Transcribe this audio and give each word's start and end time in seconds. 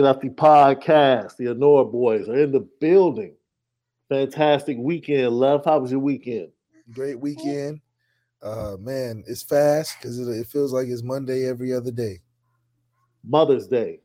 Lucky 0.00 0.28
Lefty 0.28 0.28
podcast. 0.28 1.36
The 1.36 1.48
Honora 1.48 1.84
boys 1.86 2.28
are 2.28 2.38
in 2.38 2.52
the 2.52 2.68
building. 2.80 3.34
Fantastic 4.10 4.76
weekend, 4.78 5.30
love. 5.32 5.64
How 5.64 5.78
was 5.78 5.90
your 5.90 6.00
weekend? 6.00 6.50
Great 6.92 7.18
weekend. 7.18 7.80
Uh 8.42 8.76
man, 8.78 9.24
it's 9.26 9.42
fast 9.42 9.96
because 9.98 10.18
it, 10.18 10.28
it 10.28 10.46
feels 10.48 10.72
like 10.72 10.88
it's 10.88 11.02
Monday 11.02 11.48
every 11.48 11.72
other 11.72 11.90
day. 11.90 12.20
Mother's 13.24 13.66
Day. 13.66 14.00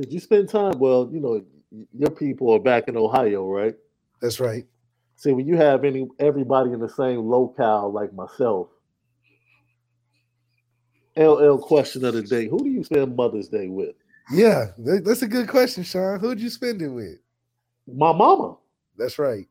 Did 0.00 0.12
you 0.12 0.20
spend 0.20 0.48
time? 0.48 0.78
Well, 0.78 1.10
you 1.12 1.20
know, 1.20 1.44
your 1.92 2.10
people 2.10 2.50
are 2.52 2.58
back 2.58 2.88
in 2.88 2.96
Ohio, 2.96 3.46
right? 3.46 3.74
That's 4.22 4.40
right. 4.40 4.64
See, 5.16 5.32
when 5.32 5.46
you 5.46 5.56
have 5.56 5.84
any 5.84 6.08
everybody 6.18 6.72
in 6.72 6.80
the 6.80 6.88
same 6.88 7.20
locale 7.28 7.92
like 7.92 8.14
myself, 8.14 8.68
LL 11.16 11.58
question 11.58 12.06
of 12.06 12.14
the 12.14 12.22
day: 12.22 12.48
Who 12.48 12.58
do 12.58 12.70
you 12.70 12.82
spend 12.82 13.14
Mother's 13.14 13.48
Day 13.48 13.68
with? 13.68 13.94
Yeah, 14.30 14.66
that's 14.78 15.22
a 15.22 15.28
good 15.28 15.48
question, 15.48 15.84
Sean. 15.84 16.18
Who'd 16.18 16.40
you 16.40 16.50
spend 16.50 16.82
it 16.82 16.88
with? 16.88 17.18
My 17.86 18.12
mama. 18.12 18.56
That's 18.98 19.18
right. 19.18 19.46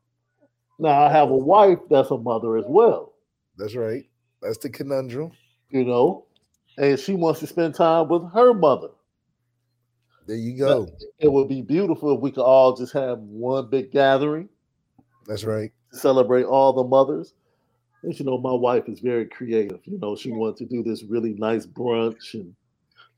Now 0.78 1.04
I 1.04 1.10
have 1.10 1.30
a 1.30 1.36
wife 1.36 1.78
that's 1.88 2.10
a 2.10 2.18
mother 2.18 2.58
as 2.58 2.64
well. 2.68 3.14
That's 3.56 3.74
right. 3.74 4.04
That's 4.42 4.58
the 4.58 4.68
conundrum. 4.68 5.32
You 5.70 5.84
know, 5.84 6.26
and 6.76 6.98
she 6.98 7.14
wants 7.14 7.40
to 7.40 7.46
spend 7.46 7.74
time 7.74 8.08
with 8.08 8.30
her 8.32 8.52
mother. 8.52 8.88
There 10.26 10.36
you 10.36 10.58
go. 10.58 10.88
It 11.18 11.32
would 11.32 11.48
be 11.48 11.62
beautiful 11.62 12.14
if 12.14 12.20
we 12.20 12.30
could 12.32 12.42
all 12.44 12.76
just 12.76 12.92
have 12.92 13.18
one 13.18 13.70
big 13.70 13.92
gathering 13.92 14.48
That's 15.26 15.44
right. 15.44 15.72
celebrate 15.92 16.44
all 16.44 16.72
the 16.72 16.84
mothers. 16.84 17.32
And 18.02 18.18
you 18.18 18.26
know, 18.26 18.36
my 18.38 18.52
wife 18.52 18.88
is 18.88 19.00
very 19.00 19.26
creative. 19.26 19.80
You 19.84 19.98
know, 19.98 20.16
she 20.16 20.30
wants 20.32 20.58
to 20.58 20.66
do 20.66 20.82
this 20.82 21.04
really 21.04 21.34
nice 21.34 21.64
brunch 21.64 22.34
and 22.34 22.54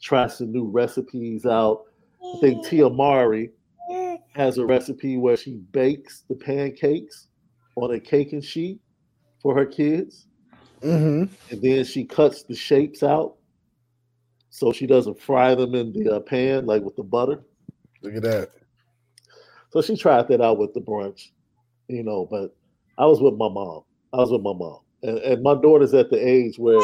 try 0.01 0.27
some 0.27 0.53
new 0.53 0.67
recipes 0.67 1.47
out. 1.47 1.85
I 2.23 2.39
think 2.41 2.67
Tia 2.67 2.89
Mowry 2.91 3.51
has 4.35 4.59
a 4.59 4.65
recipe 4.67 5.17
where 5.17 5.37
she 5.37 5.57
bakes 5.73 6.25
the 6.29 6.35
pancakes 6.35 7.29
on 7.77 7.95
a 7.95 8.01
caking 8.01 8.43
sheet 8.43 8.81
for 9.43 9.55
her 9.55 9.67
kids, 9.67 10.27
Mm-hmm. 10.83 11.33
and 11.51 11.63
then 11.63 11.85
she 11.85 12.05
cuts 12.05 12.45
the 12.45 12.55
shapes 12.55 13.03
out 13.03 13.35
so 14.51 14.73
she 14.73 14.87
doesn't 14.87 15.21
fry 15.21 15.55
them 15.57 15.75
in 15.75 15.93
the 15.93 16.15
uh, 16.15 16.21
pan 16.21 16.67
like 16.67 16.83
with 16.83 16.95
the 16.95 17.03
butter. 17.03 17.41
Look 18.03 18.15
at 18.15 18.23
that. 18.23 18.51
So 19.71 19.83
she 19.83 19.97
tried 19.97 20.29
that 20.29 20.41
out 20.41 20.59
with 20.59 20.73
the 20.75 20.81
brunch, 20.81 21.31
you 21.89 22.05
know. 22.05 22.27
But 22.31 22.57
I 22.97 23.07
was 23.07 23.21
with 23.21 23.35
my 23.35 23.49
mom. 23.49 23.83
I 24.13 24.19
was 24.19 24.31
with 24.31 24.43
my 24.43 24.53
mom, 24.53 24.79
and, 25.03 25.19
and 25.19 25.43
my 25.43 25.55
daughter's 25.55 25.95
at 25.95 26.11
the 26.11 26.17
age 26.17 26.59
where 26.59 26.81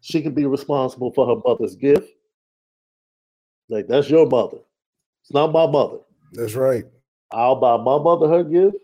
she 0.00 0.22
can 0.22 0.32
be 0.32 0.46
responsible 0.46 1.12
for 1.12 1.26
her 1.26 1.40
mother's 1.44 1.76
gift. 1.76 2.08
Like 3.68 3.86
that's 3.86 4.08
your 4.08 4.26
mother. 4.26 4.58
It's 5.22 5.32
not 5.32 5.52
my 5.52 5.66
mother. 5.66 5.98
That's 6.32 6.54
right. 6.54 6.84
I'll 7.32 7.56
buy 7.56 7.76
my 7.76 7.98
mother 7.98 8.28
her 8.28 8.44
gift. 8.44 8.76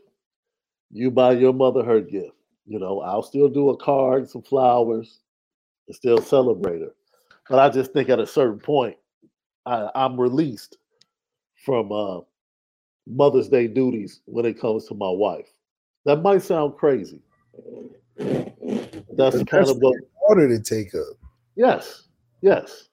You 0.93 1.11
buy 1.11 1.33
your 1.33 1.53
mother 1.53 1.83
her 1.83 2.00
gift. 2.00 2.34
You 2.67 2.78
know, 2.78 3.00
I'll 3.00 3.22
still 3.22 3.49
do 3.49 3.71
a 3.71 3.77
card, 3.77 4.28
some 4.28 4.43
flowers, 4.43 5.21
and 5.87 5.97
still 5.97 6.21
celebrate 6.21 6.81
her. 6.81 6.95
But 7.49 7.59
I 7.59 7.69
just 7.69 7.93
think 7.93 8.09
at 8.09 8.21
a 8.21 8.27
certain 8.27 8.59
point, 8.59 8.97
I, 9.67 9.91
I'm 9.95 10.19
released 10.19 10.78
from 11.65 11.93
uh, 11.93 12.21
Mother's 13.06 13.49
Day 13.49 13.66
duties 13.66 14.21
when 14.27 14.47
it 14.47 14.61
comes 14.61 14.87
to 14.89 14.95
my 14.95 15.11
wife. 15.11 15.49
That 16.05 16.22
might 16.22 16.43
sound 16.43 16.77
crazy. 16.77 17.22
That's 18.16 19.37
But 19.37 19.47
kind 19.47 19.69
of 19.69 19.78
what 19.78 19.97
Order 20.28 20.49
to 20.49 20.62
take 20.62 20.95
up. 20.95 21.16
Yes, 21.55 22.05
yes, 22.41 22.89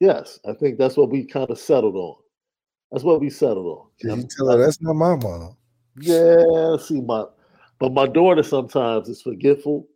yes. 0.00 0.40
I 0.48 0.52
think 0.54 0.78
that's 0.78 0.96
what 0.96 1.10
we 1.10 1.24
kind 1.24 1.50
of 1.50 1.58
settled 1.58 1.94
on. 1.96 2.16
That's 2.90 3.04
what 3.04 3.20
we 3.20 3.30
settled 3.30 3.66
on. 3.66 3.86
Can 4.00 4.20
you 4.22 4.28
tell 4.36 4.48
her 4.50 4.58
that's 4.58 4.80
not 4.82 4.94
my 4.94 5.14
mom? 5.16 5.56
Yeah, 6.00 6.76
see 6.78 7.00
my, 7.00 7.24
but 7.78 7.92
my 7.92 8.06
daughter 8.06 8.42
sometimes 8.42 9.08
is 9.08 9.22
forgetful. 9.22 9.86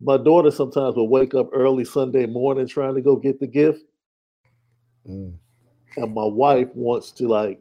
My 0.00 0.16
daughter 0.18 0.50
sometimes 0.50 0.96
will 0.96 1.08
wake 1.08 1.34
up 1.34 1.48
early 1.52 1.84
Sunday 1.84 2.26
morning 2.26 2.66
trying 2.66 2.94
to 2.96 3.00
go 3.00 3.16
get 3.16 3.40
the 3.40 3.46
gift, 3.46 3.80
Mm. 5.08 5.34
and 5.98 6.14
my 6.14 6.24
wife 6.24 6.68
wants 6.74 7.12
to 7.12 7.28
like 7.28 7.60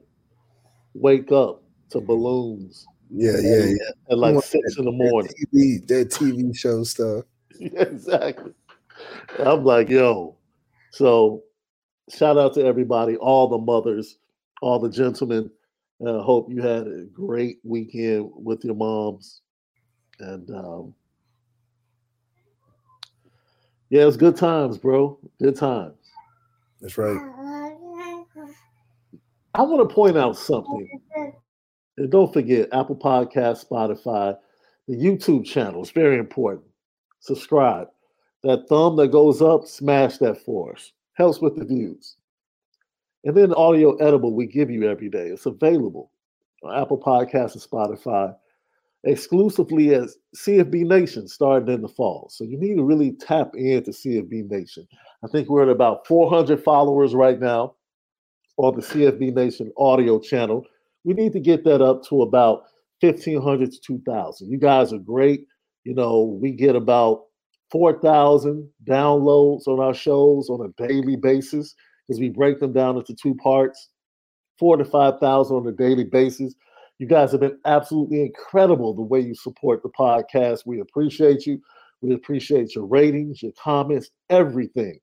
wake 0.94 1.32
up 1.32 1.62
to 1.90 2.00
balloons 2.02 2.86
Yeah, 3.10 3.38
yeah, 3.42 3.66
yeah. 3.66 3.92
at 4.12 4.18
like 4.18 4.34
want 4.34 4.46
six 4.46 4.78
in 4.78 4.86
the 4.86 4.92
That 4.92 4.98
morning. 4.98 5.32
TV, 5.54 5.88
that 5.88 6.10
TV 6.10 6.56
show 6.56 6.84
stuff. 6.84 7.26
Yeah, 7.60 7.82
exactly. 7.82 8.54
I'm 9.40 9.64
like, 9.64 9.90
yo. 9.90 10.36
So, 10.94 11.42
shout 12.16 12.38
out 12.38 12.54
to 12.54 12.64
everybody, 12.64 13.16
all 13.16 13.48
the 13.48 13.58
mothers, 13.58 14.20
all 14.62 14.78
the 14.78 14.92
gentlemen. 14.92 15.50
I 16.06 16.10
uh, 16.10 16.22
hope 16.22 16.52
you 16.52 16.62
had 16.62 16.86
a 16.86 17.06
great 17.12 17.58
weekend 17.64 18.30
with 18.36 18.64
your 18.64 18.76
moms. 18.76 19.42
And 20.20 20.48
um, 20.52 20.94
yeah, 23.90 24.06
it's 24.06 24.18
good 24.18 24.36
times, 24.36 24.78
bro. 24.78 25.18
Good 25.42 25.56
times. 25.56 25.96
That's 26.80 26.96
right. 26.96 27.18
I 29.56 29.64
want 29.64 29.90
to 29.90 29.96
point 29.96 30.16
out 30.16 30.38
something. 30.38 31.02
And 31.98 32.12
don't 32.12 32.32
forget 32.32 32.70
Apple 32.72 32.98
Podcast, 32.98 33.68
Spotify, 33.68 34.38
the 34.88 34.96
YouTube 34.96 35.44
channel. 35.44 35.82
It's 35.82 35.90
very 35.90 36.20
important. 36.20 36.68
Subscribe. 37.20 37.88
That 38.44 38.68
thumb 38.68 38.98
that 38.98 39.12
goes 39.12 39.42
up, 39.42 39.66
smash 39.66 40.18
that 40.18 40.38
for 40.44 40.74
us. 40.74 40.92
Helps 41.14 41.40
with 41.40 41.56
the 41.56 41.66
views. 41.66 42.18
And 43.24 43.38
then 43.38 43.54
audio 43.54 43.96
edible 43.96 44.34
we 44.34 44.48
give 44.48 44.70
you 44.70 44.90
every 44.90 45.10
day. 45.10 45.28
It's 45.28 45.46
available 45.46 46.12
on 46.64 46.82
Apple 46.82 47.00
Podcasts 47.00 47.54
and 47.54 47.64
Spotify. 47.64 48.36
exclusively 49.04 49.94
as 49.94 50.18
CFB 50.36 50.86
Nation 50.86 51.28
starting 51.28 51.74
in 51.74 51.82
the 51.82 51.90
fall. 51.90 52.28
So 52.30 52.44
you 52.44 52.58
need 52.58 52.76
to 52.76 52.84
really 52.84 53.12
tap 53.14 53.52
into 53.56 53.92
CFB 53.92 54.50
Nation. 54.50 54.88
I 55.24 55.28
think 55.28 55.50
we're 55.50 55.64
at 55.64 55.70
about 55.70 56.08
400 56.08 56.64
followers 56.64 57.14
right 57.14 57.40
now 57.40 57.76
on 58.58 58.76
the 58.76 58.82
CFB 58.82 59.34
Nation 59.34 59.72
audio 59.78 60.20
channel. 60.20 60.66
We 61.04 61.14
need 61.14 61.34
to 61.34 61.40
get 61.40 61.64
that 61.66 61.82
up 61.82 62.04
to 62.08 62.22
about 62.22 62.64
1,500 63.02 63.72
to 63.72 63.82
2,000. 63.82 64.50
You 64.50 64.58
guys 64.58 64.94
are 64.94 65.00
great. 65.00 65.48
You 65.84 65.94
know, 65.94 66.38
we 66.42 66.52
get 66.52 66.76
about 66.76 67.26
4,000 67.74 68.70
downloads 68.86 69.68
on 69.68 69.80
our 69.80 69.96
shows 69.96 70.48
on 70.48 70.64
a 70.64 70.88
daily 70.88 71.16
basis 71.16 71.74
because 72.08 72.20
we 72.20 72.30
break 72.30 72.60
them 72.60 72.72
down 72.72 72.98
into 72.98 73.16
two 73.16 73.34
parts, 73.34 73.90
four 74.60 74.78
to 74.78 74.86
5,000 74.86 75.56
on 75.56 75.68
a 75.68 75.72
daily 75.72 76.04
basis. 76.04 76.54
You 77.00 77.08
guys 77.08 77.32
have 77.32 77.42
been 77.42 77.58
absolutely 77.66 78.22
incredible 78.22 78.94
the 78.94 79.02
way 79.02 79.22
you 79.22 79.34
support 79.34 79.82
the 79.82 79.90
podcast. 79.90 80.68
We 80.68 80.82
appreciate 80.82 81.48
you. 81.48 81.60
We 82.02 82.14
appreciate 82.14 82.76
your 82.76 82.86
ratings, 82.86 83.42
your 83.42 83.54
comments, 83.54 84.12
everything. 84.30 85.00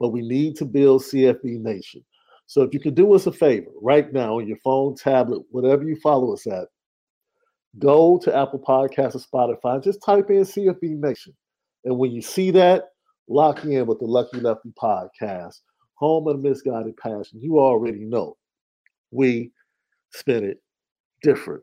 But 0.00 0.08
we 0.08 0.22
need 0.22 0.56
to 0.56 0.64
build 0.64 1.02
CFB 1.02 1.60
Nation. 1.60 2.04
So 2.46 2.62
if 2.62 2.74
you 2.74 2.80
could 2.80 2.96
do 2.96 3.14
us 3.14 3.28
a 3.28 3.32
favor 3.32 3.70
right 3.80 4.12
now 4.12 4.40
on 4.40 4.48
your 4.48 4.58
phone, 4.58 4.96
tablet, 4.96 5.42
whatever 5.50 5.84
you 5.84 5.94
follow 6.02 6.32
us 6.32 6.48
at, 6.48 6.66
go 7.78 8.18
to 8.24 8.36
Apple 8.36 8.58
Podcasts 8.58 9.14
or 9.14 9.20
Spotify, 9.20 9.84
just 9.84 10.02
type 10.02 10.30
in 10.30 10.42
CFB 10.42 10.98
Nation. 10.98 11.32
And 11.84 11.98
when 11.98 12.12
you 12.12 12.22
see 12.22 12.50
that, 12.52 12.90
lock 13.28 13.64
in 13.64 13.86
with 13.86 13.98
the 13.98 14.06
Lucky 14.06 14.40
Lefty 14.40 14.72
podcast, 14.80 15.60
home 15.94 16.28
of 16.28 16.40
misguided 16.40 16.96
passion. 16.96 17.40
You 17.40 17.58
already 17.58 18.04
know 18.04 18.36
we 19.10 19.52
spin 20.10 20.44
it 20.44 20.58
different. 21.22 21.62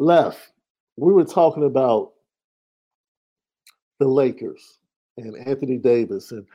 Left, 0.00 0.52
we 0.96 1.12
were 1.12 1.24
talking 1.24 1.64
about 1.64 2.12
the 3.98 4.08
Lakers 4.08 4.78
and 5.16 5.36
Anthony 5.46 5.76
Davis. 5.76 6.32
And 6.32 6.46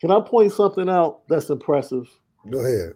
can 0.00 0.10
I 0.10 0.20
point 0.20 0.52
something 0.52 0.88
out 0.88 1.20
that's 1.28 1.50
impressive? 1.50 2.08
Go 2.50 2.58
ahead. 2.58 2.94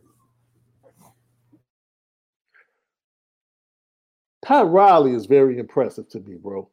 Pat 4.43 4.67
Riley 4.67 5.13
is 5.13 5.27
very 5.27 5.59
impressive 5.59 6.09
to 6.09 6.21
me, 6.21 6.37
bro. 6.37 6.69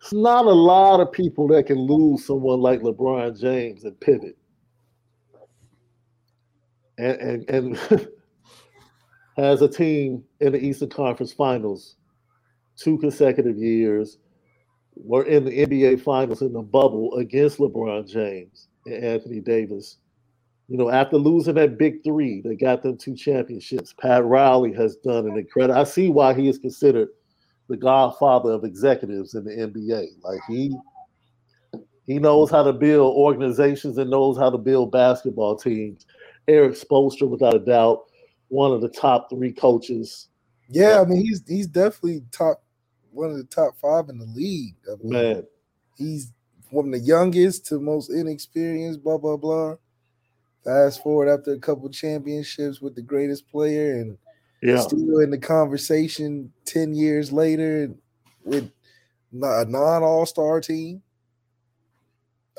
It's 0.00 0.12
not 0.12 0.44
a 0.44 0.50
lot 0.50 1.00
of 1.00 1.10
people 1.10 1.48
that 1.48 1.66
can 1.66 1.78
lose 1.78 2.24
someone 2.26 2.60
like 2.60 2.82
LeBron 2.82 3.40
James 3.40 3.84
and 3.84 3.98
pivot. 4.00 4.36
And 6.98 7.48
and, 7.48 7.50
and 7.50 7.78
has 9.36 9.62
a 9.62 9.68
team 9.68 10.22
in 10.38 10.52
the 10.52 10.64
Eastern 10.64 10.90
Conference 10.90 11.32
Finals 11.32 11.96
two 12.76 12.98
consecutive 12.98 13.56
years. 13.58 14.18
Were 14.96 15.24
in 15.24 15.44
the 15.44 15.66
NBA 15.66 16.02
Finals 16.02 16.42
in 16.42 16.52
the 16.52 16.62
bubble 16.62 17.14
against 17.16 17.58
LeBron 17.58 18.08
James 18.08 18.68
and 18.86 19.02
Anthony 19.02 19.40
Davis. 19.40 19.96
You 20.68 20.78
know, 20.78 20.88
after 20.88 21.18
losing 21.18 21.54
that 21.54 21.78
big 21.78 22.02
three, 22.04 22.40
they 22.40 22.54
got 22.54 22.82
them 22.82 22.96
two 22.96 23.16
championships. 23.16 23.92
Pat 23.92 24.24
Riley 24.24 24.72
has 24.74 24.96
done 24.96 25.26
an 25.28 25.36
incredible. 25.36 25.78
I 25.78 25.84
see 25.84 26.08
why 26.08 26.32
he 26.32 26.48
is 26.48 26.58
considered 26.58 27.08
the 27.68 27.76
godfather 27.76 28.52
of 28.52 28.64
executives 28.64 29.34
in 29.34 29.44
the 29.44 29.50
NBA. 29.50 30.06
Like 30.22 30.40
he 30.48 30.74
he 32.06 32.18
knows 32.18 32.50
how 32.50 32.62
to 32.62 32.72
build 32.72 33.16
organizations 33.16 33.96
and 33.98 34.10
knows 34.10 34.38
how 34.38 34.50
to 34.50 34.58
build 34.58 34.92
basketball 34.92 35.56
teams. 35.56 36.06
Erik 36.48 36.74
Spoelstra, 36.74 37.28
without 37.28 37.54
a 37.54 37.58
doubt, 37.58 38.04
one 38.48 38.72
of 38.72 38.82
the 38.82 38.90
top 38.90 39.30
three 39.30 39.52
coaches. 39.52 40.28
Yeah, 40.68 41.00
I 41.00 41.04
mean 41.04 41.22
he's 41.22 41.42
he's 41.46 41.66
definitely 41.66 42.22
top 42.30 42.62
one 43.14 43.30
of 43.30 43.36
the 43.36 43.44
top 43.44 43.76
five 43.80 44.08
in 44.08 44.18
the 44.18 44.26
league. 44.26 44.74
I 44.90 44.96
mean, 45.02 45.12
Man, 45.12 45.46
he's 45.96 46.32
from 46.70 46.90
the 46.90 46.98
youngest 46.98 47.66
to 47.66 47.78
most 47.78 48.10
inexperienced. 48.10 49.02
Blah 49.02 49.18
blah 49.18 49.36
blah. 49.36 49.76
Fast 50.64 51.02
forward 51.02 51.28
after 51.28 51.52
a 51.52 51.58
couple 51.58 51.88
championships 51.90 52.80
with 52.80 52.94
the 52.94 53.02
greatest 53.02 53.48
player, 53.50 53.96
and 53.96 54.18
yeah, 54.62 54.80
still 54.80 55.20
in 55.20 55.30
the 55.30 55.38
conversation 55.38 56.52
ten 56.64 56.94
years 56.94 57.32
later 57.32 57.90
with 58.44 58.70
a 59.32 59.64
non 59.66 60.02
All 60.02 60.26
Star 60.26 60.60
team. 60.60 61.02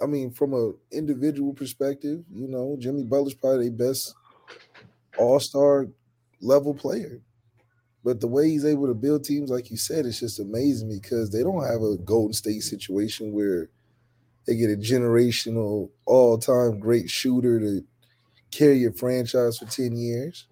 I 0.01 0.07
mean, 0.07 0.31
from 0.31 0.53
a 0.53 0.73
individual 0.91 1.53
perspective, 1.53 2.23
you 2.33 2.47
know, 2.47 2.75
Jimmy 2.79 3.03
Butler's 3.03 3.33
probably 3.33 3.69
the 3.69 3.75
best 3.75 4.13
All 5.17 5.39
Star 5.39 5.87
level 6.41 6.73
player. 6.73 7.21
But 8.05 8.21
the 8.21 8.27
way 8.27 8.47
he's 8.49 8.65
able 8.65 8.85
to 8.85 8.93
build 8.93 9.23
teams, 9.23 9.49
like 9.49 9.71
you 9.71 9.77
said, 9.77 10.05
it's 10.05 10.19
just 10.19 10.39
amazing 10.39 10.89
because 10.89 11.31
they 11.31 11.41
don't 11.41 11.65
have 11.65 11.81
a 11.81 11.97
Golden 11.97 12.33
State 12.33 12.61
situation 12.61 13.33
where 13.33 13.69
they 14.45 14.55
get 14.55 14.69
a 14.69 14.77
generational, 14.77 15.89
all-time 16.05 16.79
great 16.79 17.09
shooter 17.09 17.59
to 17.59 17.83
carry 18.51 18.77
your 18.77 18.93
franchise 18.93 19.57
for 19.57 19.65
10 19.65 19.97
years. 19.97 20.45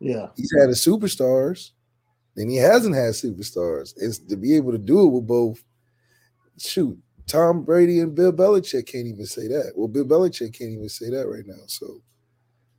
yeah, 0.00 0.26
He's 0.36 0.52
had 0.58 0.68
his 0.68 0.84
superstars, 0.84 1.70
then 2.34 2.50
he 2.50 2.56
hasn't 2.56 2.96
had 2.96 3.12
superstars. 3.12 3.94
It's 3.96 4.18
to 4.18 4.36
be 4.36 4.56
able 4.56 4.72
to 4.72 4.78
do 4.78 5.06
it 5.06 5.10
with 5.12 5.28
both 5.28 5.62
shoot, 6.58 6.98
Tom 7.28 7.62
Brady 7.62 8.00
and 8.00 8.16
Bill 8.16 8.32
Belichick 8.32 8.86
can't 8.86 9.06
even 9.06 9.26
say 9.26 9.46
that. 9.46 9.74
Well, 9.76 9.86
Bill 9.86 10.04
Belichick 10.04 10.58
can't 10.58 10.72
even 10.72 10.88
say 10.88 11.10
that 11.10 11.28
right 11.28 11.46
now. 11.46 11.62
So 11.66 12.02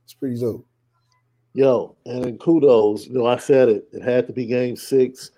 it's 0.04 0.12
pretty 0.12 0.38
dope. 0.38 0.67
Yo, 1.54 1.96
and 2.06 2.38
kudos. 2.38 3.06
You 3.06 3.14
know, 3.14 3.26
I 3.26 3.36
said 3.38 3.68
it. 3.68 3.88
It 3.92 4.02
had 4.02 4.26
to 4.26 4.32
be 4.32 4.46
game 4.46 4.76
six. 4.76 5.30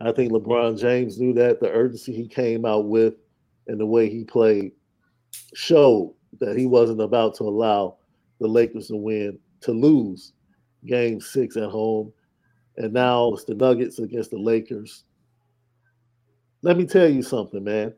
I 0.00 0.12
think 0.12 0.32
LeBron 0.32 0.78
James 0.78 1.18
knew 1.18 1.32
that. 1.34 1.60
The 1.60 1.70
urgency 1.70 2.12
he 2.12 2.28
came 2.28 2.64
out 2.64 2.86
with 2.86 3.14
and 3.66 3.78
the 3.78 3.86
way 3.86 4.08
he 4.08 4.24
played 4.24 4.72
showed 5.54 6.14
that 6.40 6.56
he 6.56 6.66
wasn't 6.66 7.00
about 7.00 7.34
to 7.36 7.44
allow 7.44 7.96
the 8.40 8.46
Lakers 8.46 8.88
to 8.88 8.96
win, 8.96 9.38
to 9.60 9.72
lose 9.72 10.32
game 10.86 11.20
six 11.20 11.56
at 11.56 11.68
home. 11.68 12.12
And 12.76 12.92
now 12.92 13.32
it's 13.32 13.44
the 13.44 13.54
Nuggets 13.54 13.98
against 13.98 14.30
the 14.30 14.38
Lakers. 14.38 15.04
Let 16.62 16.76
me 16.76 16.86
tell 16.86 17.08
you 17.08 17.22
something, 17.22 17.62
man. 17.62 17.92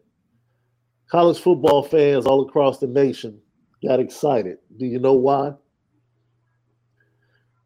College 1.10 1.38
football 1.38 1.82
fans 1.82 2.26
all 2.26 2.46
across 2.46 2.78
the 2.78 2.86
nation 2.86 3.40
got 3.86 4.00
excited. 4.00 4.58
Do 4.78 4.86
you 4.86 4.98
know 4.98 5.14
why? 5.14 5.52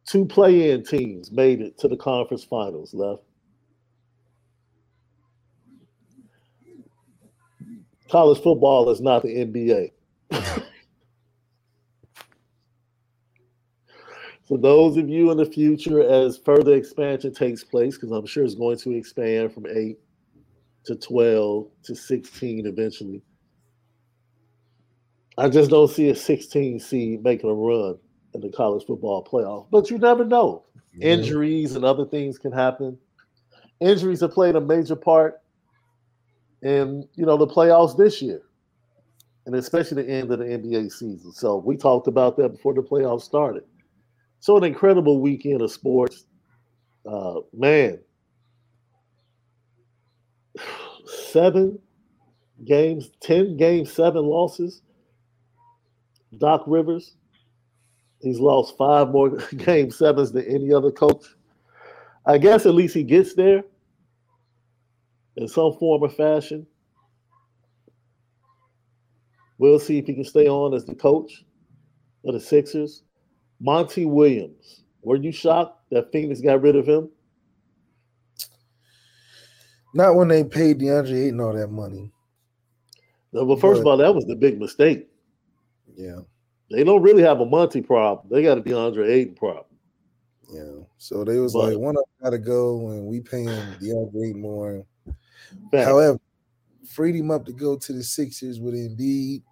Two 0.05 0.25
play 0.25 0.69
in 0.71 0.83
teams 0.83 1.31
made 1.31 1.61
it 1.61 1.79
to 1.79 1.87
the 1.87 1.97
conference 1.97 2.43
finals 2.43 2.93
left. 2.93 3.23
College 8.09 8.41
football 8.43 8.91
is 8.91 9.01
not 9.01 9.23
the 9.23 9.29
NBA. 9.29 9.91
For 14.47 14.59
those 14.59 14.95
of 14.97 15.09
you 15.09 15.31
in 15.31 15.37
the 15.37 15.45
future, 15.45 16.07
as 16.07 16.37
further 16.37 16.75
expansion 16.75 17.33
takes 17.33 17.63
place, 17.63 17.95
because 17.95 18.11
I'm 18.11 18.27
sure 18.27 18.45
it's 18.45 18.53
going 18.53 18.77
to 18.77 18.91
expand 18.91 19.51
from 19.53 19.65
eight 19.65 19.97
to 20.83 20.95
12 20.95 21.67
to 21.85 21.95
16 21.95 22.67
eventually. 22.67 23.23
I 25.35 25.49
just 25.49 25.71
don't 25.71 25.89
see 25.89 26.09
a 26.09 26.15
16 26.15 26.79
seed 26.79 27.23
making 27.23 27.49
a 27.49 27.53
run 27.53 27.97
in 28.35 28.41
the 28.41 28.49
college 28.49 28.85
football 28.85 29.23
playoff. 29.23 29.67
But 29.71 29.89
you 29.89 29.97
never 29.97 30.23
know. 30.23 30.63
Mm-hmm. 30.77 31.01
Injuries 31.01 31.75
and 31.75 31.83
other 31.83 32.05
things 32.05 32.37
can 32.37 32.51
happen. 32.51 32.97
Injuries 33.79 34.21
have 34.21 34.31
played 34.31 34.55
a 34.55 34.61
major 34.61 34.95
part 34.95 35.41
in 36.61 37.07
you 37.15 37.25
know 37.25 37.37
the 37.37 37.47
playoffs 37.47 37.97
this 37.97 38.21
year, 38.21 38.41
and 39.45 39.55
especially 39.55 40.03
the 40.03 40.09
end 40.09 40.31
of 40.31 40.39
the 40.39 40.45
NBA 40.45 40.91
season. 40.91 41.31
So 41.31 41.57
we 41.57 41.75
talked 41.75 42.07
about 42.07 42.37
that 42.37 42.49
before 42.49 42.73
the 42.73 42.81
playoffs 42.81 43.23
started. 43.23 43.63
So 44.39 44.57
an 44.57 44.63
incredible 44.63 45.19
weekend 45.19 45.61
of 45.61 45.71
sports. 45.71 46.25
Uh, 47.05 47.41
man, 47.53 47.99
seven 51.05 51.79
games, 52.63 53.11
10 53.19 53.57
games, 53.57 53.91
seven 53.91 54.23
losses. 54.23 54.81
Doc 56.37 56.63
Rivers, 56.67 57.15
he's 58.25 58.39
lost 58.39 58.77
five 58.77 59.09
more 59.09 59.29
game 59.57 59.91
sevens 59.91 60.31
than 60.31 60.45
any 60.45 60.73
other 60.73 60.91
coach. 60.91 61.25
I 62.25 62.37
guess 62.37 62.65
at 62.65 62.73
least 62.73 62.95
he 62.95 63.03
gets 63.03 63.35
there 63.35 63.63
in 65.37 65.47
some 65.47 65.73
form 65.77 66.03
or 66.03 66.09
fashion. 66.09 66.65
We'll 69.57 69.79
see 69.79 69.99
if 69.99 70.07
he 70.07 70.13
can 70.13 70.25
stay 70.25 70.47
on 70.47 70.73
as 70.73 70.85
the 70.85 70.95
coach 70.95 71.45
of 72.25 72.33
the 72.33 72.39
Sixers. 72.39 73.03
Monty 73.61 74.05
Williams. 74.05 74.81
Were 75.01 75.15
you 75.15 75.31
shocked 75.31 75.79
that 75.91 76.11
Phoenix 76.11 76.41
got 76.41 76.61
rid 76.61 76.75
of 76.75 76.87
him? 76.87 77.09
Not 79.93 80.15
when 80.15 80.27
they 80.27 80.43
paid 80.43 80.79
DeAndre 80.79 81.27
Ayton 81.27 81.39
all 81.39 81.53
that 81.53 81.71
money. 81.71 82.11
No, 83.31 83.45
but 83.45 83.61
first 83.61 83.81
but, 83.81 83.81
of 83.81 83.87
all, 83.87 83.97
that 83.97 84.13
was 84.13 84.25
the 84.25 84.35
big 84.35 84.59
mistake. 84.59 85.07
Yeah. 85.95 86.19
They 86.71 86.83
don't 86.83 87.01
really 87.01 87.23
have 87.23 87.41
a 87.41 87.45
Monty 87.45 87.81
problem. 87.81 88.27
They 88.29 88.41
got 88.43 88.57
a 88.57 88.61
DeAndre 88.61 89.09
Ayton 89.09 89.35
problem. 89.35 89.65
Yeah. 90.51 90.83
So 90.97 91.23
they 91.23 91.39
was 91.39 91.53
but, 91.53 91.69
like, 91.69 91.77
one 91.77 91.95
of 91.95 92.03
them 92.03 92.23
gotta 92.23 92.37
go 92.37 92.89
and 92.89 93.05
we 93.05 93.19
paying 93.19 93.47
DeAndre 93.47 94.29
Ayton 94.29 94.41
more. 94.41 94.85
Fact. 95.71 95.87
However, 95.87 96.19
freed 96.87 97.15
him 97.15 97.31
up 97.31 97.45
to 97.45 97.53
go 97.53 97.75
to 97.75 97.93
the 97.93 98.03
Sixers 98.03 98.59
with 98.59 98.73
Embiid 98.73 99.43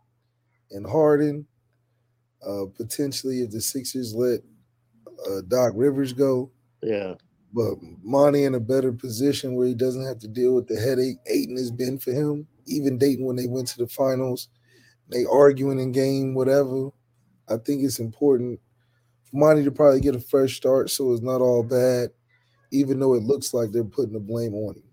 and 0.71 0.85
Harden 0.85 1.45
uh, 2.45 2.65
potentially 2.75 3.41
if 3.41 3.51
the 3.51 3.61
Sixers 3.61 4.15
let 4.15 4.41
uh, 5.29 5.41
Doc 5.47 5.73
Rivers 5.75 6.13
go. 6.13 6.51
Yeah. 6.81 7.15
But 7.53 7.75
Monty 8.01 8.45
in 8.45 8.55
a 8.55 8.59
better 8.59 8.91
position 8.91 9.53
where 9.53 9.67
he 9.67 9.75
doesn't 9.75 10.05
have 10.05 10.19
to 10.19 10.27
deal 10.27 10.55
with 10.55 10.67
the 10.67 10.79
headache 10.79 11.17
Ayton 11.27 11.57
has 11.57 11.69
been 11.69 11.99
for 11.99 12.11
him. 12.11 12.47
Even 12.65 12.97
Dayton 12.97 13.25
when 13.25 13.35
they 13.35 13.47
went 13.47 13.67
to 13.67 13.77
the 13.77 13.87
finals, 13.87 14.47
they 15.09 15.25
arguing 15.25 15.79
in 15.79 15.91
game, 15.91 16.33
whatever. 16.33 16.89
I 17.53 17.57
think 17.57 17.83
it's 17.83 17.99
important 17.99 18.59
for 19.25 19.37
Monty 19.37 19.63
to 19.63 19.71
probably 19.71 20.01
get 20.01 20.15
a 20.15 20.19
fresh 20.19 20.55
start 20.55 20.89
so 20.89 21.11
it's 21.11 21.21
not 21.21 21.41
all 21.41 21.63
bad, 21.63 22.09
even 22.71 22.99
though 22.99 23.13
it 23.13 23.23
looks 23.23 23.53
like 23.53 23.71
they're 23.71 23.83
putting 23.83 24.13
the 24.13 24.19
blame 24.19 24.53
on 24.53 24.75
him. 24.75 24.83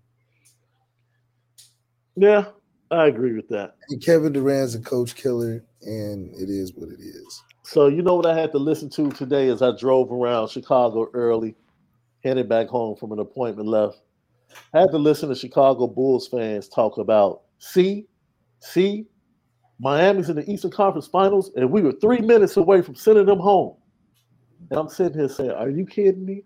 Yeah, 2.15 2.45
I 2.91 3.07
agree 3.07 3.33
with 3.33 3.47
that. 3.49 3.75
And 3.89 4.03
Kevin 4.03 4.33
Durant's 4.33 4.75
a 4.75 4.79
coach 4.79 5.15
killer, 5.15 5.63
and 5.81 6.33
it 6.35 6.49
is 6.49 6.73
what 6.75 6.89
it 6.89 6.99
is. 6.99 7.43
So 7.63 7.87
you 7.87 8.01
know 8.01 8.15
what 8.15 8.25
I 8.25 8.37
had 8.37 8.51
to 8.51 8.57
listen 8.57 8.89
to 8.91 9.09
today 9.11 9.47
as 9.47 9.61
I 9.61 9.71
drove 9.77 10.11
around 10.11 10.49
Chicago 10.49 11.09
early, 11.13 11.55
headed 12.23 12.49
back 12.49 12.67
home 12.67 12.95
from 12.95 13.11
an 13.11 13.19
appointment 13.19 13.69
left. 13.69 14.01
I 14.73 14.81
had 14.81 14.91
to 14.91 14.97
listen 14.97 15.29
to 15.29 15.35
Chicago 15.35 15.87
Bulls 15.87 16.27
fans 16.27 16.67
talk 16.67 16.97
about, 16.97 17.43
see, 17.59 18.07
see, 18.59 19.05
Miami's 19.81 20.29
in 20.29 20.35
the 20.35 20.49
Eastern 20.49 20.69
Conference 20.69 21.07
Finals, 21.07 21.49
and 21.55 21.71
we 21.71 21.81
were 21.81 21.91
three 21.93 22.19
minutes 22.19 22.55
away 22.55 22.83
from 22.83 22.93
sending 22.93 23.25
them 23.25 23.39
home. 23.39 23.75
And 24.69 24.79
I'm 24.79 24.87
sitting 24.87 25.17
here 25.17 25.27
saying, 25.27 25.51
Are 25.51 25.69
you 25.69 25.87
kidding 25.87 26.23
me? 26.23 26.43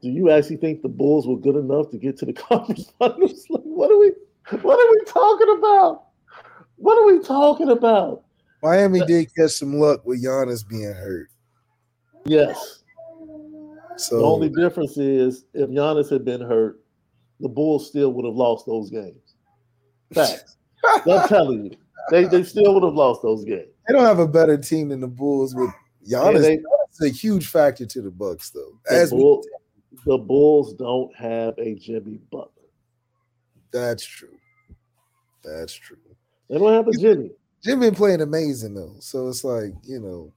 Do 0.00 0.08
you 0.08 0.30
actually 0.30 0.56
think 0.56 0.80
the 0.80 0.88
Bulls 0.88 1.28
were 1.28 1.36
good 1.36 1.56
enough 1.56 1.90
to 1.90 1.98
get 1.98 2.16
to 2.18 2.26
the 2.26 2.32
conference 2.32 2.90
finals? 2.98 3.44
Like, 3.50 3.62
what 3.64 3.90
are 3.90 3.98
we 3.98 4.12
what 4.62 4.80
are 4.80 4.90
we 4.90 5.04
talking 5.04 5.56
about? 5.58 6.04
What 6.76 6.98
are 6.98 7.06
we 7.06 7.22
talking 7.22 7.68
about? 7.68 8.24
Miami 8.62 9.04
did 9.04 9.32
catch 9.36 9.52
some 9.52 9.74
luck 9.74 10.04
with 10.06 10.24
Giannis 10.24 10.66
being 10.66 10.92
hurt. 10.92 11.28
Yes. 12.24 12.82
So 13.98 14.18
the 14.18 14.24
only 14.24 14.48
difference 14.48 14.96
is 14.96 15.44
if 15.52 15.68
Giannis 15.68 16.10
had 16.10 16.24
been 16.24 16.40
hurt, 16.40 16.80
the 17.40 17.48
Bulls 17.48 17.88
still 17.88 18.12
would 18.14 18.24
have 18.24 18.34
lost 18.34 18.64
those 18.66 18.90
games. 18.90 19.34
Facts. 20.14 20.56
I'm 20.84 21.28
telling 21.28 21.66
you, 21.66 21.76
they, 22.10 22.24
they 22.24 22.42
still 22.42 22.74
would 22.74 22.82
have 22.82 22.94
lost 22.94 23.22
those 23.22 23.44
games. 23.44 23.68
They 23.86 23.94
don't 23.94 24.04
have 24.04 24.18
a 24.18 24.28
better 24.28 24.56
team 24.56 24.88
than 24.88 25.00
the 25.00 25.08
Bulls 25.08 25.54
with 25.54 25.70
Giannis. 26.08 26.42
They, 26.42 26.56
that's 26.56 27.02
a 27.02 27.08
huge 27.08 27.46
factor 27.46 27.86
to 27.86 28.02
the 28.02 28.10
Bucks, 28.10 28.50
though. 28.50 28.78
As 28.90 29.10
the, 29.10 29.16
Bull, 29.16 29.42
the 30.06 30.18
Bulls 30.18 30.74
don't 30.74 31.14
have 31.16 31.54
a 31.58 31.74
Jimmy 31.74 32.18
Butler. 32.30 32.48
That's 33.72 34.04
true. 34.04 34.36
That's 35.42 35.72
true. 35.72 35.96
They 36.48 36.58
don't 36.58 36.72
have 36.72 36.88
a 36.88 36.92
Jimmy. 36.92 37.30
Jimmy 37.64 37.86
been 37.86 37.94
playing 37.94 38.20
amazing 38.20 38.74
though, 38.74 38.96
so 38.98 39.28
it's 39.28 39.44
like 39.44 39.72
you 39.84 40.00
know. 40.00 40.32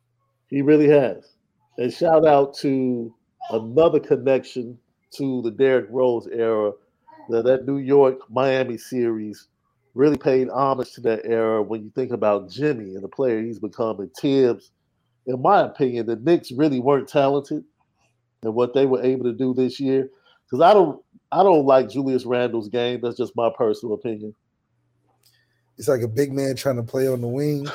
He 0.48 0.62
really 0.62 0.88
has. 0.88 1.34
And 1.78 1.92
shout 1.92 2.26
out 2.26 2.54
to 2.58 3.14
another 3.50 4.00
connection 4.00 4.78
to 5.16 5.42
the 5.42 5.52
Derrick 5.52 5.88
Rose 5.90 6.28
era. 6.32 6.72
That 7.30 7.46
that 7.46 7.66
New 7.66 7.78
York 7.78 8.20
Miami 8.30 8.78
series 8.78 9.48
really 9.96 10.18
paid 10.18 10.50
homage 10.50 10.92
to 10.92 11.02
that 11.02 11.26
era 11.26 11.64
when 11.64 11.84
you 11.84 11.92
think 11.96 12.12
about 12.12 12.50
Jimmy 12.50 12.96
and 12.96 13.04
the 13.04 13.08
player 13.08 13.42
he's 13.42 13.60
become 13.60 14.00
and 14.00 14.14
Thibs. 14.14 14.72
In 15.26 15.42
my 15.42 15.62
opinion, 15.62 16.06
the 16.06 16.18
Knicks 16.18 16.52
really 16.52 16.80
weren't 16.80 17.08
talented 17.08 17.64
and 18.44 18.54
what 18.54 18.74
they 18.74 18.86
were 18.86 19.02
able 19.02 19.24
to 19.24 19.34
do 19.34 19.54
this 19.54 19.80
year. 19.80 20.10
Because 20.46 20.62
I 20.62 20.74
don't 20.74 21.02
I 21.32 21.42
don't 21.42 21.66
like 21.66 21.90
Julius 21.90 22.26
Randle's 22.26 22.70
game. 22.70 23.00
That's 23.02 23.18
just 23.18 23.36
my 23.36 23.50
personal 23.58 23.96
opinion. 23.96 24.36
It's 25.78 25.88
like 25.88 26.02
a 26.02 26.08
big 26.08 26.32
man 26.32 26.56
trying 26.56 26.78
to 26.78 26.84
play 26.84 27.08
on 27.08 27.22
the 27.22 27.28
wing. 27.28 27.68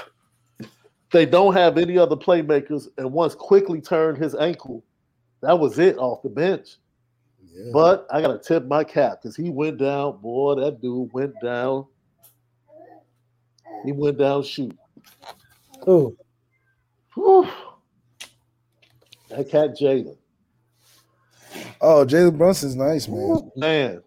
They 1.13 1.27
don't 1.27 1.55
have 1.55 1.77
any 1.77 1.99
other 1.99 2.15
playmakers, 2.15 2.87
and 2.97 3.13
once 3.13 3.35
Quickley 3.35 3.81
turned 3.81 4.17
his 4.17 4.35
ankle, 4.37 4.85
that 5.43 5.59
was 5.59 5.79
it 5.79 5.99
off 5.99 6.23
the 6.23 6.29
bench. 6.29 6.77
Yeah. 7.53 7.71
But 7.73 8.07
I 8.13 8.21
gotta 8.21 8.39
tip 8.39 8.67
my 8.67 8.85
cap 8.85 9.19
because 9.21 9.35
he 9.35 9.51
went 9.51 9.79
down. 9.79 10.19
Boy, 10.19 10.55
that 10.55 10.81
dude 10.81 11.13
went 11.13 11.35
down. 11.43 11.87
He 13.85 13.93
went 13.93 14.19
down 14.19 14.43
shoot. 14.43 14.77
Oh. 15.87 16.17
That 19.31 19.49
cat 19.49 19.77
Jalen. 19.81 20.17
Oh, 21.81 22.05
Jalen 22.05 22.37
Brunson's 22.37 22.77
nice, 22.77 23.09
man. 23.09 23.51
Man, 23.57 24.03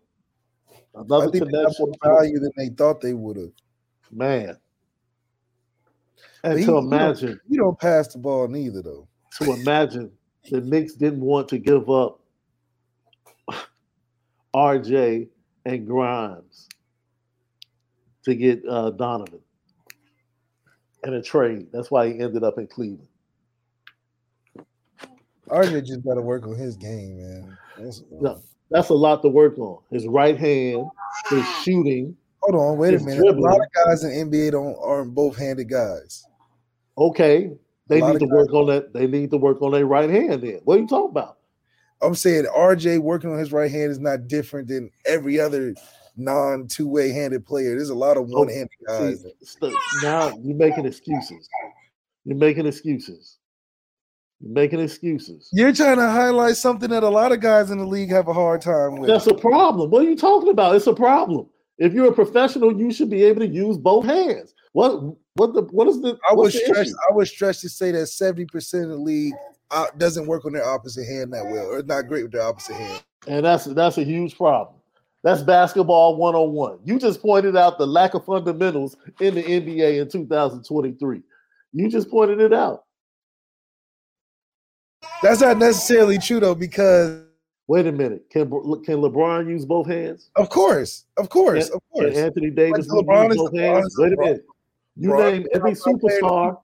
another 0.95 1.27
I 1.27 1.31
think 1.31 1.45
connection. 1.45 1.91
They 1.91 2.09
more 2.09 2.17
value 2.19 2.39
than 2.39 2.51
they 2.55 2.69
thought 2.69 3.01
they 3.01 3.13
would 3.13 3.37
have. 3.37 3.51
Man, 4.11 4.57
and 6.43 6.63
to 6.63 6.77
imagine 6.77 7.39
you 7.47 7.57
don't, 7.57 7.67
don't 7.67 7.79
pass 7.79 8.07
the 8.09 8.19
ball 8.19 8.47
neither, 8.47 8.81
though. 8.81 9.07
To 9.39 9.53
imagine 9.53 10.11
the 10.49 10.61
Knicks 10.61 10.93
didn't 10.93 11.21
want 11.21 11.47
to 11.49 11.57
give 11.57 11.89
up 11.89 12.19
RJ 14.55 15.29
and 15.65 15.87
Grimes 15.87 16.69
to 18.23 18.35
get 18.35 18.61
uh, 18.69 18.91
Donovan 18.91 19.39
in 21.03 21.13
a 21.13 21.21
trade. 21.21 21.67
That's 21.71 21.91
why 21.91 22.07
he 22.07 22.19
ended 22.19 22.43
up 22.43 22.57
in 22.57 22.67
Cleveland. 22.67 23.07
RJ 25.47 25.85
just 25.85 26.03
got 26.03 26.15
to 26.15 26.21
work 26.21 26.47
on 26.47 26.55
his 26.55 26.75
game, 26.75 27.17
man. 27.17 27.57
That's, 27.77 28.03
No, 28.09 28.41
that's 28.69 28.89
a 28.89 28.93
lot 28.93 29.21
to 29.23 29.29
work 29.29 29.57
on. 29.57 29.79
His 29.91 30.07
right 30.07 30.37
hand, 30.37 30.85
his 31.29 31.45
shooting. 31.63 32.15
Hold 32.41 32.61
on, 32.61 32.77
wait 32.77 32.93
a 32.93 32.99
minute. 32.99 33.23
A 33.23 33.39
lot 33.39 33.59
of 33.59 33.85
guys 33.85 34.03
in 34.03 34.29
NBA 34.29 34.51
don't 34.51 34.75
aren't 34.81 35.13
both 35.13 35.37
handed 35.37 35.69
guys. 35.69 36.25
Okay, 36.97 37.51
they 37.87 38.01
need 38.01 38.19
to 38.19 38.25
work 38.25 38.53
on 38.53 38.67
that. 38.67 38.93
They 38.93 39.07
need 39.07 39.31
to 39.31 39.37
work 39.37 39.61
on 39.61 39.71
their 39.71 39.85
right 39.85 40.09
hand. 40.09 40.43
Then 40.43 40.59
what 40.63 40.77
are 40.77 40.81
you 40.81 40.87
talking 40.87 41.11
about? 41.11 41.37
I'm 42.01 42.15
saying 42.15 42.45
RJ 42.45 42.99
working 42.99 43.31
on 43.31 43.39
his 43.39 43.53
right 43.53 43.71
hand 43.71 43.91
is 43.91 43.99
not 43.99 44.27
different 44.27 44.67
than 44.67 44.91
every 45.05 45.39
other 45.39 45.73
non 46.15 46.67
two 46.67 46.87
way 46.87 47.09
handed 47.09 47.45
player. 47.45 47.75
There's 47.75 47.89
a 47.89 47.95
lot 47.95 48.17
of 48.17 48.27
one 48.27 48.47
handed 48.47 48.69
guys. 48.87 49.25
now 50.01 50.35
you're 50.41 50.55
making 50.55 50.85
excuses. 50.85 51.49
You're 52.25 52.37
making 52.37 52.65
excuses. 52.65 53.37
You're 54.39 54.53
making 54.53 54.79
excuses. 54.79 55.49
You're 55.53 55.73
trying 55.73 55.97
to 55.97 56.09
highlight 56.09 56.57
something 56.57 56.89
that 56.89 57.03
a 57.03 57.09
lot 57.09 57.31
of 57.31 57.39
guys 57.39 57.71
in 57.71 57.77
the 57.77 57.85
league 57.85 58.09
have 58.09 58.27
a 58.27 58.33
hard 58.33 58.61
time 58.61 58.97
with. 58.97 59.09
That's 59.09 59.27
a 59.27 59.33
problem. 59.33 59.89
What 59.89 60.05
are 60.05 60.09
you 60.09 60.17
talking 60.17 60.49
about? 60.49 60.75
It's 60.75 60.87
a 60.87 60.93
problem. 60.93 61.47
If 61.77 61.93
you're 61.93 62.09
a 62.09 62.13
professional, 62.13 62.77
you 62.77 62.91
should 62.91 63.09
be 63.09 63.23
able 63.23 63.41
to 63.41 63.47
use 63.47 63.77
both 63.77 64.05
hands. 64.05 64.53
What 64.73 65.01
what 65.35 65.53
the 65.53 65.63
what 65.71 65.87
is 65.87 66.01
the 66.01 66.17
I 66.29 66.33
was 66.33 66.55
issue? 66.55 66.73
I 67.09 67.13
was 67.13 67.29
stretched 67.29 67.61
to 67.61 67.69
say 67.69 67.91
that 67.91 68.07
70 68.07 68.45
percent 68.45 68.85
of 68.85 68.89
the 68.91 68.97
league 68.97 69.33
uh, 69.71 69.87
doesn't 69.97 70.27
work 70.27 70.45
on 70.45 70.53
their 70.53 70.65
opposite 70.65 71.05
hand 71.07 71.33
that 71.33 71.45
well, 71.45 71.65
or 71.65 71.81
not 71.83 72.07
great 72.07 72.23
with 72.23 72.31
their 72.31 72.43
opposite 72.43 72.75
hand. 72.75 73.03
And 73.27 73.45
that's 73.45 73.65
that's 73.65 73.97
a 73.97 74.03
huge 74.03 74.37
problem. 74.37 74.75
That's 75.23 75.41
basketball 75.41 76.17
101. 76.17 76.79
You 76.83 76.99
just 76.99 77.21
pointed 77.21 77.55
out 77.55 77.77
the 77.77 77.87
lack 77.87 78.13
of 78.13 78.25
fundamentals 78.25 78.97
in 79.21 79.35
the 79.35 79.43
NBA 79.43 80.01
in 80.01 80.09
2023. 80.09 81.21
You 81.71 81.89
just 81.89 82.09
pointed 82.09 82.41
it 82.41 82.53
out. 82.53 82.83
That's 85.21 85.41
not 85.41 85.57
necessarily 85.57 86.17
true 86.17 86.39
though, 86.39 86.55
because 86.55 87.23
Wait 87.67 87.87
a 87.87 87.91
minute. 87.91 88.29
Can 88.29 88.49
can 88.83 88.97
LeBron 88.97 89.47
use 89.47 89.65
both 89.65 89.87
hands? 89.87 90.29
of 90.35 90.49
course, 90.49 91.05
of 91.17 91.29
course, 91.29 91.69
of 91.69 91.81
Can 91.93 92.03
course. 92.03 92.17
Anthony 92.17 92.49
Davis 92.49 92.87
Like 92.87 93.05
LeBron 93.05 93.31
is 93.31 93.37
both 93.37 93.53
LeBron 93.53 93.75
hands? 93.75 93.95
Wait 93.97 94.13
a 94.13 94.17
minute. 94.17 94.45
You 94.97 95.09
LeBron 95.09 95.31
name 95.31 95.47
every 95.53 95.71
superstar. 95.71 96.57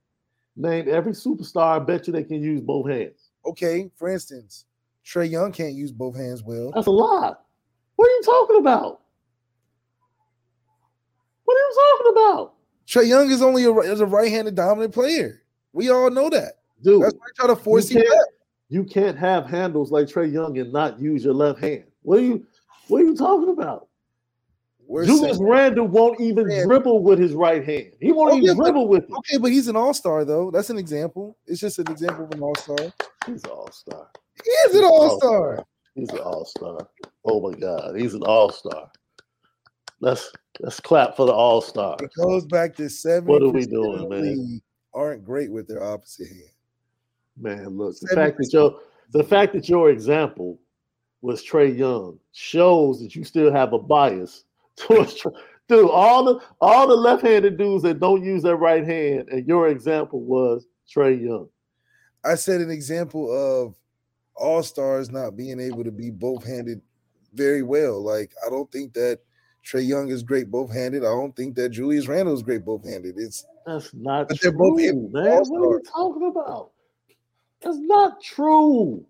Name 0.56 0.88
every 0.88 1.12
superstar. 1.12 1.76
I 1.76 1.78
bet 1.78 2.06
you 2.06 2.12
they 2.12 2.24
can 2.24 2.42
use 2.42 2.60
both 2.60 2.88
hands. 2.88 3.30
Okay, 3.46 3.90
for 3.96 4.10
instance, 4.10 4.66
Trae 5.06 5.30
Young 5.30 5.52
can't 5.52 5.74
use 5.74 5.90
both 5.90 6.16
hands 6.16 6.42
well. 6.42 6.70
That's 6.74 6.86
a 6.86 6.90
lot. 6.90 7.44
What 8.00 8.06
are 8.08 8.14
you 8.14 8.22
talking 8.22 8.56
about? 8.60 9.00
What 11.44 11.54
are 11.54 11.58
you 11.58 11.96
talking 11.98 12.12
about, 12.22 12.54
Trae 12.86 13.06
Young 13.06 13.30
is 13.30 13.42
only 13.42 13.64
a, 13.64 13.72
is 13.80 14.00
a 14.00 14.06
right-handed 14.06 14.54
dominant 14.54 14.94
player. 14.94 15.42
We 15.74 15.90
all 15.90 16.10
know 16.10 16.30
that. 16.30 16.54
dude? 16.82 17.02
That's 17.02 17.12
why 17.12 17.26
I 17.26 17.30
try 17.36 17.54
to 17.54 17.60
force 17.60 17.90
you 17.90 17.98
him. 18.00 18.06
can't, 18.10 18.28
you 18.70 18.84
can't 18.84 19.18
have 19.18 19.44
handles 19.44 19.90
like 19.90 20.06
Trae 20.06 20.32
Young 20.32 20.56
and 20.56 20.72
not 20.72 20.98
use 20.98 21.22
your 21.26 21.34
left 21.34 21.60
hand. 21.60 21.84
What 22.00 22.20
are 22.20 22.22
you 22.22 22.46
what 22.88 23.02
are 23.02 23.04
you 23.04 23.14
talking 23.14 23.50
about? 23.50 23.88
We're 24.86 25.04
Julius 25.04 25.36
Randle 25.38 25.86
won't 25.86 26.22
even 26.22 26.46
Man. 26.46 26.66
dribble 26.66 27.02
with 27.02 27.18
his 27.18 27.34
right 27.34 27.62
hand. 27.62 27.92
He 28.00 28.12
won't 28.12 28.32
Oh, 28.32 28.36
even 28.38 28.46
yeah, 28.46 28.54
but- 28.54 28.62
dribble 28.64 28.88
with 28.88 29.04
it. 29.04 29.12
Okay, 29.12 29.36
but 29.36 29.50
he's 29.52 29.68
an 29.68 29.76
all-star 29.76 30.24
though. 30.24 30.50
That's 30.50 30.70
an 30.70 30.78
example. 30.78 31.36
It's 31.46 31.60
just 31.60 31.78
an 31.78 31.90
example 31.92 32.24
of 32.24 32.32
an 32.32 32.40
all-star. 32.40 32.78
He's 33.26 33.44
an 33.44 33.50
all-star. 33.50 34.08
He 34.42 34.50
is 34.50 34.74
an 34.76 34.84
all-star. 34.84 35.66
He's 35.94 36.10
an 36.10 36.18
all-star. 36.18 36.88
Oh 37.24 37.40
my 37.40 37.58
god, 37.58 37.96
he's 37.96 38.14
an 38.14 38.22
all-star. 38.22 38.90
Let's 40.00 40.32
let's 40.60 40.80
clap 40.80 41.16
for 41.16 41.26
the 41.26 41.32
all-star. 41.32 41.96
It 42.00 42.10
goes 42.16 42.46
back 42.46 42.74
to 42.76 42.88
seven. 42.88 43.26
What 43.26 43.42
are 43.42 43.50
we 43.50 43.66
doing, 43.66 44.08
man? 44.08 44.62
Aren't 44.94 45.24
great 45.24 45.50
with 45.50 45.68
their 45.68 45.82
opposite 45.82 46.28
hand. 46.28 46.50
Man, 47.36 47.76
look, 47.76 47.98
the 48.00 48.14
fact 48.14 48.38
that 48.38 48.52
your 48.52 48.80
the 49.12 49.24
fact 49.24 49.52
that 49.54 49.68
your 49.68 49.90
example 49.90 50.60
was 51.22 51.44
Trae 51.44 51.76
Young 51.76 52.18
shows 52.32 53.00
that 53.00 53.14
you 53.14 53.24
still 53.24 53.52
have 53.52 53.72
a 53.72 53.78
bias 53.78 54.44
towards 54.76 55.20
Trae. 55.20 55.34
Dude, 55.68 55.90
all 55.90 56.24
the 56.24 56.40
all 56.60 56.88
the 56.88 56.96
left-handed 56.96 57.56
dudes 57.56 57.82
that 57.84 58.00
don't 58.00 58.24
use 58.24 58.42
their 58.42 58.56
right 58.56 58.84
hand, 58.84 59.28
and 59.30 59.46
your 59.46 59.68
example 59.68 60.20
was 60.20 60.66
Trae 60.92 61.20
Young. 61.20 61.48
I 62.24 62.34
said 62.34 62.60
an 62.60 62.70
example 62.70 63.30
of 63.30 63.74
all 64.40 64.62
stars 64.62 65.10
not 65.10 65.36
being 65.36 65.60
able 65.60 65.84
to 65.84 65.90
be 65.92 66.10
both 66.10 66.44
handed 66.44 66.80
very 67.34 67.62
well. 67.62 68.00
Like 68.02 68.32
I 68.46 68.50
don't 68.50 68.70
think 68.72 68.92
that 68.94 69.20
Trae 69.64 69.86
Young 69.86 70.08
is 70.08 70.22
great 70.22 70.50
both 70.50 70.72
handed. 70.72 71.02
I 71.02 71.06
don't 71.12 71.36
think 71.36 71.54
that 71.56 71.68
Julius 71.70 72.08
Randle 72.08 72.34
is 72.34 72.42
great 72.42 72.64
both 72.64 72.84
handed. 72.88 73.16
It's 73.18 73.46
That's 73.66 73.92
not 73.94 74.28
But 74.28 74.38
true, 74.40 74.50
they're 74.50 74.58
both 74.58 74.80
in 74.80 75.12
man. 75.12 75.24
What 75.24 75.24
are 75.24 75.60
you 75.60 75.64
all-stars. 75.74 75.88
talking 75.92 76.28
about? 76.28 76.70
That's 77.62 77.78
not 77.78 78.22
true. 78.22 79.04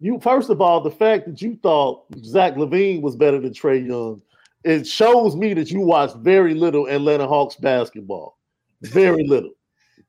You 0.00 0.18
first 0.20 0.48
of 0.48 0.60
all, 0.62 0.80
the 0.80 0.90
fact 0.90 1.26
that 1.26 1.42
you 1.42 1.58
thought 1.62 2.04
Zach 2.24 2.54
LaVine 2.54 3.02
was 3.02 3.16
better 3.16 3.38
than 3.38 3.52
Trae 3.52 3.86
Young, 3.86 4.22
it 4.64 4.86
shows 4.86 5.36
me 5.36 5.52
that 5.54 5.70
you 5.70 5.80
watched 5.80 6.16
very 6.16 6.54
little 6.54 6.86
Atlanta 6.88 7.26
Hawks 7.26 7.56
basketball. 7.56 8.38
Very 8.82 9.24
little. 9.28 9.52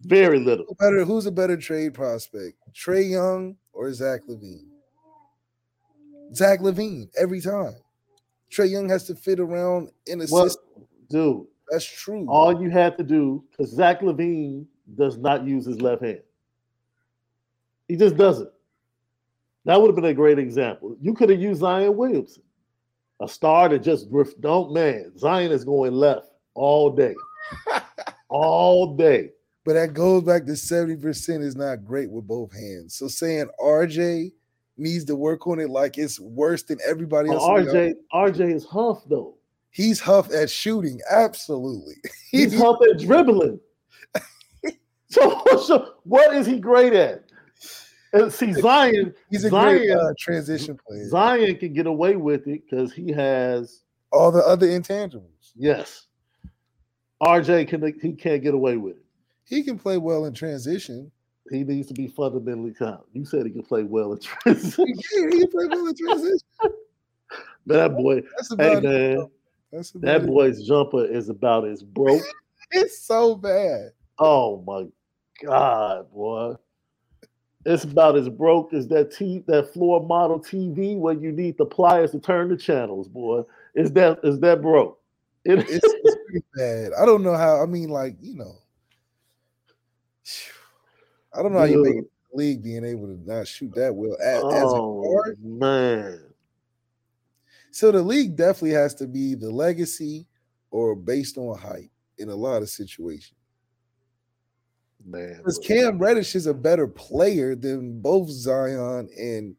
Very 0.04 0.40
little. 0.40 0.66
who 0.68 0.76
better. 0.76 1.06
Who's 1.06 1.26
a 1.26 1.32
better 1.32 1.58
trade 1.58 1.94
prospect, 1.94 2.58
Trae 2.74 3.10
Young 3.12 3.56
or 3.74 3.92
Zach 3.94 4.22
LaVine? 4.28 4.66
Zach 6.34 6.60
LaVine 6.60 7.10
every 7.18 7.42
time. 7.42 7.76
Trae 8.52 8.70
Young 8.70 8.90
has 8.90 9.06
to 9.08 9.16
fit 9.16 9.40
around 9.40 9.90
in 10.08 10.22
a 10.22 10.26
Well, 10.30 10.46
system. 10.50 10.88
dude, 11.10 11.48
That's 11.70 11.86
true. 11.86 12.26
all 12.28 12.62
you 12.62 12.70
had 12.70 12.98
to 12.98 13.04
do, 13.04 13.44
because 13.52 13.70
Zach 13.72 14.02
LaVine 14.02 14.66
does 14.96 15.18
not 15.18 15.46
use 15.46 15.66
his 15.66 15.82
left 15.82 16.04
hand. 16.04 16.22
He 17.88 17.96
just 17.96 18.18
doesn't. 18.18 18.50
That 19.66 19.80
would 19.80 19.88
have 19.88 19.96
been 19.96 20.06
a 20.06 20.14
great 20.14 20.40
example. 20.40 20.96
You 21.00 21.14
could 21.14 21.30
have 21.30 21.40
used 21.40 21.60
Zion 21.62 21.96
Williamson, 21.96 22.44
a 23.22 23.28
star 23.28 23.70
that 23.70 23.80
just 23.80 24.10
don't 24.42 24.74
man. 24.74 25.18
Zion 25.18 25.52
is 25.52 25.64
going 25.64 25.92
left 25.94 26.28
all 26.56 26.90
day, 26.90 27.14
all 28.30 28.96
day. 28.96 29.30
But 29.64 29.74
that 29.74 29.94
goes 29.94 30.24
back 30.24 30.46
to 30.46 30.54
70% 30.54 31.44
is 31.44 31.56
not 31.56 31.86
great 31.86 32.10
with 32.10 32.28
both 32.28 32.52
hands. 32.52 32.96
So 32.96 33.08
saying 33.08 33.46
RJ 33.60 34.32
needs 34.78 35.06
to 35.06 35.16
work 35.16 35.46
on 35.46 35.60
it 35.60 35.70
like 35.70 35.98
it's 35.98 36.20
worse 36.20 36.64
than 36.64 36.80
everybody 36.88 37.30
else. 37.30 37.44
RJ, 37.44 37.94
RJ 38.14 38.54
is 38.56 38.66
huff 38.66 39.04
though. 39.08 39.36
He's 39.70 40.00
huff 40.00 40.32
at 40.34 40.50
shooting. 40.50 41.00
Absolutely. 41.10 41.94
He's 42.32 42.58
huff 42.58 42.78
at 42.92 43.00
dribbling. 43.00 43.60
so, 45.10 45.42
so 45.66 45.94
what 46.04 46.36
is 46.36 46.46
he 46.46 46.60
great 46.60 46.94
at? 46.94 47.24
And 48.14 48.34
see, 48.34 48.52
Zion, 48.52 49.14
He's 49.30 49.46
a 49.46 49.50
great 49.50 49.90
uh, 49.90 50.14
transition 50.20 50.78
player. 50.86 51.08
Zion 51.08 51.56
can 51.56 51.72
get 51.72 51.86
away 51.86 52.18
with 52.18 52.48
it 52.48 52.64
because 52.70 52.92
he 52.92 53.12
has 53.12 53.84
All 54.12 54.32
the 54.32 54.46
other 54.46 54.68
intangibles. 54.68 55.52
yes. 55.56 56.08
RJ 57.22 57.68
can 57.68 57.94
he 58.02 58.14
can't 58.14 58.42
get 58.42 58.56
away 58.56 58.78
with 58.78 58.98
it. 58.98 59.01
He 59.52 59.64
can 59.64 59.78
play 59.78 59.98
well 59.98 60.24
in 60.26 60.34
transition. 60.34 61.12
He 61.52 61.66
needs 61.66 61.90
to 61.90 61.94
be 61.94 62.08
fundamentally 62.08 62.74
sound. 62.74 63.04
You 63.12 63.26
said 63.26 63.46
he 63.46 63.52
can 63.52 63.64
play 63.64 63.84
well 63.84 64.14
in 64.14 64.20
transition. 64.22 64.86
Yeah, 64.88 65.28
he 65.30 65.40
can 65.42 65.52
play 65.52 65.66
well 65.68 65.88
in 65.88 65.96
transition. 65.96 66.40
That 67.68 67.96
boy, 67.96 68.24
That's 68.38 68.50
hey 68.50 68.54
about 68.78 68.86
it. 68.86 69.18
man, 69.18 69.28
That's 69.72 69.92
that 69.92 70.24
it. 70.24 70.28
boy's 70.28 70.64
jumper 70.68 71.06
is 71.06 71.30
about 71.30 71.68
as 71.68 71.84
broke. 71.84 72.24
It's 72.72 72.98
so 73.00 73.36
bad. 73.36 73.92
Oh 74.18 74.64
my 74.66 74.88
god, 75.46 76.12
boy. 76.12 76.56
It's 77.66 77.84
about 77.84 78.18
as 78.18 78.30
broke 78.30 78.74
as 78.74 78.88
that 78.88 79.12
T 79.12 79.44
that 79.48 79.72
floor 79.74 80.02
model 80.06 80.40
TV 80.40 80.98
where 80.98 81.14
you 81.14 81.32
need 81.32 81.58
the 81.58 81.66
pliers 81.66 82.12
to 82.12 82.20
turn 82.20 82.50
the 82.50 82.58
channels, 82.58 83.08
boy. 83.08 83.44
Is 83.76 83.92
that 83.94 84.20
is 84.24 84.40
that 84.40 84.62
broke? 84.62 85.00
It, 85.46 85.60
It's, 85.60 85.86
it's 85.86 86.16
pretty 86.26 86.46
bad. 86.56 86.92
I 87.00 87.06
don't 87.06 87.22
know 87.24 87.36
how. 87.36 87.62
I 87.62 87.66
mean, 87.68 87.90
like 87.90 88.16
you 88.22 88.36
know, 88.36 88.56
I 91.34 91.42
don't 91.42 91.54
know 91.54 91.60
how 91.60 91.66
you 91.66 91.84
make 91.84 91.96
it 91.96 92.02
Dude. 92.02 92.10
the 92.32 92.38
league 92.38 92.64
being 92.64 92.86
able 92.86 93.08
to 93.08 93.20
not 93.26 93.48
shoot 93.48 93.74
that 93.76 93.94
well 93.94 94.18
as, 94.22 94.38
as 94.38 94.64
a 94.64 94.76
oh 94.76 95.02
guard. 95.04 95.38
man. 95.44 96.20
So 97.72 97.92
the 97.92 98.02
league 98.02 98.36
definitely 98.36 98.72
has 98.72 98.94
to 98.96 99.08
be 99.08 99.34
the 99.36 99.50
legacy 99.50 100.28
or 100.72 100.96
based 100.96 101.38
on 101.38 101.58
height 101.58 101.90
in 102.18 102.30
a 102.30 102.36
lot 102.36 102.62
of 102.62 102.70
situations. 102.70 103.38
Man. 105.06 105.38
Because. 105.38 105.58
Cam 105.60 105.98
Reddish 105.98 106.36
is 106.36 106.48
a 106.48 106.54
better 106.54 106.88
player 106.88 107.56
than 107.56 108.02
both 108.02 108.30
Zion 108.30 109.10
and 109.18 109.56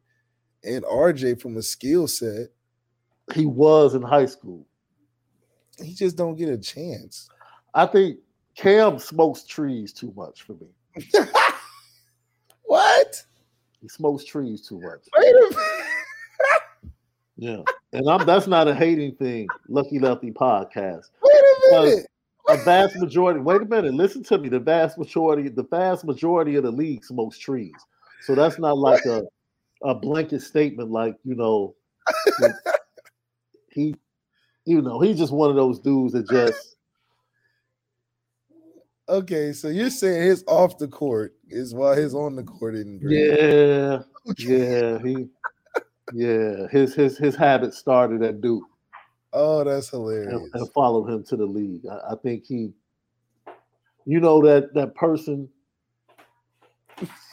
and 0.65 0.85
RJ 0.85 1.41
from 1.41 1.57
a 1.57 1.63
skill 1.63 2.07
set. 2.07 2.49
he 3.35 3.47
was 3.47 3.95
in 3.95 4.03
high 4.03 4.27
school. 4.27 4.65
He 5.83 5.95
just 5.95 6.17
don't 6.17 6.37
get 6.37 6.49
a 6.49 6.59
chance. 6.59 7.29
I 7.75 7.87
think 7.87 8.19
Cam 8.57 8.99
smokes 8.99 9.45
trees 9.45 9.93
too 9.93 10.13
much 10.17 10.43
for 10.43 10.55
me. 10.55 11.07
what? 12.63 13.23
He 13.81 13.89
smokes 13.89 14.25
trees 14.25 14.67
too 14.67 14.81
much. 14.81 15.01
Wait 15.17 15.35
a 15.35 15.41
minute. 15.41 15.93
Yeah. 17.37 17.63
And 17.93 18.09
I'm 18.09 18.25
that's 18.25 18.47
not 18.47 18.69
a 18.69 18.75
hating 18.75 19.17
thing, 19.17 19.49
Lucky 19.69 19.99
Lefty 19.99 20.31
podcast. 20.31 21.11
Wait 21.23 21.35
a 21.35 21.83
minute. 21.83 22.07
a 22.49 22.57
vast 22.59 22.97
majority. 22.97 23.41
Wait 23.41 23.63
a 23.63 23.65
minute. 23.65 23.95
Listen 23.95 24.23
to 24.25 24.39
me. 24.39 24.49
The 24.49 24.61
vast 24.61 24.97
majority, 24.97 25.49
the 25.49 25.65
vast 25.65 26.05
majority 26.05 26.57
of 26.57 26.63
the 26.63 26.71
league 26.71 27.05
smokes 27.05 27.39
trees. 27.39 27.75
So 28.23 28.35
that's 28.35 28.59
not 28.59 28.79
like 28.79 29.05
a 29.07 29.25
a 29.83 29.95
blanket 29.95 30.43
statement. 30.43 30.91
Like 30.91 31.17
you 31.25 31.35
know, 31.35 31.75
he, 33.73 33.97
you 34.65 34.81
know, 34.81 35.01
he's 35.01 35.19
just 35.19 35.33
one 35.33 35.51
of 35.51 35.57
those 35.57 35.81
dudes 35.81 36.13
that 36.13 36.29
just. 36.29 36.72
Okay, 39.09 39.53
so 39.53 39.69
you're 39.69 39.91
saying 39.91 40.23
his 40.23 40.45
off 40.47 40.79
the 40.79 40.89
court 40.89 41.35
is 41.49 41.75
why 41.75 41.97
his 41.97 42.15
on 42.15 42.37
the 42.37 42.43
court 42.45 42.75
isn't 42.77 43.01
great. 43.01 43.13
Yeah, 43.37 43.99
yeah, 44.39 44.99
he, 45.03 45.29
yeah. 46.13 46.67
His 46.71 46.95
his 46.95 47.19
his 47.19 47.35
habit 47.35 47.75
started 47.75 48.23
at 48.23 48.41
Duke. 48.41 48.63
Oh, 49.33 49.65
that's 49.65 49.89
hilarious. 49.89 50.41
and 50.55 50.71
followed 50.73 51.09
him 51.11 51.25
to 51.25 51.37
the 51.37 51.47
league. 51.47 51.83
I, 51.91 52.13
I 52.13 52.15
think 52.23 52.45
he, 52.47 52.73
you 54.05 54.21
know, 54.21 54.41
that 54.47 54.73
that 54.75 54.95
person, 54.95 55.49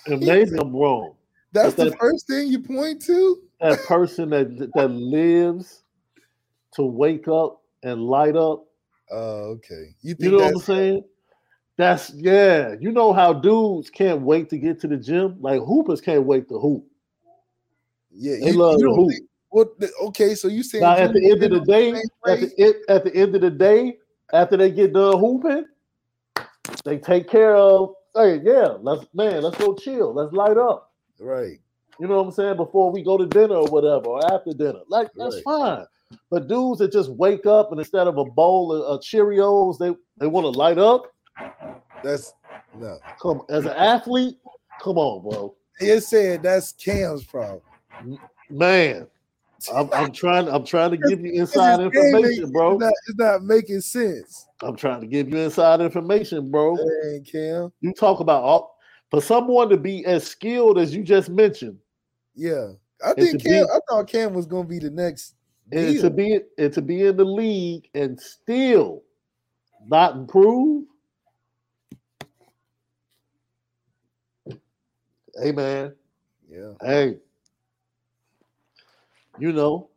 and 0.08 0.20
maybe 0.26 0.52
I'm 0.60 0.76
wrong. 0.76 1.16
That's 1.54 1.76
the 1.76 1.86
that- 1.92 2.00
first 2.00 2.28
thing 2.28 2.48
you 2.48 2.60
point 2.62 3.02
to? 3.04 3.42
That 3.62 3.80
person 3.86 4.30
that 4.32 4.72
that 4.76 4.88
lives 4.90 5.84
to 6.76 6.84
wake 6.84 7.28
up 7.28 7.62
and 7.84 8.02
light 8.02 8.36
up. 8.38 8.66
Oh, 9.12 9.58
okay. 9.58 9.94
You 10.02 10.14
think 10.16 10.22
You 10.24 10.32
know 10.32 10.46
what 10.46 10.54
I'm 10.56 10.60
saying? 10.62 11.04
That's 11.80 12.10
yeah. 12.14 12.76
You 12.82 12.92
know 12.92 13.14
how 13.14 13.32
dudes 13.32 13.90
can't 13.90 14.20
wait 14.20 14.50
to 14.50 14.58
get 14.58 14.82
to 14.82 14.88
the 14.90 14.98
gym. 14.98 15.38
Like 15.40 15.62
hoopers 15.62 16.02
can't 16.02 16.26
wait 16.26 16.50
to 16.50 16.60
hoop. 16.60 16.84
yeah, 18.12 18.36
They 18.42 18.52
you, 18.52 18.58
love 18.58 18.82
you 18.82 18.88
to 18.90 18.96
hoop. 18.96 19.10
think 19.12 19.80
the, 19.80 19.90
okay, 20.08 20.36
so 20.36 20.50
you 20.50 20.62
saying 20.62 20.84
Now 20.84 20.98
at 20.98 21.14
the 21.14 21.32
end 21.32 21.42
of 21.42 21.52
the 21.52 21.62
day, 21.62 21.92
at 21.94 22.42
the, 22.42 22.52
end- 22.58 22.76
at 22.90 23.06
the 23.06 23.16
end 23.16 23.34
of 23.34 23.40
the 23.40 23.50
day, 23.50 23.98
after 24.34 24.58
they 24.58 24.72
get 24.72 24.92
done 24.92 25.18
hooping, 25.20 25.66
they 26.84 26.98
take 26.98 27.30
care 27.30 27.56
of. 27.56 27.94
Hey, 28.14 28.42
yeah, 28.44 28.76
let's 28.82 29.06
man, 29.14 29.42
let's 29.42 29.58
go 29.58 29.74
chill. 29.74 30.14
Let's 30.14 30.34
light 30.34 30.58
up. 30.58 30.92
right. 31.22 31.60
You 31.98 32.08
know 32.08 32.18
what 32.18 32.26
I'm 32.28 32.32
saying? 32.34 32.58
Before 32.58 32.92
we 32.92 33.04
go 33.04 33.18
to 33.18 33.26
dinner 33.26 33.56
or 33.56 33.68
whatever, 33.68 34.08
or 34.08 34.34
after 34.34 34.54
dinner, 34.54 34.82
like 34.90 35.08
that's 35.16 35.36
Right. 35.36 35.44
fine. 35.46 35.86
But 36.30 36.50
dudes 36.50 36.80
that 36.80 36.92
just 36.92 37.10
wake 37.12 37.46
up 37.46 37.72
and 37.72 37.80
instead 37.80 38.08
of 38.08 38.18
a 38.18 38.26
bowl 38.26 38.74
of, 38.74 38.82
of 38.84 39.00
Cheerios, 39.00 39.78
they 39.80 39.96
they 40.18 40.28
want 40.28 40.44
to 40.44 40.60
light 40.60 40.78
up. 40.78 41.04
That's 42.04 42.34
no. 42.78 43.00
Come 43.22 43.42
as 43.50 43.66
an 43.66 43.74
athlete, 43.74 44.38
come 44.82 44.98
on, 44.98 45.30
bro. 45.30 45.56
It 45.80 46.02
said 46.02 46.44
that's 46.44 46.72
Cam's 46.74 47.24
problem. 47.24 47.62
Man, 48.50 49.08
I'm, 49.74 49.90
I'm 49.94 50.12
trying. 50.12 50.48
I'm 50.48 50.66
trying 50.66 50.92
to 50.92 50.98
give 50.98 51.22
you 51.22 51.34
inside 51.34 51.80
information, 51.80 52.52
bro. 52.52 52.74
It's 52.74 52.82
not, 52.82 52.94
it's 53.08 53.18
not 53.18 53.44
making 53.44 53.82
sense. 53.82 54.48
I'm 54.62 54.76
trying 54.76 55.02
to 55.02 55.08
give 55.08 55.30
you 55.30 55.38
inside 55.38 55.82
information, 55.82 56.50
bro. 56.52 56.78
Dang, 56.78 57.24
Cam. 57.24 57.72
You 57.82 57.94
talk 57.94 58.20
about 58.20 58.44
all 58.44 58.78
for 59.12 59.22
someone 59.22 59.70
to 59.70 59.78
be 59.78 60.06
as 60.06 60.26
skilled 60.26 60.78
as 60.78 60.96
you 60.96 61.04
just 61.04 61.30
mentioned, 61.30 61.78
Yeah. 62.36 62.74
I 63.06 63.14
think 63.14 63.42
Cam, 63.42 63.66
be- 63.66 63.72
I 63.72 63.80
thought 63.90 64.08
Cam 64.08 64.34
was 64.34 64.46
gonna 64.46 64.68
be 64.68 64.80
the 64.80 64.90
next 64.90 65.36
and 65.72 65.94
deal. 65.94 66.02
to 66.02 66.10
be 66.10 66.40
and 66.58 66.74
to 66.74 66.82
be 66.82 67.04
in 67.04 67.18
the 67.18 67.26
league 67.26 67.90
and 67.94 68.20
still 68.20 69.04
not 69.88 70.16
improve. 70.16 70.86
Hey 75.42 75.52
man, 75.54 75.94
yeah. 76.50 76.74
hey, 76.82 77.18
you 79.40 79.54
know, 79.54 79.90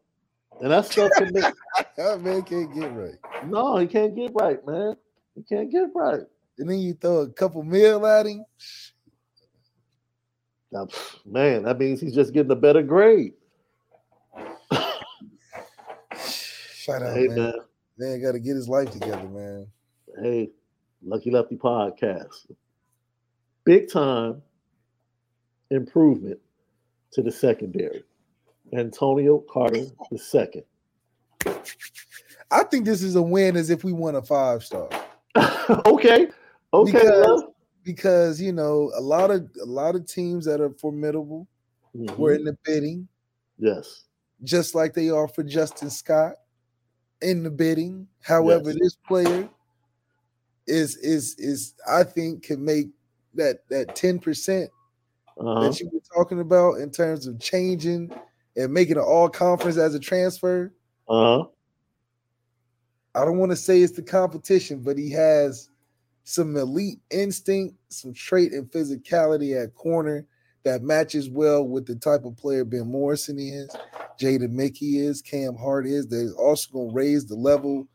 and 0.60 0.70
that's 0.70 0.90
stuff 0.92 1.10
to 1.18 1.30
make. 1.32 1.44
That 1.96 2.20
man 2.20 2.42
can't 2.42 2.72
get 2.74 2.92
right. 2.94 3.14
No, 3.46 3.76
he 3.78 3.86
can't 3.86 4.14
get 4.14 4.30
right, 4.34 4.64
man. 4.66 4.94
He 5.34 5.42
can't 5.42 5.70
get 5.70 5.88
right. 5.94 6.20
And 6.58 6.68
then 6.70 6.78
you 6.78 6.94
throw 6.94 7.20
a 7.20 7.28
couple 7.28 7.62
mil 7.62 8.06
at 8.06 8.26
him. 8.26 8.44
Now, 10.70 10.86
man, 11.26 11.64
that 11.64 11.78
means 11.78 12.00
he's 12.00 12.14
just 12.14 12.32
getting 12.32 12.52
a 12.52 12.56
better 12.56 12.82
grade. 12.82 13.32
Shout 16.74 17.02
out, 17.02 17.16
Hey 17.16 17.28
man. 17.28 17.36
man, 17.36 17.54
Man 17.98 18.22
got 18.22 18.32
to 18.32 18.38
get 18.40 18.54
his 18.56 18.68
life 18.68 18.90
together, 18.90 19.28
man. 19.28 19.66
hey, 20.22 20.50
Lucky 21.02 21.30
Lefty 21.30 21.56
podcast. 21.56 22.46
Big 23.64 23.90
time 23.90 24.42
improvement 25.72 26.38
to 27.12 27.22
the 27.22 27.30
secondary. 27.32 28.04
Antonio 28.74 29.38
Carter 29.52 29.84
the 30.10 30.18
second. 30.18 30.62
I 32.50 32.64
think 32.64 32.84
this 32.84 33.02
is 33.02 33.16
a 33.16 33.22
win 33.22 33.56
as 33.56 33.70
if 33.70 33.84
we 33.84 33.92
won 33.92 34.14
a 34.14 34.22
five 34.22 34.62
star 34.64 34.88
okay. 35.86 36.28
Okay. 36.72 36.92
Because- 36.92 37.44
because 37.84 38.40
you 38.40 38.52
know 38.52 38.92
a 38.94 39.00
lot 39.00 39.32
of 39.32 39.50
a 39.60 39.64
lot 39.64 39.96
of 39.96 40.06
teams 40.06 40.44
that 40.44 40.60
are 40.60 40.70
formidable 40.70 41.48
Mhm. 41.96 42.16
were 42.16 42.32
in 42.32 42.44
the 42.44 42.56
bidding, 42.64 43.08
Yes. 43.58 44.04
just 44.44 44.74
like 44.76 44.94
they 44.94 45.10
are 45.10 45.26
for 45.26 45.42
Justin 45.42 45.90
Scott 45.90 46.34
in 47.22 47.42
the 47.42 47.50
bidding. 47.50 48.06
However, 48.20 48.70
Yes. 48.70 48.78
this 48.80 48.96
player 49.08 49.48
is 50.68 50.96
is 50.98 51.34
is 51.38 51.74
I 51.88 52.04
think 52.04 52.44
can 52.44 52.64
make 52.64 52.90
that 53.34 53.68
that 53.68 53.96
ten 53.96 54.20
percent 54.20 54.70
Uh-huh. 55.42 55.60
that 55.68 55.80
you 55.80 55.90
were 55.92 56.00
talking 56.14 56.40
about 56.40 56.74
in 56.74 56.90
terms 56.90 57.26
of 57.26 57.40
changing 57.40 58.10
and 58.56 58.72
making 58.72 58.96
an 58.96 59.02
all 59.02 59.28
conference 59.28 59.76
as 59.76 59.94
a 59.94 60.00
transfer. 60.00 60.72
Uh-huh. 61.08 61.44
I 63.14 63.24
don't 63.24 63.38
want 63.38 63.52
to 63.52 63.56
say 63.56 63.82
it's 63.82 63.92
the 63.92 64.02
competition, 64.02 64.80
but 64.82 64.96
he 64.96 65.10
has 65.10 65.68
some 66.24 66.56
elite 66.56 67.00
instinct, 67.10 67.76
some 67.88 68.14
trait 68.14 68.52
and 68.52 68.70
physicality 68.70 69.60
at 69.60 69.74
corner 69.74 70.26
that 70.64 70.82
matches 70.82 71.28
well 71.28 71.66
with 71.66 71.86
the 71.86 71.96
type 71.96 72.24
of 72.24 72.36
player 72.36 72.64
Ben 72.64 72.86
Morrison 72.86 73.38
is, 73.38 73.68
Jaden 74.20 74.50
Mickey 74.50 74.98
is, 74.98 75.20
Cam 75.20 75.56
Hart 75.56 75.86
is. 75.86 76.06
They're 76.06 76.32
also 76.34 76.72
going 76.72 76.90
to 76.90 76.94
raise 76.94 77.26
the 77.26 77.34
level 77.34 77.88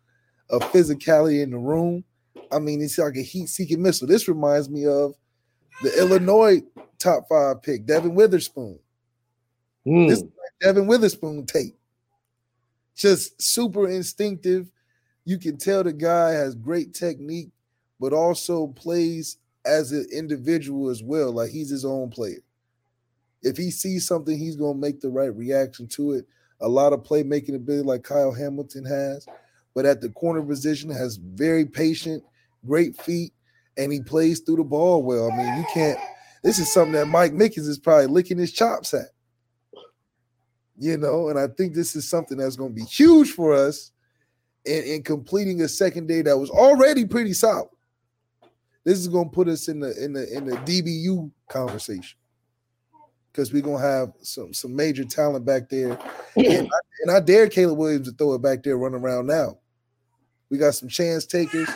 of 0.50 0.62
physicality 0.72 1.42
in 1.42 1.52
the 1.52 1.58
room. 1.58 2.04
I 2.52 2.60
mean, 2.60 2.82
it's 2.82 2.98
like 2.98 3.16
a 3.16 3.22
heat-seeking 3.22 3.82
missile. 3.82 4.08
This 4.08 4.28
reminds 4.28 4.70
me 4.70 4.86
of 4.86 5.14
the 5.82 5.98
Illinois 5.98 6.62
top 7.00 7.28
five 7.30 7.62
pick, 7.62 7.86
Devon 7.86 8.16
Witherspoon. 8.16 8.80
Hmm. 9.86 10.08
This 10.08 10.24
Devon 10.62 10.88
Witherspoon 10.88 11.46
tape. 11.46 11.78
Just 12.96 13.42
super 13.42 13.88
instinctive. 13.88 14.72
You 15.24 15.38
can 15.38 15.58
tell 15.58 15.84
the 15.84 15.94
guy 15.94 16.32
has 16.32 16.56
great 16.56 16.94
technique, 16.94 17.52
but 18.00 18.14
also 18.14 18.68
plays 18.68 19.38
as 19.66 19.92
an 19.92 20.08
individual 20.12 20.90
as 20.90 21.04
well. 21.04 21.32
Like 21.32 21.52
he's 21.52 21.70
his 21.70 21.86
own 21.86 22.10
player. 22.10 22.40
If 23.44 23.58
he 23.58 23.70
sees 23.70 24.08
something, 24.08 24.38
he's 24.38 24.56
going 24.56 24.76
to 24.76 24.82
make 24.82 25.00
the 25.00 25.10
right 25.10 25.36
reaction 25.36 25.88
to 25.90 26.14
it. 26.14 26.26
A 26.60 26.68
lot 26.68 26.92
of 26.92 27.04
playmaking 27.04 27.56
ability, 27.56 27.84
like 27.84 28.04
Kyle 28.04 28.32
Hamilton 28.32 28.84
has, 28.86 29.28
but 29.76 29.86
at 29.86 30.02
the 30.02 30.10
corner 30.10 30.42
position, 30.42 30.90
has 30.90 31.18
very 31.18 31.66
patient, 31.66 32.24
great 32.66 33.00
feet, 33.00 33.32
and 33.78 33.92
he 33.92 34.02
plays 34.02 34.40
through 34.40 34.58
the 34.58 34.64
ball 34.64 35.04
well. 35.04 35.32
I 35.32 35.38
mean, 35.38 35.58
you 35.58 35.66
can't. 35.74 36.00
This 36.44 36.60
is 36.60 36.72
something 36.72 36.94
that 36.94 37.08
Mike 37.08 37.34
Mickens 37.34 37.68
is 37.68 37.80
probably 37.80 38.08
licking 38.08 38.38
his 38.38 38.52
chops 38.52 38.94
at 38.94 39.08
you 40.78 40.98
know, 40.98 41.30
and 41.30 41.40
I 41.40 41.48
think 41.48 41.74
this 41.74 41.96
is 41.96 42.08
something 42.08 42.38
that's 42.38 42.56
going 42.56 42.70
to 42.70 42.76
be 42.76 42.86
huge 42.86 43.32
for 43.32 43.54
us 43.54 43.92
in, 44.66 44.84
in 44.84 45.04
completing 45.04 45.62
a 45.62 45.68
secondary 45.68 46.22
that 46.22 46.38
was 46.38 46.50
already 46.50 47.06
pretty 47.06 47.34
solid. 47.34 47.70
This 48.84 49.00
is 49.00 49.08
going 49.08 49.30
to 49.30 49.36
put 49.36 49.48
us 49.48 49.68
in 49.68 49.80
the 49.80 50.04
in 50.04 50.14
the 50.14 50.32
in 50.32 50.46
the 50.46 50.56
DBU 50.58 51.32
conversation 51.50 52.18
because 53.32 53.52
we're 53.52 53.62
going 53.62 53.82
to 53.82 53.88
have 53.88 54.14
some 54.22 54.54
some 54.54 54.76
major 54.76 55.04
talent 55.04 55.46
back 55.46 55.68
there, 55.68 56.00
and, 56.38 56.68
I, 56.68 56.80
and 57.02 57.12
I 57.12 57.20
dare 57.20 57.50
Caleb 57.50 57.78
Williams 57.78 58.08
to 58.08 58.16
throw 58.16 58.36
it 58.36 58.42
back 58.42 58.64
there, 58.64 58.78
running 58.78 59.02
around 59.02 59.28
now. 59.28 59.58
We 60.50 60.58
got 60.58 60.76
some 60.76 60.88
chance 60.88 61.26
takers. 61.26 61.68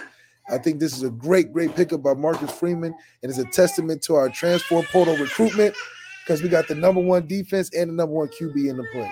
I 0.52 0.58
think 0.58 0.80
this 0.80 0.96
is 0.96 1.04
a 1.04 1.10
great, 1.10 1.54
great 1.54 1.76
pickup 1.76 2.04
by 2.04 2.14
Marcus 2.14 2.52
Freeman, 2.52 2.94
and 3.24 3.30
it's 3.30 3.40
a 3.40 3.46
testament 3.46 4.02
to 4.04 4.16
our 4.16 4.30
transfer 4.30 4.84
portal 4.84 5.16
recruitment 5.16 5.76
because 6.24 6.44
we 6.44 6.50
got 6.50 6.68
the 6.68 6.76
number 6.76 7.02
one 7.02 7.26
defense 7.26 7.74
and 7.74 7.90
the 7.90 7.94
number 7.94 8.14
one 8.14 8.28
QB 8.28 8.70
in 8.70 8.78
the 8.78 8.86
play. 8.92 9.12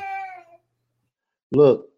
Look, 1.51 1.89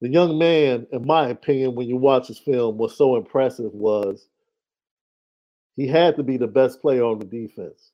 the 0.00 0.08
young 0.08 0.38
man, 0.38 0.86
in 0.92 1.06
my 1.06 1.28
opinion, 1.28 1.74
when 1.74 1.88
you 1.88 1.96
watch 1.96 2.28
his 2.28 2.38
film, 2.38 2.78
was 2.78 2.96
so 2.96 3.16
impressive 3.16 3.72
was 3.72 4.26
he 5.76 5.86
had 5.86 6.16
to 6.16 6.22
be 6.22 6.36
the 6.36 6.46
best 6.46 6.80
player 6.80 7.04
on 7.04 7.18
the 7.18 7.24
defense 7.24 7.92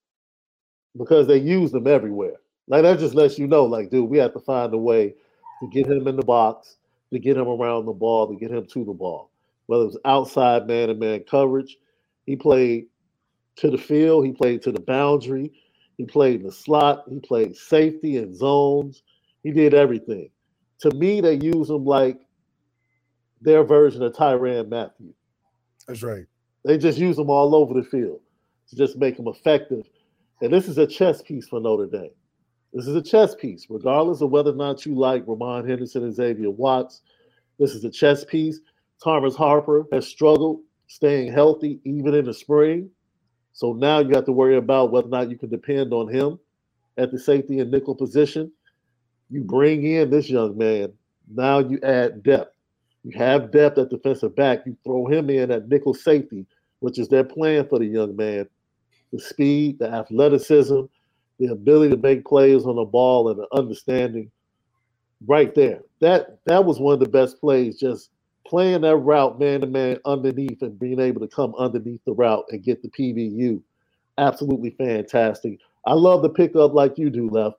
because 0.97 1.27
they 1.27 1.39
used 1.39 1.75
him 1.75 1.87
everywhere. 1.87 2.37
Like 2.67 2.83
that 2.83 2.99
just 2.99 3.15
lets 3.15 3.39
you 3.39 3.47
know, 3.47 3.65
like, 3.65 3.91
dude, 3.91 4.09
we 4.09 4.19
have 4.19 4.33
to 4.35 4.41
find 4.41 4.73
a 4.73 4.79
way 4.79 5.15
to 5.61 5.69
get 5.69 5.87
him 5.87 6.07
in 6.07 6.17
the 6.17 6.25
box, 6.25 6.77
to 7.13 7.19
get 7.19 7.37
him 7.37 7.49
around 7.49 7.87
the 7.87 7.93
ball, 7.93 8.29
to 8.29 8.37
get 8.37 8.51
him 8.51 8.67
to 8.67 8.85
the 8.85 8.93
ball. 8.93 9.31
Whether 9.69 9.85
it 9.85 9.87
was 9.87 9.99
outside 10.05 10.67
man 10.67 10.91
and 10.91 10.99
man 10.99 11.25
coverage, 11.31 11.79
he 12.27 12.37
played 12.37 12.89
to 13.57 13.71
the 13.71 13.79
field, 13.79 14.27
he 14.27 14.33
played 14.33 14.61
to 14.63 14.73
the 14.73 14.81
boundary, 14.81 15.53
he 15.97 16.05
played 16.05 16.41
in 16.41 16.47
the 16.47 16.53
slot, 16.53 17.05
he 17.09 17.21
played 17.21 17.57
safety 17.57 18.19
and 18.19 18.37
zones, 18.37 19.03
he 19.43 19.53
did 19.53 19.73
everything 19.73 20.31
to 20.81 20.91
me, 20.93 21.21
they 21.21 21.35
use 21.35 21.71
him 21.71 21.85
like 21.85 22.19
their 23.41 23.65
version 23.65 24.03
of 24.03 24.13
Tyrann 24.13 24.69
Mathieu. 24.69 25.13
That's 25.87 26.03
right. 26.03 26.27
They 26.65 26.79
just 26.79 26.99
use 26.99 27.17
them 27.17 27.31
all 27.31 27.55
over 27.55 27.75
the 27.75 27.83
field 27.83 28.21
to 28.69 28.77
just 28.77 28.97
make 28.97 29.17
them 29.17 29.29
effective. 29.29 29.89
And 30.41 30.53
this 30.53 30.69
is 30.69 30.79
a 30.79 30.87
chess 30.87 31.23
piece 31.23 31.49
for 31.49 31.61
Notre 31.61 31.87
Dame. 31.87 32.11
This 32.73 32.87
is 32.87 32.95
a 32.95 33.03
chess 33.03 33.35
piece, 33.35 33.67
regardless 33.71 34.21
of 34.21 34.31
whether 34.31 34.51
or 34.51 34.57
not 34.57 34.85
you 34.85 34.95
like 34.95 35.25
Ramon 35.27 35.67
Henderson 35.67 36.05
and 36.05 36.15
Xavier 36.15 36.51
Watts. 36.51 37.01
This 37.59 37.75
is 37.75 37.85
a 37.85 37.91
chess 37.91 38.25
piece. 38.25 38.61
Thomas 39.03 39.37
Harper 39.37 39.87
has 39.93 40.07
struggled 40.07 40.61
staying 40.89 41.33
healthy 41.33 41.81
even 41.85 42.15
in 42.15 42.25
the 42.25 42.35
spring. 42.35 42.91
So 43.53 43.73
now 43.73 44.01
you 44.01 44.15
have 44.15 44.27
to 44.27 44.33
worry 44.33 44.57
about 44.57 44.93
whether 44.93 45.07
or 45.09 45.11
not 45.11 45.31
you 45.31 45.39
can 45.39 45.51
depend 45.51 45.93
on 45.93 46.09
him 46.09 46.39
at 46.97 47.13
the 47.13 47.19
safety 47.19 47.61
and 47.61 47.71
nickel 47.71 47.95
position. 47.95 48.53
You 49.31 49.43
bring 49.43 49.85
in 49.85 50.11
this 50.11 50.31
young 50.31 50.57
man. 50.57 50.93
Now 51.33 51.59
you 51.59 51.79
add 51.83 52.23
depth. 52.23 52.55
You 53.05 53.19
have 53.19 53.53
depth 53.53 53.79
at 53.79 53.91
defensive 53.91 54.37
back. 54.37 54.61
You 54.67 54.77
throw 54.85 55.07
him 55.07 55.31
in 55.31 55.51
at 55.51 55.69
nickel 55.69 55.95
safety, 55.95 56.47
which 56.81 56.99
is 56.99 57.09
their 57.09 57.25
plan 57.25 57.69
for 57.69 57.79
the 57.79 57.87
young 57.87 58.17
man. 58.17 58.49
The 59.13 59.21
speed, 59.21 59.79
the 59.79 59.91
athleticism, 59.91 60.83
the 61.39 61.47
ability 61.47 61.91
to 61.91 62.03
make 62.03 62.25
plays 62.27 62.65
on 62.65 62.77
the 62.77 62.85
ball, 62.85 63.31
and 63.31 63.39
the 63.41 63.49
understanding 63.57 64.31
right 65.27 65.55
there. 65.55 65.81
That 66.01 66.39
that 66.47 66.65
was 66.65 66.81
one 66.81 66.95
of 66.95 67.01
the 67.01 67.09
best 67.09 67.41
plays, 67.41 67.79
just 67.79 68.11
playing 68.49 68.81
that 68.81 68.97
route 68.97 69.39
man 69.39 69.61
to 69.61 69.67
man 69.67 69.99
underneath 70.07 70.63
and 70.63 70.79
being 70.79 71.01
able 71.01 71.21
to 71.21 71.29
come 71.29 71.55
underneath 71.57 72.01
the 72.07 72.13
route 72.13 72.45
and 72.51 72.65
get 72.65 72.83
the 72.83 72.89
PBU. 72.89 73.63
Absolutely 74.17 74.71
fantastic. 74.71 75.59
I 75.87 75.93
love 75.93 76.23
the 76.23 76.31
pickup 76.31 76.73
like 76.73 76.99
you 76.99 77.11
do, 77.11 77.29
Left. 77.29 77.57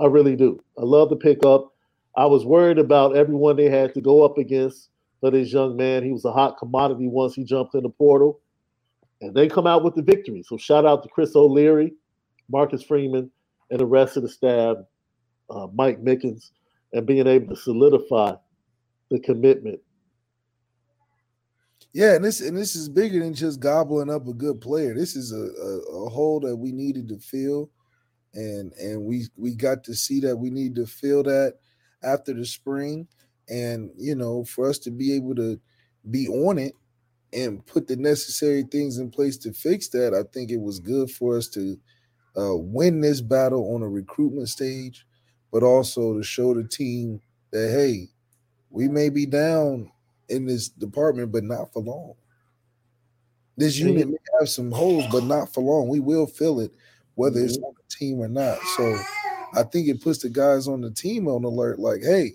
I 0.00 0.06
really 0.06 0.36
do. 0.36 0.60
I 0.78 0.82
love 0.82 1.08
the 1.08 1.16
pickup. 1.16 1.72
I 2.16 2.26
was 2.26 2.44
worried 2.44 2.78
about 2.78 3.16
everyone 3.16 3.56
they 3.56 3.70
had 3.70 3.94
to 3.94 4.00
go 4.00 4.24
up 4.24 4.38
against 4.38 4.90
for 5.20 5.30
this 5.30 5.52
young 5.52 5.76
man. 5.76 6.02
He 6.02 6.12
was 6.12 6.24
a 6.24 6.32
hot 6.32 6.58
commodity 6.58 7.08
once 7.08 7.34
he 7.34 7.44
jumped 7.44 7.74
in 7.74 7.82
the 7.82 7.88
portal. 7.88 8.40
And 9.20 9.34
they 9.34 9.48
come 9.48 9.66
out 9.66 9.84
with 9.84 9.94
the 9.94 10.02
victory. 10.02 10.42
So 10.42 10.56
shout 10.56 10.84
out 10.84 11.02
to 11.02 11.08
Chris 11.08 11.34
O'Leary, 11.34 11.94
Marcus 12.50 12.82
Freeman, 12.82 13.30
and 13.70 13.80
the 13.80 13.86
rest 13.86 14.16
of 14.16 14.22
the 14.22 14.28
staff, 14.28 14.76
uh, 15.48 15.68
Mike 15.72 16.02
Mickens, 16.02 16.50
and 16.92 17.06
being 17.06 17.26
able 17.26 17.54
to 17.54 17.60
solidify 17.60 18.34
the 19.10 19.18
commitment. 19.20 19.80
Yeah, 21.94 22.16
and 22.16 22.24
this 22.24 22.40
and 22.42 22.56
this 22.58 22.76
is 22.76 22.88
bigger 22.90 23.20
than 23.20 23.34
just 23.34 23.60
gobbling 23.60 24.10
up 24.10 24.28
a 24.28 24.34
good 24.34 24.60
player. 24.62 24.94
This 24.94 25.16
is 25.16 25.32
a, 25.32 25.36
a, 25.38 26.06
a 26.06 26.10
hole 26.10 26.40
that 26.42 26.56
we 26.56 26.72
needed 26.72 27.08
to 27.10 27.18
fill, 27.20 27.70
and 28.34 28.72
and 28.74 29.04
we 29.04 29.26
we 29.36 29.54
got 29.54 29.84
to 29.84 29.94
see 29.94 30.20
that 30.20 30.36
we 30.36 30.50
need 30.50 30.76
to 30.76 30.86
fill 30.86 31.24
that 31.24 31.56
after 32.02 32.34
the 32.34 32.46
spring, 32.46 33.08
and 33.48 33.90
you 33.98 34.14
know 34.16 34.44
for 34.44 34.68
us 34.68 34.78
to 34.80 34.92
be 34.92 35.14
able 35.14 35.34
to 35.36 35.60
be 36.10 36.28
on 36.28 36.58
it 36.58 36.74
and 37.32 37.66
put 37.66 37.88
the 37.88 37.96
necessary 37.96 38.64
things 38.64 38.98
in 38.98 39.10
place 39.10 39.36
to 39.38 39.52
fix 39.52 39.88
that, 39.90 40.14
I 40.14 40.24
think 40.32 40.50
it 40.50 40.60
was 40.60 40.80
good 40.80 41.10
for 41.10 41.36
us 41.38 41.48
to 41.50 41.78
uh, 42.36 42.56
win 42.56 43.00
this 43.00 43.20
battle 43.20 43.74
on 43.74 43.82
a 43.82 43.88
recruitment 43.88 44.48
stage, 44.48 45.06
but 45.52 45.62
also 45.62 46.16
to 46.16 46.24
show 46.24 46.54
the 46.54 46.64
team 46.68 47.20
that 47.52 47.70
hey, 47.70 48.08
we 48.70 48.88
may 48.88 49.10
be 49.10 49.26
down 49.26 49.90
in 50.28 50.46
this 50.46 50.68
department, 50.68 51.32
but 51.32 51.44
not 51.44 51.72
for 51.72 51.82
long. 51.82 52.14
This 53.56 53.78
unit 53.78 54.08
may 54.08 54.16
have 54.40 54.48
some 54.48 54.72
holes, 54.72 55.04
but 55.12 55.24
not 55.24 55.52
for 55.52 55.62
long. 55.62 55.88
We 55.88 56.00
will 56.00 56.26
fill 56.26 56.60
it, 56.60 56.72
whether 57.14 57.40
it's 57.40 57.56
mm-hmm. 57.56 57.66
on 57.66 57.74
the 57.76 57.96
team 57.96 58.18
or 58.18 58.28
not. 58.28 58.58
So 58.76 58.98
I 59.54 59.62
think 59.62 59.88
it 59.88 60.02
puts 60.02 60.18
the 60.18 60.28
guys 60.28 60.66
on 60.66 60.80
the 60.80 60.90
team 60.90 61.28
on 61.28 61.44
alert, 61.44 61.78
like, 61.78 62.02
hey, 62.02 62.32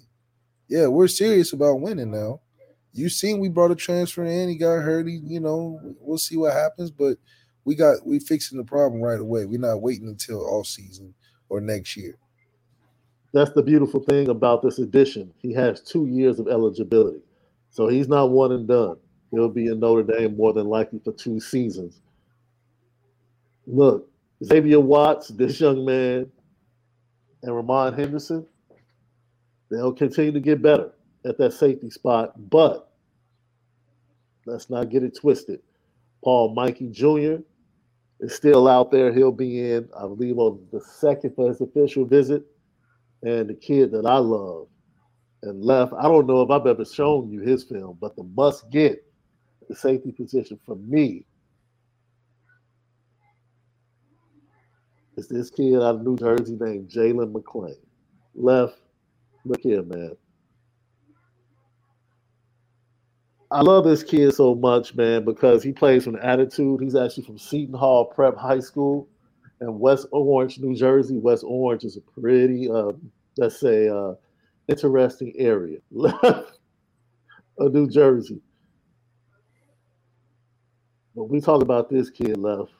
yeah, 0.69 0.87
we're 0.87 1.07
serious 1.07 1.51
about 1.51 1.81
winning 1.81 2.11
now. 2.11 2.39
You 2.93 3.09
seen 3.09 3.39
we 3.39 3.49
brought 3.49 3.71
a 3.71 3.75
transfer 3.75 4.23
in, 4.23 4.49
he 4.49 4.55
got 4.55 4.81
hurt, 4.81 5.07
he, 5.07 5.19
you 5.23 5.39
know, 5.39 5.79
we'll 5.99 6.17
see 6.17 6.37
what 6.37 6.53
happens, 6.53 6.89
but 6.89 7.17
we 7.65 7.75
got 7.75 8.05
we 8.05 8.19
fixing 8.19 8.57
the 8.57 8.63
problem 8.63 9.01
right 9.01 9.19
away. 9.19 9.45
We're 9.45 9.59
not 9.59 9.81
waiting 9.81 10.07
until 10.07 10.45
off 10.45 10.67
season 10.67 11.13
or 11.49 11.59
next 11.59 11.97
year. 11.97 12.17
That's 13.33 13.51
the 13.51 13.61
beautiful 13.61 13.99
thing 13.99 14.29
about 14.29 14.63
this 14.63 14.79
edition. 14.79 15.31
He 15.37 15.53
has 15.53 15.81
two 15.81 16.07
years 16.07 16.39
of 16.39 16.47
eligibility. 16.47 17.21
So 17.71 17.87
he's 17.87 18.07
not 18.07 18.31
one 18.31 18.51
and 18.51 18.67
done. 18.67 18.97
He'll 19.31 19.49
be 19.49 19.67
in 19.67 19.79
Notre 19.79 20.03
Dame 20.03 20.35
more 20.35 20.53
than 20.53 20.67
likely 20.67 20.99
for 21.03 21.13
two 21.13 21.39
seasons. 21.39 22.01
Look, 23.67 24.09
Xavier 24.43 24.79
Watts, 24.79 25.27
this 25.27 25.59
young 25.59 25.85
man, 25.85 26.31
and 27.43 27.55
Ramon 27.55 27.93
Henderson, 27.93 28.45
they'll 29.69 29.93
continue 29.93 30.31
to 30.31 30.39
get 30.39 30.61
better 30.61 30.91
at 31.25 31.37
that 31.37 31.53
safety 31.53 31.89
spot, 31.89 32.33
but 32.49 32.91
let's 34.45 34.69
not 34.69 34.89
get 34.89 35.03
it 35.03 35.15
twisted. 35.15 35.61
Paul 36.23 36.53
Mikey 36.53 36.89
Jr. 36.89 37.37
is 38.19 38.33
still 38.35 38.67
out 38.67 38.91
there. 38.91 39.13
He'll 39.13 39.31
be 39.31 39.71
in, 39.71 39.87
I 39.95 40.01
believe, 40.01 40.37
on 40.37 40.59
the 40.71 40.81
second 40.81 41.35
for 41.35 41.47
his 41.47 41.61
official 41.61 42.05
visit. 42.05 42.43
And 43.21 43.49
the 43.49 43.53
kid 43.53 43.91
that 43.91 44.05
I 44.05 44.17
love, 44.17 44.67
and 45.43 45.63
left. 45.63 45.93
I 45.93 46.03
don't 46.03 46.27
know 46.27 46.41
if 46.41 46.49
I've 46.49 46.67
ever 46.67 46.85
shown 46.85 47.31
you 47.31 47.41
his 47.41 47.63
film, 47.63 47.97
but 47.99 48.15
the 48.15 48.23
must 48.23 48.69
get 48.69 49.05
the 49.67 49.75
safety 49.75 50.11
position 50.11 50.59
for 50.65 50.75
me 50.75 51.25
is 55.17 55.27
this 55.27 55.49
kid 55.49 55.75
out 55.75 55.95
of 55.95 56.01
New 56.01 56.17
Jersey 56.17 56.57
named 56.59 56.89
Jalen 56.89 57.31
McClain. 57.33 57.75
Left, 58.35 58.77
look 59.45 59.61
here, 59.61 59.83
man. 59.83 60.15
I 63.51 63.61
love 63.61 63.83
this 63.83 64.03
kid 64.03 64.33
so 64.33 64.53
much, 64.53 64.93
man, 64.95 65.25
because 65.25 65.63
he 65.63 65.71
plays 65.71 66.03
from 66.03 66.15
attitude. 66.17 66.81
He's 66.81 66.95
actually 66.95 67.23
from 67.23 67.39
Seton 67.39 67.73
Hall 67.73 68.05
Prep 68.05 68.37
High 68.37 68.59
School 68.59 69.07
in 69.59 69.79
West 69.79 70.07
Orange, 70.11 70.59
New 70.59 70.75
Jersey. 70.75 71.17
West 71.17 71.43
Orange 71.45 71.83
is 71.83 71.97
a 71.97 72.01
pretty, 72.01 72.69
uh, 72.69 72.91
let's 73.37 73.59
say, 73.59 73.89
uh, 73.89 74.13
interesting 74.69 75.33
area 75.37 75.79
left 75.91 76.59
of 77.59 77.73
New 77.73 77.89
Jersey. 77.89 78.41
But 81.15 81.25
we 81.25 81.41
talk 81.41 81.61
about 81.61 81.89
this 81.89 82.09
kid 82.09 82.37
left. 82.37 82.71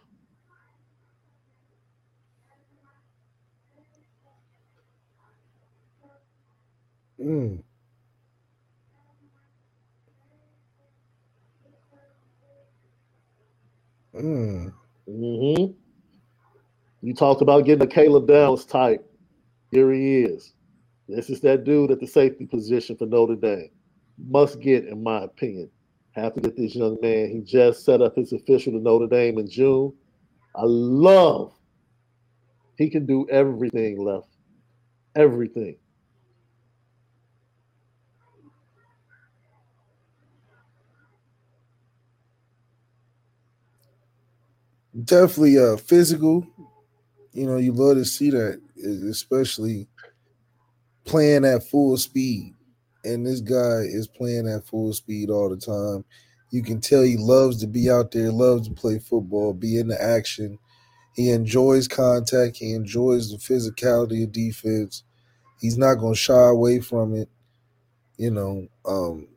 Mm. 7.22 7.64
Mm. 14.16 14.74
Mm-hmm. 15.10 15.74
You 17.02 17.14
talked 17.14 17.42
about 17.42 17.66
getting 17.66 17.84
a 17.84 17.88
Caleb 17.92 18.28
Downs 18.28 18.66
type. 18.66 19.06
Here 19.72 19.92
he 19.92 20.22
is. 20.22 20.54
This 21.10 21.32
is 21.32 21.42
that 21.42 21.66
dude 21.66 21.92
at 21.92 22.00
the 22.00 22.08
safety 22.08 22.46
position 22.46 22.96
for 22.96 23.08
Notre 23.08 23.36
Dame. 23.36 23.72
Must 24.30 24.60
get, 24.62 24.86
in 24.86 25.04
my 25.04 25.24
opinion. 25.24 25.72
Have 26.14 26.36
to 26.36 26.42
get 26.42 26.56
this 26.58 26.76
young 26.76 26.98
man. 27.02 27.32
He 27.32 27.42
just 27.42 27.84
set 27.86 28.02
up 28.02 28.16
his 28.16 28.34
official 28.34 28.74
to 28.74 28.80
Notre 28.80 29.08
Dame 29.08 29.40
in 29.40 29.50
June. 29.50 29.94
I 30.56 30.64
love. 30.66 31.54
He 32.78 32.90
can 32.90 33.08
do 33.08 33.28
everything 33.30 34.04
left. 34.04 34.28
Everything. 35.16 35.78
Definitely 45.06 45.60
uh 45.60 45.78
physical. 45.78 46.46
You 47.34 47.48
know, 47.48 47.58
you 47.58 47.74
love 47.74 47.98
to 47.98 48.06
see 48.06 48.32
that, 48.32 48.62
especially 49.10 49.88
playing 51.10 51.44
at 51.44 51.64
full 51.64 51.98
speed. 51.98 52.54
And 53.04 53.26
this 53.26 53.42
guy 53.42 53.82
is 53.82 54.08
playing 54.08 54.48
at 54.48 54.66
full 54.68 54.94
speed 54.94 55.30
all 55.30 55.50
the 55.50 55.58
time. 55.58 56.06
You 56.52 56.62
can 56.62 56.80
tell 56.82 57.02
he 57.02 57.18
loves 57.18 57.58
to 57.62 57.68
be 57.68 57.90
out 57.90 58.12
there, 58.12 58.32
loves 58.32 58.68
to 58.68 58.74
play 58.74 59.00
football, 59.00 59.54
be 59.54 59.80
in 59.80 59.88
the 59.88 60.02
action. 60.02 60.60
He 61.16 61.32
enjoys 61.32 61.88
contact. 61.88 62.58
He 62.58 62.74
enjoys 62.74 63.32
the 63.32 63.38
physicality 63.38 64.24
of 64.24 64.32
defense. 64.32 65.04
He's 65.60 65.78
not 65.78 65.96
going 65.96 66.14
to 66.14 66.20
shy 66.20 66.48
away 66.48 66.80
from 66.80 67.16
it. 67.16 67.30
You 68.18 68.32
know, 68.32 68.68
um, 68.86 69.28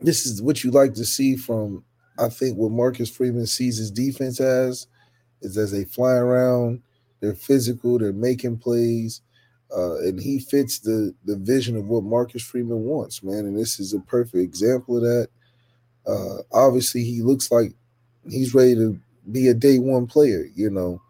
this 0.00 0.26
is 0.26 0.42
what 0.42 0.64
you 0.64 0.70
like 0.70 0.94
to 0.94 1.04
see 1.04 1.36
from, 1.36 1.84
I 2.18 2.28
think, 2.28 2.56
what 2.56 2.72
Marcus 2.72 3.10
Freeman 3.10 3.46
sees 3.46 3.78
his 3.78 3.90
defense 3.90 4.40
as, 4.40 4.86
is 5.42 5.56
as 5.56 5.72
they 5.72 5.84
fly 5.84 6.14
around, 6.14 6.82
they're 7.20 7.34
physical, 7.34 7.98
they're 7.98 8.12
making 8.12 8.58
plays, 8.58 9.20
uh, 9.74 9.96
and 9.98 10.20
he 10.20 10.38
fits 10.38 10.78
the 10.78 11.14
the 11.24 11.36
vision 11.36 11.76
of 11.76 11.86
what 11.86 12.04
Marcus 12.04 12.42
Freeman 12.42 12.84
wants, 12.84 13.22
man. 13.22 13.46
And 13.46 13.58
this 13.58 13.80
is 13.80 13.92
a 13.94 14.00
perfect 14.00 14.36
example 14.36 14.96
of 14.96 15.02
that. 15.02 15.28
Uh, 16.06 16.42
obviously, 16.52 17.02
he 17.02 17.22
looks 17.22 17.50
like 17.50 17.72
he's 18.28 18.54
ready 18.54 18.74
to 18.76 18.98
be 19.30 19.48
a 19.48 19.54
day 19.54 19.78
one 19.78 20.06
player. 20.06 20.46
You 20.54 20.70
know, 20.70 21.02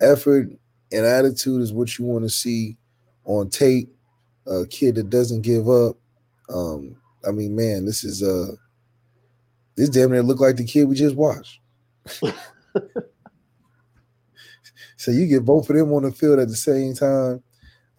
effort 0.00 0.48
and 0.92 1.06
attitude 1.06 1.62
is 1.62 1.72
what 1.72 1.98
you 1.98 2.04
want 2.04 2.24
to 2.24 2.30
see 2.30 2.76
on 3.24 3.48
tape. 3.50 3.90
A 4.46 4.66
kid 4.66 4.96
that 4.96 5.08
doesn't 5.08 5.40
give 5.40 5.70
up. 5.70 5.96
Um, 6.50 6.96
I 7.26 7.30
mean, 7.30 7.56
man, 7.56 7.86
this 7.86 8.04
is 8.04 8.22
uh 8.22 8.52
this 9.76 9.88
damn 9.88 10.12
near 10.12 10.22
look 10.22 10.40
like 10.40 10.56
the 10.56 10.64
kid 10.64 10.84
we 10.84 10.94
just 10.94 11.16
watched. 11.16 11.60
so 14.96 15.10
you 15.10 15.26
get 15.26 15.44
both 15.44 15.70
of 15.70 15.76
them 15.76 15.92
on 15.94 16.02
the 16.02 16.12
field 16.12 16.38
at 16.38 16.48
the 16.48 16.56
same 16.56 16.94
time. 16.94 17.42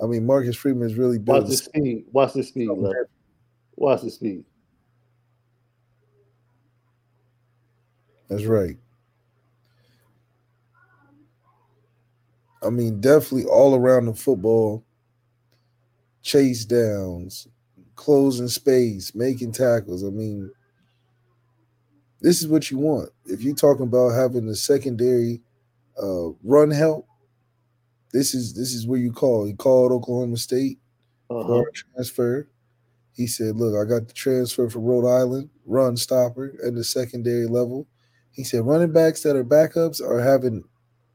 I 0.01 0.05
mean, 0.05 0.25
Marcus 0.25 0.55
Freeman 0.55 0.89
is 0.89 0.95
really 0.95 1.17
built. 1.17 1.43
Watch 1.43 1.49
the 1.49 1.57
speed. 1.57 2.05
Watch 2.11 2.33
the 2.33 2.43
speed. 2.43 2.69
Left. 2.69 3.09
Watch 3.75 4.01
the 4.01 4.11
speed. 4.11 4.43
That's 8.29 8.45
right. 8.45 8.77
I 12.63 12.69
mean, 12.69 12.99
definitely 12.99 13.45
all 13.45 13.75
around 13.75 14.05
the 14.05 14.13
football, 14.15 14.83
chase 16.23 16.65
downs, 16.65 17.47
closing 17.95 18.47
space, 18.47 19.13
making 19.13 19.51
tackles. 19.51 20.03
I 20.03 20.09
mean, 20.09 20.51
this 22.21 22.41
is 22.41 22.47
what 22.47 22.71
you 22.71 22.79
want. 22.79 23.09
If 23.25 23.43
you're 23.43 23.55
talking 23.55 23.83
about 23.83 24.09
having 24.09 24.47
the 24.47 24.55
secondary 24.55 25.41
uh, 26.01 26.29
run 26.43 26.71
help, 26.71 27.07
this 28.15 28.33
is 28.33 28.53
this 28.53 28.73
is 28.73 28.87
where 28.87 28.99
you 28.99 29.11
call. 29.11 29.45
He 29.45 29.53
called 29.53 29.91
Oklahoma 29.91 30.37
State 30.37 30.79
uh-huh. 31.29 31.45
for 31.45 31.71
transfer. 31.71 32.49
He 33.11 33.27
said, 33.27 33.57
"Look, 33.57 33.75
I 33.75 33.87
got 33.87 34.07
the 34.07 34.13
transfer 34.13 34.69
from 34.69 34.83
Rhode 34.83 35.07
Island, 35.07 35.49
run 35.65 35.97
stopper 35.97 36.55
at 36.65 36.75
the 36.75 36.83
secondary 36.83 37.45
level." 37.45 37.87
He 38.31 38.45
said, 38.45 38.65
"Running 38.65 38.93
backs 38.93 39.23
that 39.23 39.35
are 39.35 39.43
backups 39.43 40.01
are 40.01 40.19
having 40.19 40.63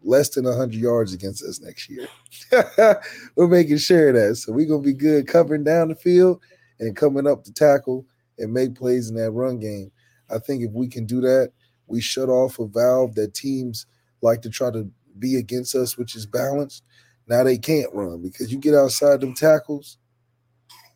less 0.03 0.29
than 0.31 0.45
100 0.45 0.75
yards 0.75 1.13
against 1.13 1.43
us 1.43 1.61
next 1.61 1.89
year. 1.89 2.09
we're 3.37 3.49
making 3.49 3.77
sure 3.79 4.09
of 4.09 4.15
that. 4.15 4.37
So 4.37 4.53
we're 4.53 4.67
going 4.67 4.83
to 4.83 4.87
be 4.87 4.95
good 4.95 5.27
covering 5.27 5.65
down 5.65 5.89
the 5.89 5.95
field 5.95 6.41
and 6.79 6.97
coming 6.97 7.27
up 7.27 7.45
to 7.45 7.53
tackle 7.53 8.07
and 8.39 8.53
make 8.53 8.75
plays 8.75 9.11
in 9.11 9.17
that 9.17 9.33
run 9.33 9.59
game. 9.59 9.93
I 10.31 10.39
think 10.39 10.63
if 10.63 10.71
we 10.73 10.89
can 10.89 11.05
do 11.05 11.21
that, 11.21 11.53
we 11.87 12.01
shut 12.01 12.31
off 12.31 12.59
a 12.59 12.67
valve 12.67 13.15
that 13.17 13.35
teams 13.35 13.85
like 14.23 14.41
to 14.43 14.49
try 14.49 14.71
to 14.71 14.91
be 15.19 15.37
against 15.37 15.75
us, 15.75 15.99
which 15.99 16.15
is 16.15 16.25
balanced. 16.25 16.83
Now 17.31 17.45
they 17.45 17.59
can't 17.59 17.95
run 17.95 18.21
because 18.21 18.51
you 18.53 18.59
get 18.59 18.75
outside 18.75 19.21
them 19.21 19.35
tackles, 19.35 19.99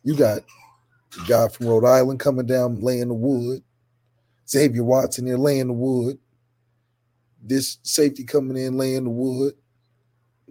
you 0.03 0.17
got 0.17 0.39
a 0.39 1.27
guy 1.29 1.47
from 1.47 1.67
Rhode 1.67 1.85
Island 1.85 2.19
coming 2.19 2.45
down 2.45 2.81
laying 2.81 3.07
the 3.07 3.13
wood, 3.13 3.63
Xavier 4.49 4.83
Watson 4.83 5.23
there 5.23 5.37
laying 5.37 5.67
the 5.67 5.73
wood, 5.73 6.19
this 7.41 7.77
safety 7.83 8.25
coming 8.25 8.57
in 8.57 8.77
laying 8.77 9.05
the 9.05 9.09
wood. 9.11 9.53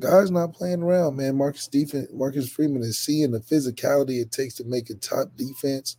Guys 0.00 0.30
not 0.30 0.54
playing 0.54 0.82
around, 0.82 1.18
man. 1.18 1.36
Marcus 1.36 1.68
defense, 1.68 2.08
Marcus 2.14 2.48
Freeman 2.50 2.80
is 2.80 2.98
seeing 2.98 3.30
the 3.30 3.40
physicality 3.40 4.22
it 4.22 4.32
takes 4.32 4.54
to 4.54 4.64
make 4.64 4.88
a 4.88 4.94
top 4.94 5.36
defense 5.36 5.98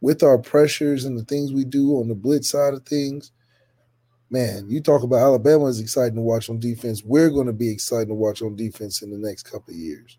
with 0.00 0.24
our 0.24 0.38
pressures 0.38 1.04
and 1.04 1.16
the 1.16 1.24
things 1.24 1.52
we 1.52 1.64
do 1.64 1.92
on 1.92 2.08
the 2.08 2.16
blitz 2.16 2.50
side 2.50 2.74
of 2.74 2.84
things. 2.84 3.30
Man, 4.30 4.68
you 4.68 4.82
talk 4.82 5.02
about 5.02 5.20
Alabama 5.20 5.66
is 5.66 5.80
exciting 5.80 6.16
to 6.16 6.20
watch 6.20 6.50
on 6.50 6.58
defense. 6.60 7.02
We're 7.02 7.30
going 7.30 7.46
to 7.46 7.52
be 7.52 7.70
exciting 7.70 8.08
to 8.08 8.14
watch 8.14 8.42
on 8.42 8.56
defense 8.56 9.00
in 9.00 9.10
the 9.10 9.18
next 9.18 9.44
couple 9.44 9.72
of 9.72 9.80
years. 9.80 10.18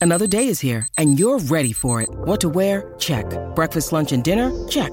Another 0.00 0.28
day 0.28 0.46
is 0.46 0.60
here, 0.60 0.86
and 0.96 1.18
you're 1.18 1.38
ready 1.38 1.72
for 1.72 2.00
it. 2.00 2.08
What 2.10 2.40
to 2.42 2.48
wear? 2.48 2.94
Check. 2.98 3.26
Breakfast, 3.56 3.92
lunch, 3.92 4.12
and 4.12 4.22
dinner? 4.22 4.50
Check. 4.68 4.92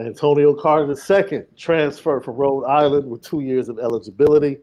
Antonio 0.00 0.54
Carter 0.54 0.92
II 0.92 1.42
transferred 1.56 2.24
from 2.24 2.36
Rhode 2.36 2.64
Island 2.64 3.10
with 3.10 3.22
two 3.22 3.40
years 3.40 3.68
of 3.68 3.78
eligibility. 3.78 4.58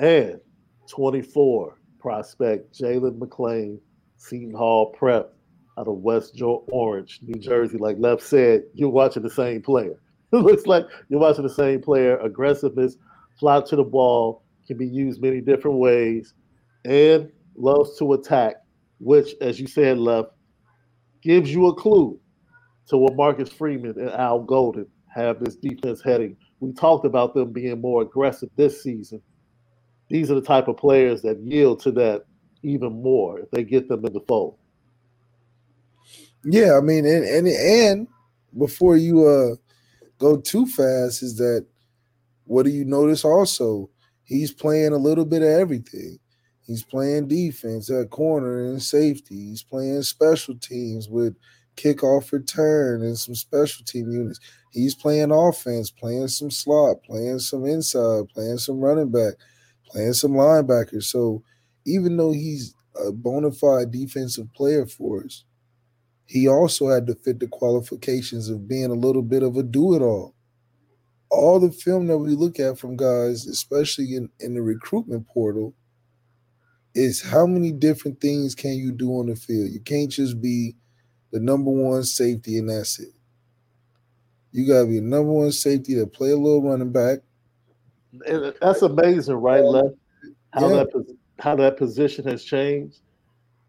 And 0.00 0.40
24 0.88 1.78
prospect 2.00 2.72
Jalen 2.72 3.18
McLean, 3.18 3.80
Seton 4.16 4.54
Hall 4.54 4.90
Prep 4.90 5.32
out 5.78 5.86
of 5.86 5.98
West 5.98 6.40
Orange, 6.42 7.20
New 7.22 7.40
Jersey. 7.40 7.78
Like 7.78 7.96
Left 7.98 8.22
said, 8.22 8.64
you're 8.74 8.88
watching 8.88 9.22
the 9.22 9.30
same 9.30 9.62
player. 9.62 10.00
it 10.32 10.36
looks 10.36 10.66
like 10.66 10.86
you're 11.08 11.20
watching 11.20 11.44
the 11.44 11.50
same 11.54 11.80
player. 11.80 12.18
Aggressiveness, 12.18 12.96
fly 13.38 13.60
to 13.60 13.76
the 13.76 13.84
ball, 13.84 14.42
can 14.66 14.76
be 14.76 14.86
used 14.86 15.22
many 15.22 15.40
different 15.40 15.78
ways, 15.78 16.34
and 16.84 17.30
loves 17.56 17.96
to 17.98 18.12
attack, 18.12 18.56
which, 18.98 19.34
as 19.40 19.60
you 19.60 19.66
said, 19.66 19.98
Left, 19.98 20.30
gives 21.22 21.52
you 21.52 21.68
a 21.68 21.74
clue 21.74 22.18
to 22.88 22.96
what 22.96 23.16
Marcus 23.16 23.50
Freeman 23.50 23.98
and 23.98 24.10
Al 24.10 24.40
Golden 24.40 24.86
have 25.14 25.40
this 25.40 25.56
defense 25.56 26.02
heading. 26.02 26.36
We 26.60 26.72
talked 26.72 27.04
about 27.04 27.34
them 27.34 27.52
being 27.52 27.80
more 27.80 28.02
aggressive 28.02 28.50
this 28.56 28.82
season. 28.82 29.22
These 30.08 30.30
are 30.30 30.34
the 30.34 30.42
type 30.42 30.68
of 30.68 30.76
players 30.76 31.22
that 31.22 31.38
yield 31.40 31.80
to 31.82 31.92
that 31.92 32.24
even 32.62 33.02
more 33.02 33.40
if 33.40 33.50
they 33.50 33.62
get 33.62 33.88
them 33.88 34.04
in 34.04 34.12
the 34.12 34.20
fold. 34.26 34.56
Yeah, 36.44 36.76
I 36.76 36.80
mean, 36.80 37.04
and 37.04 37.24
and, 37.24 37.48
and 37.48 38.08
before 38.56 38.96
you 38.96 39.26
uh 39.26 39.56
go 40.18 40.38
too 40.38 40.66
fast, 40.66 41.22
is 41.22 41.36
that 41.36 41.66
what 42.44 42.64
do 42.64 42.70
you 42.70 42.84
notice 42.84 43.24
also? 43.24 43.90
He's 44.24 44.52
playing 44.52 44.92
a 44.92 44.98
little 44.98 45.24
bit 45.24 45.42
of 45.42 45.48
everything. 45.48 46.18
He's 46.66 46.84
playing 46.84 47.28
defense 47.28 47.90
at 47.90 48.10
corner 48.10 48.64
and 48.64 48.82
safety. 48.82 49.36
He's 49.36 49.62
playing 49.62 50.02
special 50.02 50.54
teams 50.56 51.08
with 51.08 51.34
kickoff 51.78 52.32
return 52.32 53.02
and 53.02 53.16
some 53.16 53.34
special 53.34 53.84
team 53.84 54.10
units. 54.10 54.40
He's 54.72 54.94
playing 54.94 55.30
offense, 55.30 55.90
playing 55.90 56.28
some 56.28 56.50
slot, 56.50 57.02
playing 57.04 57.38
some 57.38 57.64
inside, 57.64 58.28
playing 58.28 58.58
some 58.58 58.80
running 58.80 59.10
back, 59.10 59.34
playing 59.86 60.14
some 60.14 60.32
linebackers. 60.32 61.04
So 61.04 61.42
even 61.86 62.16
though 62.16 62.32
he's 62.32 62.74
a 63.06 63.12
bona 63.12 63.52
fide 63.52 63.92
defensive 63.92 64.52
player 64.52 64.86
for 64.86 65.24
us, 65.24 65.44
he 66.26 66.48
also 66.48 66.88
had 66.88 67.06
to 67.06 67.14
fit 67.14 67.40
the 67.40 67.46
qualifications 67.46 68.50
of 68.50 68.68
being 68.68 68.90
a 68.90 68.94
little 68.94 69.22
bit 69.22 69.42
of 69.42 69.56
a 69.56 69.62
do 69.62 69.94
it 69.94 70.02
all. 70.02 70.34
All 71.30 71.60
the 71.60 71.72
film 71.72 72.06
that 72.08 72.18
we 72.18 72.30
look 72.30 72.58
at 72.58 72.78
from 72.78 72.96
guys, 72.96 73.46
especially 73.46 74.16
in, 74.16 74.28
in 74.40 74.54
the 74.54 74.62
recruitment 74.62 75.26
portal, 75.28 75.74
is 76.94 77.22
how 77.22 77.46
many 77.46 77.70
different 77.70 78.20
things 78.20 78.54
can 78.54 78.72
you 78.72 78.92
do 78.92 79.10
on 79.12 79.26
the 79.26 79.36
field? 79.36 79.70
You 79.70 79.80
can't 79.80 80.10
just 80.10 80.40
be 80.40 80.74
the 81.30 81.40
number 81.40 81.70
one 81.70 82.02
safety, 82.04 82.58
and 82.58 82.68
that's 82.68 82.98
it. 82.98 83.12
You 84.52 84.66
gotta 84.66 84.86
be 84.86 84.96
the 84.96 85.06
number 85.06 85.30
one 85.30 85.52
safety 85.52 85.94
to 85.96 86.06
play 86.06 86.30
a 86.30 86.36
little 86.36 86.62
running 86.62 86.92
back. 86.92 87.18
That's 88.60 88.82
amazing, 88.82 89.36
right, 89.36 89.62
Left? 89.62 89.94
How 90.52 90.68
yeah. 90.68 90.84
that 90.84 91.16
how 91.38 91.56
that 91.56 91.76
position 91.76 92.26
has 92.26 92.44
changed. 92.44 93.00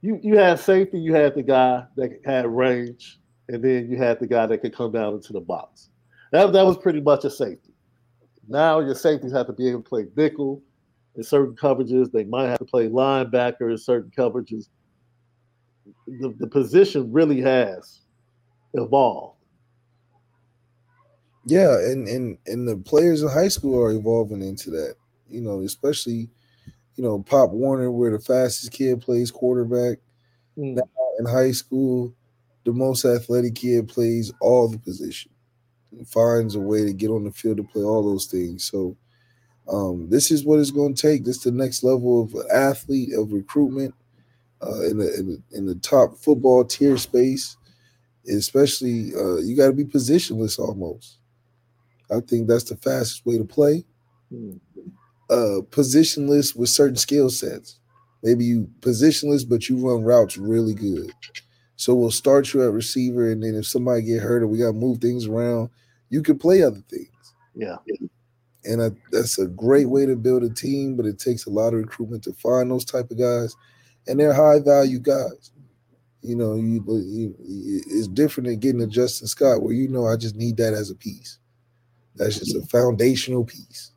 You 0.01 0.19
you 0.23 0.37
had 0.37 0.59
safety, 0.59 0.99
you 0.99 1.13
had 1.13 1.35
the 1.35 1.43
guy 1.43 1.83
that 1.97 2.21
had 2.25 2.47
range, 2.47 3.19
and 3.49 3.63
then 3.63 3.89
you 3.89 3.97
had 3.97 4.19
the 4.19 4.27
guy 4.27 4.45
that 4.45 4.59
could 4.59 4.75
come 4.75 4.91
down 4.91 5.13
into 5.13 5.33
the 5.33 5.41
box. 5.41 5.89
That 6.31 6.53
that 6.53 6.65
was 6.65 6.77
pretty 6.77 7.01
much 7.01 7.25
a 7.25 7.29
safety. 7.29 7.73
Now 8.47 8.79
your 8.79 8.95
safeties 8.95 9.33
have 9.33 9.47
to 9.47 9.53
be 9.53 9.69
able 9.69 9.83
to 9.83 9.89
play 9.89 10.05
nickel 10.15 10.61
in 11.15 11.23
certain 11.23 11.55
coverages. 11.55 12.11
They 12.11 12.23
might 12.23 12.47
have 12.47 12.59
to 12.59 12.65
play 12.65 12.87
linebacker 12.87 13.69
in 13.69 13.77
certain 13.77 14.11
coverages 14.17 14.69
the, 16.07 16.33
the 16.37 16.47
position 16.47 17.11
really 17.11 17.41
has 17.41 18.01
evolved. 18.73 19.37
Yeah, 21.45 21.73
and 21.73 22.07
and 22.07 22.37
and 22.45 22.67
the 22.67 22.77
players 22.77 23.21
in 23.23 23.29
high 23.29 23.47
school 23.47 23.81
are 23.81 23.91
evolving 23.91 24.41
into 24.41 24.69
that. 24.71 24.95
You 25.29 25.41
know, 25.41 25.61
especially 25.61 26.29
you 26.95 27.03
know 27.03 27.23
Pop 27.23 27.51
Warner, 27.51 27.91
where 27.91 28.11
the 28.11 28.19
fastest 28.19 28.71
kid 28.71 29.01
plays 29.01 29.31
quarterback 29.31 29.97
mm. 30.57 30.79
in 31.19 31.25
high 31.25 31.51
school. 31.51 32.13
the 32.65 32.73
most 32.73 33.05
athletic 33.05 33.55
kid 33.55 33.87
plays 33.87 34.31
all 34.41 34.67
the 34.67 34.77
position, 34.77 35.31
finds 36.05 36.55
a 36.55 36.59
way 36.59 36.85
to 36.85 36.93
get 36.93 37.09
on 37.09 37.23
the 37.23 37.31
field 37.31 37.57
to 37.57 37.63
play 37.63 37.81
all 37.81 38.03
those 38.03 38.25
things. 38.27 38.65
So 38.65 38.95
um, 39.71 40.09
this 40.09 40.29
is 40.31 40.43
what 40.43 40.59
it's 40.59 40.71
going 40.71 40.93
to 40.93 41.01
take. 41.01 41.23
This 41.23 41.37
is 41.37 41.43
the 41.43 41.51
next 41.51 41.83
level 41.83 42.21
of 42.21 42.35
athlete 42.53 43.13
of 43.15 43.31
recruitment 43.31 43.95
uh, 44.61 44.81
in, 44.85 44.97
the, 44.97 45.13
in, 45.17 45.27
the, 45.27 45.57
in 45.57 45.65
the 45.65 45.75
top 45.75 46.17
football 46.17 46.63
tier 46.65 46.97
space. 46.97 47.57
Especially, 48.29 49.11
uh, 49.15 49.37
you 49.37 49.55
got 49.55 49.67
to 49.67 49.73
be 49.73 49.85
positionless 49.85 50.59
almost. 50.59 51.17
I 52.11 52.19
think 52.19 52.47
that's 52.47 52.65
the 52.65 52.75
fastest 52.75 53.25
way 53.25 53.37
to 53.37 53.45
play. 53.45 53.85
Hmm. 54.29 54.57
Uh, 55.29 55.61
positionless 55.71 56.55
with 56.55 56.69
certain 56.69 56.95
skill 56.95 57.29
sets. 57.29 57.79
Maybe 58.21 58.45
you 58.45 58.69
positionless, 58.81 59.47
but 59.47 59.69
you 59.69 59.77
run 59.77 60.03
routes 60.03 60.37
really 60.37 60.73
good. 60.73 61.11
So 61.75 61.95
we'll 61.95 62.11
start 62.11 62.53
you 62.53 62.61
at 62.63 62.73
receiver, 62.73 63.31
and 63.31 63.41
then 63.41 63.55
if 63.55 63.65
somebody 63.65 64.01
get 64.01 64.21
hurt 64.21 64.43
or 64.43 64.47
we 64.47 64.57
got 64.57 64.67
to 64.67 64.73
move 64.73 64.99
things 64.99 65.25
around, 65.25 65.69
you 66.09 66.21
can 66.21 66.37
play 66.37 66.61
other 66.61 66.83
things. 66.89 67.33
Yeah. 67.55 67.77
And 68.65 68.81
I, 68.81 68.89
that's 69.11 69.39
a 69.39 69.47
great 69.47 69.87
way 69.87 70.05
to 70.05 70.15
build 70.15 70.43
a 70.43 70.49
team, 70.49 70.97
but 70.97 71.05
it 71.05 71.19
takes 71.19 71.45
a 71.45 71.49
lot 71.49 71.73
of 71.73 71.79
recruitment 71.79 72.23
to 72.25 72.33
find 72.33 72.69
those 72.69 72.85
type 72.85 73.09
of 73.09 73.17
guys, 73.17 73.55
and 74.09 74.19
they're 74.19 74.33
high 74.33 74.59
value 74.59 74.99
guys. 74.99 75.51
You 76.21 76.35
know, 76.35 76.55
you, 76.55 76.83
you 76.87 77.35
it's 77.39 78.07
different 78.07 78.49
than 78.49 78.59
getting 78.59 78.81
a 78.81 78.87
Justin 78.87 79.27
Scott, 79.27 79.61
where 79.61 79.73
you 79.73 79.87
know 79.87 80.07
I 80.07 80.17
just 80.17 80.35
need 80.35 80.57
that 80.57 80.73
as 80.73 80.89
a 80.89 80.95
piece. 80.95 81.37
That's 82.15 82.39
just 82.39 82.55
a 82.55 82.61
foundational 82.67 83.45
piece. 83.45 83.91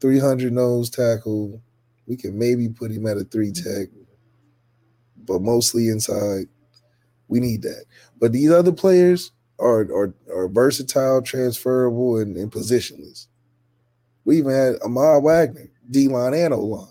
300 0.00 0.52
nose 0.52 0.90
tackle. 0.90 1.62
We 2.06 2.16
can 2.16 2.36
maybe 2.36 2.68
put 2.68 2.90
him 2.90 3.06
at 3.06 3.16
a 3.16 3.24
three 3.24 3.52
tech, 3.52 3.88
but 5.24 5.40
mostly 5.40 5.88
inside. 5.88 6.46
We 7.28 7.38
need 7.40 7.62
that. 7.62 7.84
But 8.20 8.32
these 8.32 8.50
other 8.50 8.72
players 8.72 9.30
are 9.60 9.82
are, 9.94 10.14
are 10.34 10.48
versatile, 10.48 11.22
transferable, 11.22 12.18
and, 12.18 12.36
and 12.36 12.50
positionless. 12.50 13.28
We 14.24 14.38
even 14.38 14.50
had 14.50 14.74
Aamil 14.80 15.22
Wagner, 15.22 15.70
D 15.88 16.08
line 16.08 16.34
and 16.34 16.52
O 16.52 16.60
line. 16.60 16.88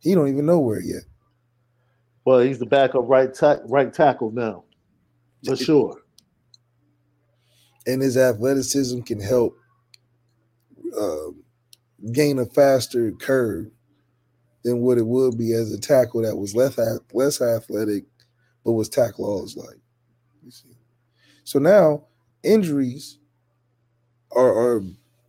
He 0.00 0.14
don't 0.14 0.28
even 0.28 0.46
know 0.46 0.58
where 0.58 0.80
yet. 0.80 1.04
Well, 2.24 2.40
he's 2.40 2.60
the 2.60 2.66
backup 2.66 3.04
right 3.08 3.34
ta- 3.34 3.60
right 3.66 3.92
tackle 3.92 4.32
now, 4.32 4.64
for 5.44 5.56
sure. 5.56 5.98
And 7.86 8.02
his 8.02 8.16
athleticism 8.16 9.02
can 9.02 9.20
help 9.20 9.56
uh, 10.98 11.30
gain 12.12 12.38
a 12.38 12.46
faster 12.46 13.12
curve 13.12 13.68
than 14.64 14.80
what 14.80 14.98
it 14.98 15.06
would 15.06 15.38
be 15.38 15.52
as 15.52 15.72
a 15.72 15.80
tackle 15.80 16.22
that 16.22 16.36
was 16.36 16.54
less 16.54 16.78
less 17.12 17.40
athletic, 17.42 18.04
but 18.64 18.72
was 18.72 18.88
tackle 18.88 19.26
all 19.26 19.42
his 19.42 19.56
life. 19.56 19.80
You 20.44 20.50
see, 20.50 20.76
so 21.44 21.58
now 21.58 22.04
injuries 22.42 23.18
are 24.32 24.52
are 24.76 24.82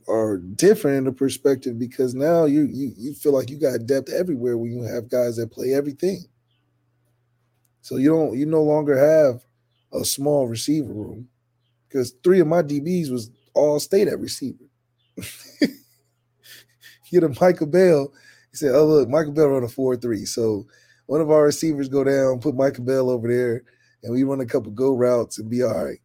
are 0.10 0.38
different 0.38 1.00
in 1.00 1.04
the 1.06 1.12
perspective 1.12 1.80
because 1.80 2.16
now 2.16 2.46
you 2.46 2.64
you 2.64 2.93
you 2.98 3.14
feel 3.14 3.34
like 3.34 3.50
you 3.50 3.58
got 3.60 3.86
depth 3.88 4.12
everywhere 4.12 4.58
when 4.58 4.72
you 4.72 4.84
have 4.84 5.10
guys 5.10 5.38
that 5.38 5.52
play 5.52 5.74
everything. 5.74 6.26
So 7.86 7.98
you 7.98 8.10
don't 8.10 8.36
you 8.36 8.48
no 8.48 8.64
longer 8.64 8.98
have 8.98 9.46
a 9.94 10.04
small 10.04 10.48
receiver 10.48 10.92
room 10.92 11.28
because 11.88 12.16
three 12.24 12.40
of 12.40 12.48
my 12.48 12.64
DBs 12.64 13.12
was 13.12 13.30
all 13.54 13.80
state 13.80 14.08
at 14.08 14.20
receiver. 14.20 14.66
You 17.12 17.22
get 17.22 17.30
a 17.30 17.40
Micah 17.40 17.68
Bell. 17.68 18.12
He 18.50 18.58
said, 18.58 18.74
"Oh 18.74 18.88
look, 18.88 19.08
Micah 19.08 19.30
Bell 19.32 19.50
run 19.50 19.64
a 19.64 19.68
four 19.68 19.96
three. 19.96 20.26
So 20.26 20.66
one 21.06 21.22
of 21.22 21.30
our 21.30 21.44
receivers 21.44 21.88
go 21.88 22.04
down, 22.04 22.40
put 22.40 22.56
Micah 22.56 22.82
Bell 22.82 23.12
over 23.12 23.28
there, 23.28 23.62
and 24.02 24.12
we 24.12 24.24
run 24.24 24.42
a 24.42 24.48
couple 24.48 24.72
go 24.72 24.96
routes 24.96 25.38
and 25.38 25.48
be 25.48 25.62
all 25.62 25.86
right." 25.86 26.00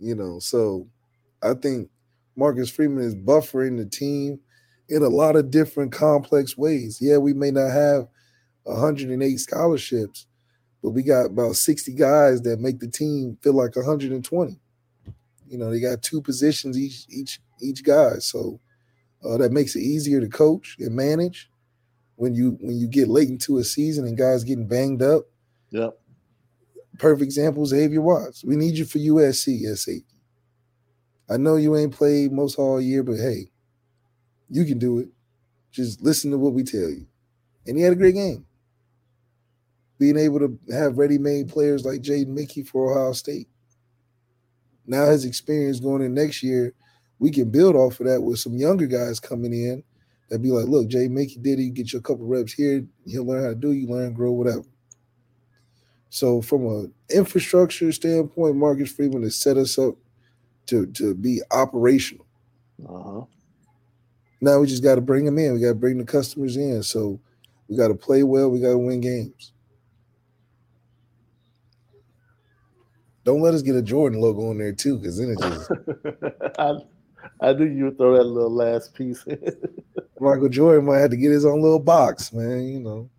You 0.00 0.16
know, 0.16 0.40
so 0.40 0.88
I 1.40 1.54
think 1.54 1.90
Marcus 2.34 2.68
Freeman 2.68 3.04
is 3.04 3.14
buffering 3.14 3.78
the 3.78 3.86
team 3.86 4.40
in 4.88 5.04
a 5.04 5.08
lot 5.08 5.36
of 5.36 5.52
different 5.52 5.92
complex 5.92 6.58
ways. 6.58 6.98
Yeah, 7.00 7.18
we 7.18 7.34
may 7.34 7.52
not 7.52 7.70
have 7.70 8.08
108 8.64 9.38
scholarships, 9.38 10.26
but 10.82 10.90
we 10.90 11.02
got 11.02 11.26
about 11.26 11.56
60 11.56 11.92
guys 11.94 12.42
that 12.42 12.60
make 12.60 12.80
the 12.80 12.88
team 12.88 13.36
feel 13.42 13.54
like 13.54 13.76
120. 13.76 14.60
You 15.48 15.58
know, 15.58 15.70
they 15.70 15.80
got 15.80 16.02
two 16.02 16.22
positions 16.22 16.78
each 16.78 17.06
each 17.08 17.40
each 17.60 17.82
guy, 17.82 18.18
so 18.18 18.60
uh, 19.24 19.36
that 19.38 19.52
makes 19.52 19.74
it 19.74 19.80
easier 19.80 20.20
to 20.20 20.28
coach 20.28 20.76
and 20.78 20.94
manage 20.94 21.50
when 22.16 22.34
you 22.34 22.56
when 22.60 22.78
you 22.78 22.86
get 22.86 23.08
late 23.08 23.28
into 23.28 23.58
a 23.58 23.64
season 23.64 24.06
and 24.06 24.16
guys 24.16 24.44
getting 24.44 24.68
banged 24.68 25.02
up. 25.02 25.24
Yep. 25.70 25.98
Perfect 26.98 27.22
example, 27.22 27.66
Xavier 27.66 28.00
Watts. 28.00 28.44
We 28.44 28.56
need 28.56 28.76
you 28.76 28.84
for 28.84 28.98
USC 28.98 29.64
as 29.64 29.82
safety. 29.82 30.04
I 31.28 31.36
know 31.36 31.56
you 31.56 31.76
ain't 31.76 31.94
played 31.94 32.32
most 32.32 32.58
all 32.58 32.80
year, 32.80 33.02
but 33.02 33.16
hey, 33.16 33.50
you 34.50 34.64
can 34.64 34.78
do 34.78 34.98
it. 34.98 35.08
Just 35.70 36.02
listen 36.02 36.30
to 36.32 36.38
what 36.38 36.52
we 36.52 36.62
tell 36.62 36.90
you. 36.90 37.06
And 37.66 37.76
he 37.76 37.82
had 37.82 37.92
a 37.92 37.96
great 37.96 38.14
game. 38.14 38.44
Being 40.00 40.18
able 40.18 40.40
to 40.40 40.58
have 40.72 40.98
ready-made 40.98 41.48
players 41.48 41.84
like 41.84 42.00
Jaden 42.00 42.28
Mickey 42.28 42.64
for 42.64 42.90
Ohio 42.90 43.12
State. 43.12 43.46
Now 44.86 45.04
his 45.06 45.24
experience 45.24 45.78
going 45.78 46.02
in 46.02 46.14
next 46.14 46.42
year, 46.42 46.74
we 47.20 47.30
can 47.30 47.50
build 47.50 47.76
off 47.76 48.00
of 48.00 48.06
that 48.06 48.22
with 48.22 48.40
some 48.40 48.56
younger 48.56 48.86
guys 48.86 49.20
coming 49.20 49.52
in 49.52 49.84
that 50.30 50.40
be 50.40 50.50
like, 50.50 50.66
look, 50.66 50.88
Jay 50.88 51.06
Mickey 51.06 51.36
did 51.38 51.58
it, 51.58 51.64
you 51.64 51.70
get 51.70 51.92
you 51.92 51.98
a 51.98 52.02
couple 52.02 52.24
reps 52.24 52.52
here, 52.52 52.84
he'll 53.06 53.26
learn 53.26 53.42
how 53.44 53.50
to 53.50 53.54
do, 53.54 53.72
you 53.72 53.88
learn, 53.88 54.14
grow, 54.14 54.32
whatever. 54.32 54.64
So 56.08 56.40
from 56.40 56.66
an 56.66 56.94
infrastructure 57.08 57.92
standpoint, 57.92 58.56
Marcus 58.56 58.90
Freeman 58.90 59.22
has 59.22 59.36
set 59.36 59.56
us 59.56 59.78
up 59.78 59.94
to 60.66 60.86
to 60.86 61.14
be 61.14 61.40
operational. 61.50 62.26
Uh-huh. 62.88 63.24
Now 64.40 64.60
we 64.60 64.66
just 64.66 64.82
got 64.82 64.94
to 64.94 65.00
bring 65.00 65.24
them 65.24 65.38
in. 65.38 65.52
We 65.52 65.60
got 65.60 65.68
to 65.68 65.74
bring 65.74 65.98
the 65.98 66.04
customers 66.04 66.56
in. 66.56 66.82
So 66.82 67.20
we 67.68 67.76
got 67.76 67.88
to 67.88 67.94
play 67.94 68.22
well. 68.22 68.50
We 68.50 68.60
got 68.60 68.70
to 68.70 68.78
win 68.78 69.00
games. 69.00 69.52
Don't 73.24 73.42
let 73.42 73.54
us 73.54 73.62
get 73.62 73.76
a 73.76 73.82
Jordan 73.82 74.20
logo 74.20 74.50
on 74.50 74.58
there 74.58 74.72
too, 74.72 74.98
because 74.98 75.18
then 75.18 75.30
it 75.30 75.40
just. 75.40 75.70
I, 76.58 77.48
I 77.48 77.52
knew 77.52 77.66
you 77.66 77.84
would 77.86 77.98
throw 77.98 78.16
that 78.16 78.24
little 78.24 78.52
last 78.52 78.94
piece 78.94 79.24
in. 79.24 79.38
Michael 80.20 80.48
Jordan 80.48 80.86
might 80.86 80.98
have 80.98 81.10
to 81.10 81.16
get 81.16 81.30
his 81.30 81.46
own 81.46 81.62
little 81.62 81.78
box, 81.78 82.32
man. 82.32 82.66
You 82.66 82.80
know. 82.80 83.10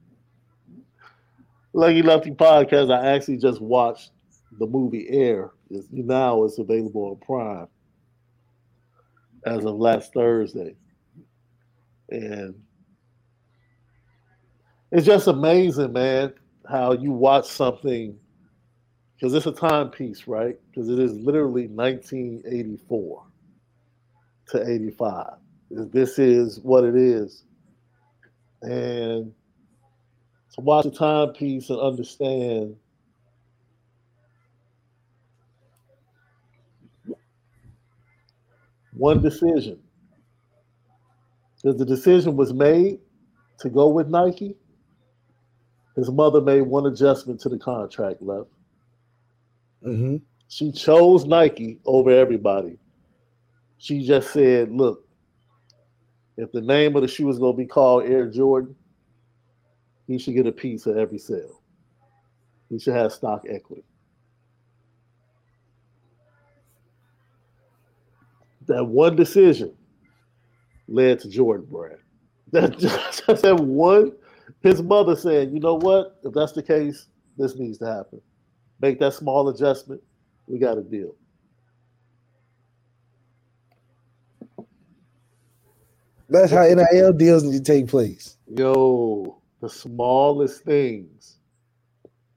Lucky 1.74 2.02
Lefty 2.02 2.32
podcast. 2.32 2.92
I 2.94 3.14
actually 3.14 3.38
just 3.38 3.62
watched 3.62 4.12
the 4.60 4.68
movie 4.68 5.08
Air 5.10 5.52
now 5.92 6.44
it's 6.44 6.58
available 6.58 7.06
on 7.06 7.16
Prime 7.26 7.68
as 9.46 9.66
of 9.66 9.76
last 9.76 10.14
Thursday. 10.14 10.76
And 12.10 12.56
it's 14.92 15.06
just 15.06 15.28
amazing, 15.28 15.94
man, 15.94 16.34
how 16.70 16.94
you 16.94 17.12
watch 17.12 17.48
something 17.48 18.18
because 19.22 19.36
it's 19.36 19.46
a 19.46 19.52
timepiece, 19.52 20.26
right? 20.26 20.58
Because 20.72 20.90
it 20.90 20.98
is 20.98 21.14
literally 21.14 21.68
1984 21.68 23.24
to 24.48 24.68
85. 24.68 25.34
This 25.70 26.18
is 26.18 26.60
what 26.62 26.84
it 26.84 26.96
is. 26.96 27.44
And 28.64 29.32
to 30.56 30.62
watch 30.62 30.88
a 30.88 30.92
timepiece 30.92 31.70
and 31.70 31.80
understand 31.80 32.76
one 38.94 39.22
decision. 39.22 39.80
The 41.64 41.86
decision 41.86 42.36
was 42.36 42.54
made 42.54 43.00
to 43.60 43.70
go 43.70 43.88
with 43.90 44.08
Nike. 44.08 44.56
His 45.96 46.10
mother 46.10 46.42
made 46.42 46.62
one 46.62 46.88
adjustment 46.88 47.40
to 47.42 47.50
the 47.50 47.60
contract 47.60 48.20
left. 48.24 48.50
Mm-hmm. 49.86 50.18
She 50.48 50.72
chose 50.72 51.26
Nike 51.26 51.80
over 51.86 52.12
everybody. 52.12 52.78
She 53.78 54.06
just 54.06 54.32
said, 54.32 54.72
look, 54.72 55.08
if 56.38 56.52
the 56.52 56.62
name 56.62 56.96
of 56.96 57.02
the 57.02 57.08
shoe 57.08 57.30
is 57.30 57.40
going 57.40 57.54
to 57.54 57.58
be 57.58 57.66
called 57.66 58.04
Air 58.04 58.28
Jordan, 58.28 58.76
he 60.08 60.18
should 60.18 60.36
get 60.36 60.48
a 60.48 60.52
piece 60.52 60.86
of 60.86 60.98
every 60.98 61.18
sale. 61.18 61.62
He 62.70 62.80
should 62.80 62.96
have 62.96 63.12
stock 63.12 63.44
equity. 63.50 63.84
that 68.72 68.84
one 68.84 69.16
decision 69.16 69.74
led 70.88 71.20
to 71.20 71.30
Jordan 71.30 71.68
Brand. 71.70 71.98
That 72.52 72.78
just 72.78 73.26
that 73.44 73.56
one, 73.56 74.12
his 74.60 74.82
mother 74.82 75.16
said, 75.16 75.54
you 75.54 75.62
know 75.62 75.76
what? 75.76 76.20
If 76.22 76.34
that's 76.34 76.52
the 76.52 76.62
case, 76.62 77.08
this 77.38 77.56
needs 77.56 77.78
to 77.78 77.86
happen. 77.86 78.22
Make 78.82 79.00
that 79.00 79.14
small 79.14 79.50
adjustment. 79.50 80.02
We 80.48 80.60
got 80.60 80.78
a 80.80 80.84
deal. 80.84 81.16
That's 86.30 86.52
how 86.52 86.64
NIL 86.66 87.14
deals 87.14 87.44
need 87.44 87.58
to 87.58 87.64
take 87.64 87.88
place. 87.88 88.38
Yo, 88.48 89.42
the 89.62 89.70
smallest 89.70 90.64
things 90.64 91.38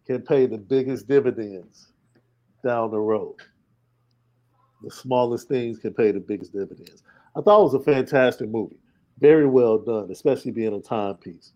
can 0.06 0.22
pay 0.22 0.46
the 0.46 0.58
biggest 0.58 1.08
dividends. 1.08 1.88
down 2.64 2.90
the 2.90 3.00
road. 3.00 3.36
The 4.82 4.90
smallest 4.90 5.48
things 5.48 5.78
can 5.78 5.94
pay 5.94 6.12
the 6.12 6.20
biggest 6.20 6.52
dividends. 6.52 7.02
I 7.36 7.40
thought 7.42 7.60
it 7.60 7.64
was 7.64 7.74
a 7.74 7.80
fantastic 7.80 8.50
movie. 8.50 8.78
Very 9.20 9.46
well 9.46 9.78
done, 9.78 10.10
especially 10.10 10.52
being 10.52 10.74
a 10.74 10.80
timepiece. 10.80 11.52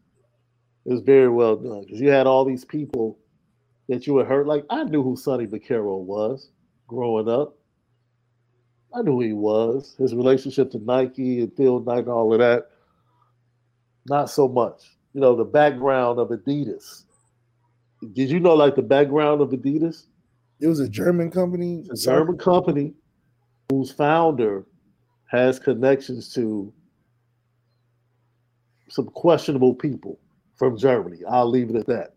It 0.86 0.92
was 0.92 1.02
very 1.02 1.28
well 1.28 1.56
done 1.56 1.82
because 1.82 2.00
you 2.00 2.10
had 2.10 2.26
all 2.26 2.44
these 2.44 2.64
people 2.64 3.18
that 3.88 4.06
you 4.06 4.16
had 4.18 4.26
heard. 4.26 4.46
Like 4.46 4.64
I 4.70 4.84
knew 4.84 5.02
who 5.02 5.16
Sonny 5.16 5.46
Vaccaro 5.46 5.98
was 5.98 6.50
growing 6.86 7.28
up. 7.28 7.56
I 8.94 9.02
knew 9.02 9.12
who 9.12 9.20
he 9.20 9.32
was. 9.32 9.94
His 9.98 10.14
relationship 10.14 10.70
to 10.72 10.78
Nike 10.78 11.40
and 11.40 11.52
Phil 11.56 11.80
Knight 11.80 12.00
and 12.00 12.08
all 12.08 12.32
of 12.32 12.38
that. 12.38 12.70
Not 14.06 14.30
so 14.30 14.48
much. 14.48 14.96
You 15.12 15.20
know, 15.20 15.36
the 15.36 15.44
background 15.44 16.18
of 16.18 16.28
Adidas. 16.28 17.04
Did 18.12 18.30
you 18.30 18.40
know 18.40 18.54
like 18.54 18.76
the 18.76 18.82
background 18.82 19.40
of 19.40 19.50
Adidas? 19.50 20.04
It 20.60 20.66
was 20.66 20.80
a 20.80 20.88
German 20.88 21.30
company. 21.30 21.84
A 21.90 21.96
German 21.96 22.38
company 22.38 22.94
whose 23.70 23.92
founder 23.92 24.66
has 25.26 25.58
connections 25.58 26.32
to 26.34 26.72
some 28.88 29.06
questionable 29.06 29.74
people 29.74 30.18
from 30.56 30.78
Germany. 30.78 31.18
I'll 31.28 31.50
leave 31.50 31.70
it 31.70 31.76
at 31.76 31.86
that. 31.86 32.14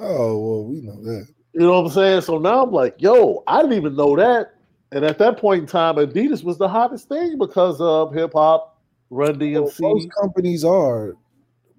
Oh, 0.00 0.38
well, 0.38 0.64
we 0.64 0.80
know 0.80 1.02
that. 1.02 1.28
You 1.54 1.60
know 1.60 1.82
what 1.82 1.86
I'm 1.86 1.92
saying? 1.92 2.20
So 2.22 2.38
now 2.38 2.62
I'm 2.62 2.70
like, 2.70 2.96
yo, 2.98 3.42
I 3.46 3.62
didn't 3.62 3.76
even 3.76 3.96
know 3.96 4.16
that. 4.16 4.54
And 4.92 5.04
at 5.04 5.18
that 5.18 5.38
point 5.38 5.62
in 5.62 5.66
time, 5.66 5.96
Adidas 5.96 6.44
was 6.44 6.56
the 6.56 6.68
hottest 6.68 7.08
thing 7.08 7.38
because 7.38 7.80
of 7.80 8.14
hip 8.14 8.32
hop, 8.34 8.80
Run 9.10 9.38
DMC. 9.38 9.80
Well, 9.80 9.92
most 9.94 10.08
companies 10.20 10.64
are 10.64 11.14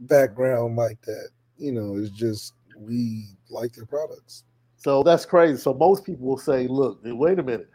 background 0.01 0.75
like 0.75 1.01
that. 1.03 1.29
You 1.57 1.71
know, 1.71 1.97
it's 1.97 2.11
just 2.11 2.53
we 2.77 3.25
like 3.49 3.73
their 3.73 3.85
products. 3.85 4.43
So 4.77 5.03
that's 5.03 5.25
crazy. 5.25 5.57
So 5.57 5.73
most 5.73 6.05
people 6.05 6.27
will 6.27 6.37
say, 6.37 6.67
look, 6.67 6.99
wait 7.03 7.39
a 7.39 7.43
minute. 7.43 7.69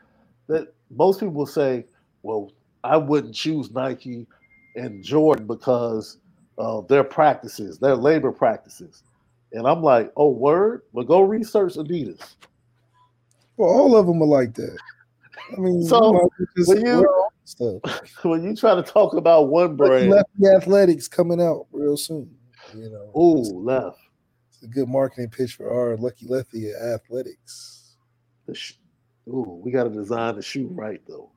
That 0.46 0.74
most 0.90 1.20
people 1.20 1.34
will 1.34 1.46
say, 1.46 1.84
well, 2.22 2.52
I 2.82 2.96
wouldn't 2.96 3.34
choose 3.34 3.70
Nike 3.70 4.26
and 4.76 5.02
Jordan 5.02 5.46
because 5.46 6.18
of 6.58 6.86
their 6.88 7.04
practices, 7.04 7.78
their 7.78 7.96
labor 7.96 8.32
practices. 8.32 9.02
And 9.54 9.66
I'm 9.68 9.82
like, 9.82 10.12
oh, 10.16 10.30
word? 10.30 10.82
Well, 10.92 11.04
go 11.04 11.22
research 11.22 11.74
Adidas. 11.74 12.34
Well, 13.56 13.70
all 13.70 13.96
of 13.96 14.06
them 14.06 14.20
are 14.20 14.26
like 14.26 14.52
that. 14.54 14.76
I 15.56 15.60
mean, 15.60 15.84
so 15.84 16.06
you 16.06 16.12
know, 16.12 16.30
when 16.66 16.86
you 16.86 17.28
stuff. 17.44 17.80
when 18.24 18.42
you 18.42 18.56
try 18.56 18.74
to 18.74 18.82
talk 18.82 19.14
about 19.14 19.48
one 19.48 19.76
brand, 19.76 20.10
Lefty 20.10 20.46
Athletics 20.46 21.06
coming 21.06 21.40
out 21.40 21.66
real 21.70 21.96
soon. 21.96 22.34
You 22.74 22.90
know, 22.90 23.10
oh, 23.14 23.32
left. 23.32 23.98
It's 24.48 24.62
a 24.62 24.66
good 24.66 24.88
marketing 24.88 25.30
pitch 25.30 25.54
for 25.54 25.70
our 25.70 25.96
Lucky 25.96 26.26
Lefty 26.26 26.72
Athletics. 26.72 27.96
Sh- 28.52 28.72
Ooh, 29.28 29.60
we 29.64 29.70
got 29.70 29.84
to 29.84 29.90
design 29.90 30.34
the 30.36 30.42
shoe 30.42 30.68
right 30.70 31.00
though. 31.06 31.30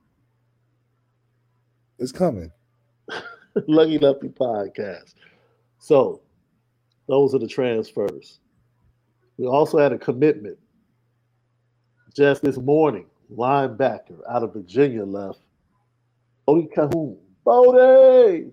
It's 2.00 2.12
coming. 2.12 2.52
Lucky 3.68 3.98
Lefty 4.00 4.30
podcast. 4.30 5.14
So, 5.80 6.22
those 7.08 7.34
are 7.34 7.40
the 7.40 7.48
transfers. 7.48 8.40
We 9.38 9.48
also 9.48 9.78
had 9.78 9.94
a 9.94 9.98
commitment 9.98 10.58
just 12.16 12.42
this 12.42 12.58
morning. 12.58 13.06
Linebacker 13.34 14.20
out 14.30 14.44
of 14.44 14.54
Virginia 14.54 15.04
left. 15.04 15.40
Bodie 16.46 16.70
Kahoun. 16.76 17.18
Bodie! 17.44 18.52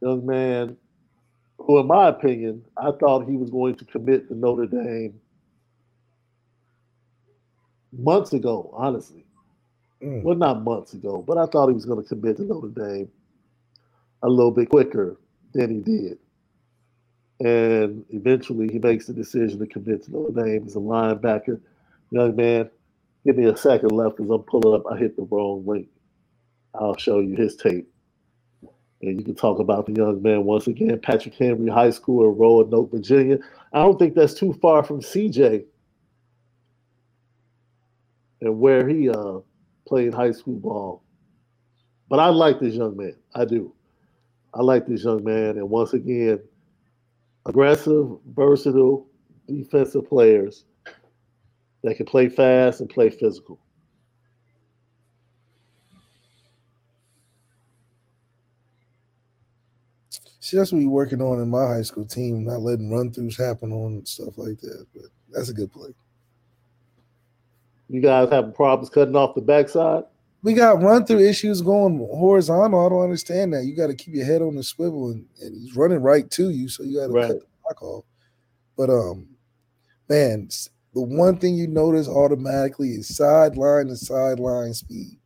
Young 0.00 0.24
man 0.24 0.76
who, 1.58 1.78
in 1.80 1.86
my 1.86 2.08
opinion, 2.08 2.64
I 2.76 2.90
thought 2.92 3.28
he 3.28 3.36
was 3.36 3.50
going 3.50 3.74
to 3.76 3.84
commit 3.84 4.28
to 4.28 4.34
Notre 4.34 4.66
Dame 4.66 5.20
months 7.92 8.32
ago, 8.32 8.70
honestly. 8.72 9.24
Mm. 10.02 10.22
Well, 10.22 10.36
not 10.36 10.62
months 10.62 10.94
ago, 10.94 11.22
but 11.26 11.36
I 11.36 11.46
thought 11.46 11.68
he 11.68 11.74
was 11.74 11.84
going 11.84 12.02
to 12.02 12.08
commit 12.08 12.36
to 12.36 12.44
Notre 12.44 12.68
Dame 12.68 13.10
a 14.22 14.28
little 14.28 14.52
bit 14.52 14.68
quicker 14.68 15.16
than 15.52 15.70
he 15.70 15.80
did. 15.80 16.18
And 17.40 18.04
eventually 18.10 18.68
he 18.68 18.78
makes 18.78 19.06
the 19.06 19.12
decision 19.12 19.58
to 19.60 19.66
commit 19.66 20.04
to 20.04 20.10
Notre 20.10 20.44
Dame 20.44 20.66
as 20.66 20.74
a 20.74 20.80
linebacker. 20.80 21.60
Young 22.10 22.34
man, 22.34 22.68
give 23.24 23.36
me 23.36 23.44
a 23.44 23.56
second 23.56 23.90
left 23.90 24.16
because 24.16 24.30
I'm 24.30 24.42
pulling 24.42 24.74
up. 24.74 24.90
I 24.90 24.96
hit 24.96 25.16
the 25.16 25.22
wrong 25.22 25.64
link. 25.66 25.88
I'll 26.74 26.96
show 26.96 27.20
you 27.20 27.36
his 27.36 27.56
tape. 27.56 27.88
And 29.00 29.16
you 29.18 29.24
can 29.24 29.36
talk 29.36 29.60
about 29.60 29.86
the 29.86 29.92
young 29.92 30.20
man 30.22 30.44
once 30.44 30.66
again. 30.66 30.98
Patrick 31.00 31.34
Henry 31.34 31.70
High 31.70 31.90
School 31.90 32.28
in 32.28 32.36
Roanoke, 32.36 32.90
Virginia. 32.90 33.38
I 33.72 33.82
don't 33.82 33.98
think 33.98 34.14
that's 34.14 34.34
too 34.34 34.52
far 34.54 34.82
from 34.82 35.00
CJ 35.00 35.64
and 38.40 38.58
where 38.58 38.88
he 38.88 39.08
uh, 39.08 39.38
played 39.86 40.14
high 40.14 40.32
school 40.32 40.56
ball. 40.56 41.02
But 42.08 42.20
I 42.20 42.28
like 42.28 42.60
this 42.60 42.74
young 42.74 42.96
man. 42.96 43.16
I 43.34 43.44
do. 43.44 43.72
I 44.54 44.62
like 44.62 44.86
this 44.86 45.04
young 45.04 45.24
man. 45.24 45.58
And 45.58 45.68
once 45.68 45.92
again, 45.92 46.40
aggressive, 47.48 48.06
versatile 48.34 49.06
defensive 49.48 50.06
players 50.08 50.64
that 51.82 51.96
can 51.96 52.06
play 52.06 52.28
fast 52.28 52.80
and 52.80 52.90
play 52.90 53.08
physical. 53.10 53.58
See, 60.40 60.56
that's 60.56 60.72
what 60.72 60.78
we're 60.78 60.88
working 60.88 61.20
on 61.20 61.40
in 61.40 61.50
my 61.50 61.66
high 61.66 61.82
school 61.82 62.06
team, 62.06 62.44
not 62.44 62.60
letting 62.60 62.90
run 62.90 63.10
throughs 63.10 63.36
happen 63.38 63.72
on 63.72 64.04
stuff 64.06 64.38
like 64.38 64.60
that. 64.60 64.86
But 64.94 65.04
that's 65.30 65.50
a 65.50 65.54
good 65.54 65.72
play. 65.72 65.90
You 67.88 68.00
guys 68.00 68.28
having 68.30 68.52
problems 68.52 68.90
cutting 68.90 69.16
off 69.16 69.34
the 69.34 69.40
backside? 69.40 70.04
We 70.42 70.54
got 70.54 70.82
run 70.82 71.04
through 71.04 71.26
issues 71.26 71.62
going 71.62 71.98
horizontal. 71.98 72.86
I 72.86 72.88
don't 72.88 73.02
understand 73.02 73.52
that. 73.52 73.64
You 73.64 73.74
got 73.76 73.88
to 73.88 73.94
keep 73.94 74.14
your 74.14 74.24
head 74.24 74.40
on 74.40 74.54
the 74.54 74.62
swivel, 74.62 75.10
and, 75.10 75.26
and 75.40 75.54
he's 75.54 75.76
running 75.76 76.00
right 76.00 76.30
to 76.32 76.50
you, 76.50 76.68
so 76.68 76.84
you 76.84 77.00
got 77.00 77.08
to 77.08 77.12
right. 77.12 77.26
cut 77.28 77.40
the 77.40 77.46
block 77.62 77.82
off. 77.82 78.04
But 78.76 78.90
um, 78.90 79.28
man, 80.08 80.48
the 80.94 81.02
one 81.02 81.38
thing 81.38 81.54
you 81.54 81.66
notice 81.66 82.08
automatically 82.08 82.90
is 82.90 83.16
sideline 83.16 83.88
to 83.88 83.96
sideline 83.96 84.74
speed. 84.74 85.18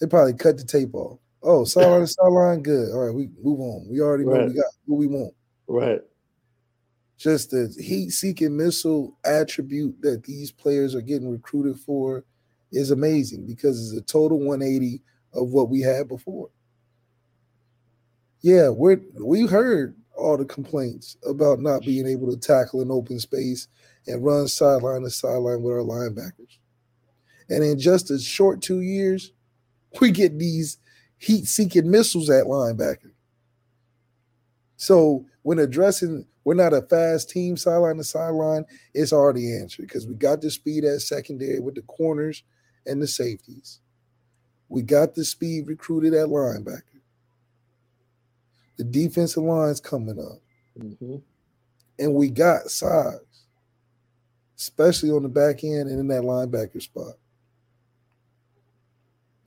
They 0.00 0.06
probably 0.06 0.34
cut 0.34 0.58
the 0.58 0.64
tape 0.64 0.94
off. 0.94 1.18
Oh, 1.42 1.64
sideline 1.64 2.02
to 2.02 2.06
sideline, 2.08 2.62
good. 2.62 2.92
All 2.92 3.06
right, 3.06 3.14
we 3.14 3.30
move 3.42 3.60
on. 3.60 3.88
We 3.88 4.00
already 4.00 4.24
know 4.24 4.32
right. 4.32 4.48
we 4.48 4.54
got 4.54 4.66
what 4.84 4.96
we 4.96 5.06
want. 5.06 5.34
Right 5.66 6.02
just 7.22 7.52
the 7.52 7.72
heat 7.80 8.10
seeking 8.10 8.56
missile 8.56 9.16
attribute 9.24 9.94
that 10.02 10.24
these 10.24 10.50
players 10.50 10.92
are 10.94 11.00
getting 11.00 11.30
recruited 11.30 11.78
for 11.78 12.24
is 12.72 12.90
amazing 12.90 13.46
because 13.46 13.92
it's 13.92 14.00
a 14.00 14.04
total 14.04 14.38
180 14.38 15.00
of 15.34 15.50
what 15.50 15.68
we 15.68 15.80
had 15.80 16.08
before. 16.08 16.50
Yeah, 18.40 18.70
we're 18.70 19.00
we 19.20 19.46
heard 19.46 19.96
all 20.16 20.36
the 20.36 20.44
complaints 20.44 21.16
about 21.26 21.60
not 21.60 21.82
being 21.82 22.06
able 22.06 22.30
to 22.30 22.36
tackle 22.36 22.80
an 22.80 22.90
open 22.90 23.18
space 23.18 23.68
and 24.06 24.24
run 24.24 24.48
sideline 24.48 25.02
to 25.02 25.10
sideline 25.10 25.62
with 25.62 25.72
our 25.72 25.80
linebackers. 25.80 26.58
And 27.48 27.62
in 27.62 27.78
just 27.78 28.10
a 28.10 28.18
short 28.18 28.60
two 28.60 28.80
years, 28.80 29.32
we 30.00 30.10
get 30.10 30.38
these 30.38 30.78
heat 31.18 31.46
seeking 31.46 31.90
missiles 31.90 32.30
at 32.30 32.46
linebacker. 32.46 33.12
So 34.76 35.26
when 35.42 35.60
addressing 35.60 36.26
we're 36.44 36.54
not 36.54 36.74
a 36.74 36.82
fast 36.82 37.30
team 37.30 37.56
sideline 37.56 37.96
to 37.98 38.04
sideline, 38.04 38.64
it's 38.94 39.12
already 39.12 39.54
answered 39.54 39.82
because 39.82 40.08
we 40.08 40.14
got 40.14 40.40
the 40.40 40.50
speed 40.50 40.84
at 40.84 41.00
secondary 41.00 41.60
with 41.60 41.76
the 41.76 41.82
corners 41.82 42.42
and 42.86 43.00
the 43.00 43.06
safeties. 43.06 43.80
We 44.68 44.82
got 44.82 45.14
the 45.14 45.24
speed 45.24 45.66
recruited 45.66 46.14
at 46.14 46.28
linebacker. 46.28 46.82
The 48.78 48.84
defensive 48.84 49.42
line's 49.42 49.80
coming 49.80 50.18
up. 50.18 50.40
Mm-hmm. 50.78 51.16
And 51.98 52.14
we 52.14 52.30
got 52.30 52.70
size, 52.70 53.20
especially 54.56 55.10
on 55.10 55.22
the 55.22 55.28
back 55.28 55.62
end 55.62 55.90
and 55.90 56.00
in 56.00 56.08
that 56.08 56.22
linebacker 56.22 56.80
spot. 56.80 57.14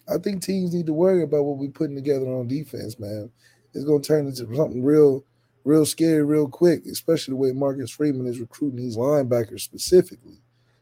I 0.07 0.19
think 0.19 0.43
teams 0.43 0.73
need 0.73 0.85
to 0.85 0.93
worry 0.93 1.23
about 1.23 1.43
what 1.43 1.57
we're 1.57 1.71
putting 1.71 1.95
together 1.95 2.27
on 2.27 2.47
defense, 2.47 2.99
man. 2.99 3.31
It's 3.73 3.83
going 3.83 4.01
to 4.01 4.07
turn 4.07 4.27
into 4.27 4.55
something 4.55 4.83
real 4.83 5.25
real 5.65 5.85
scary 5.85 6.23
real 6.23 6.47
quick, 6.47 6.85
especially 6.85 7.33
the 7.33 7.37
way 7.37 7.51
Marcus 7.51 7.89
Freeman 7.89 8.27
is 8.27 8.39
recruiting 8.39 8.77
these 8.77 8.95
linebackers 8.95 9.61
specifically, 9.61 10.37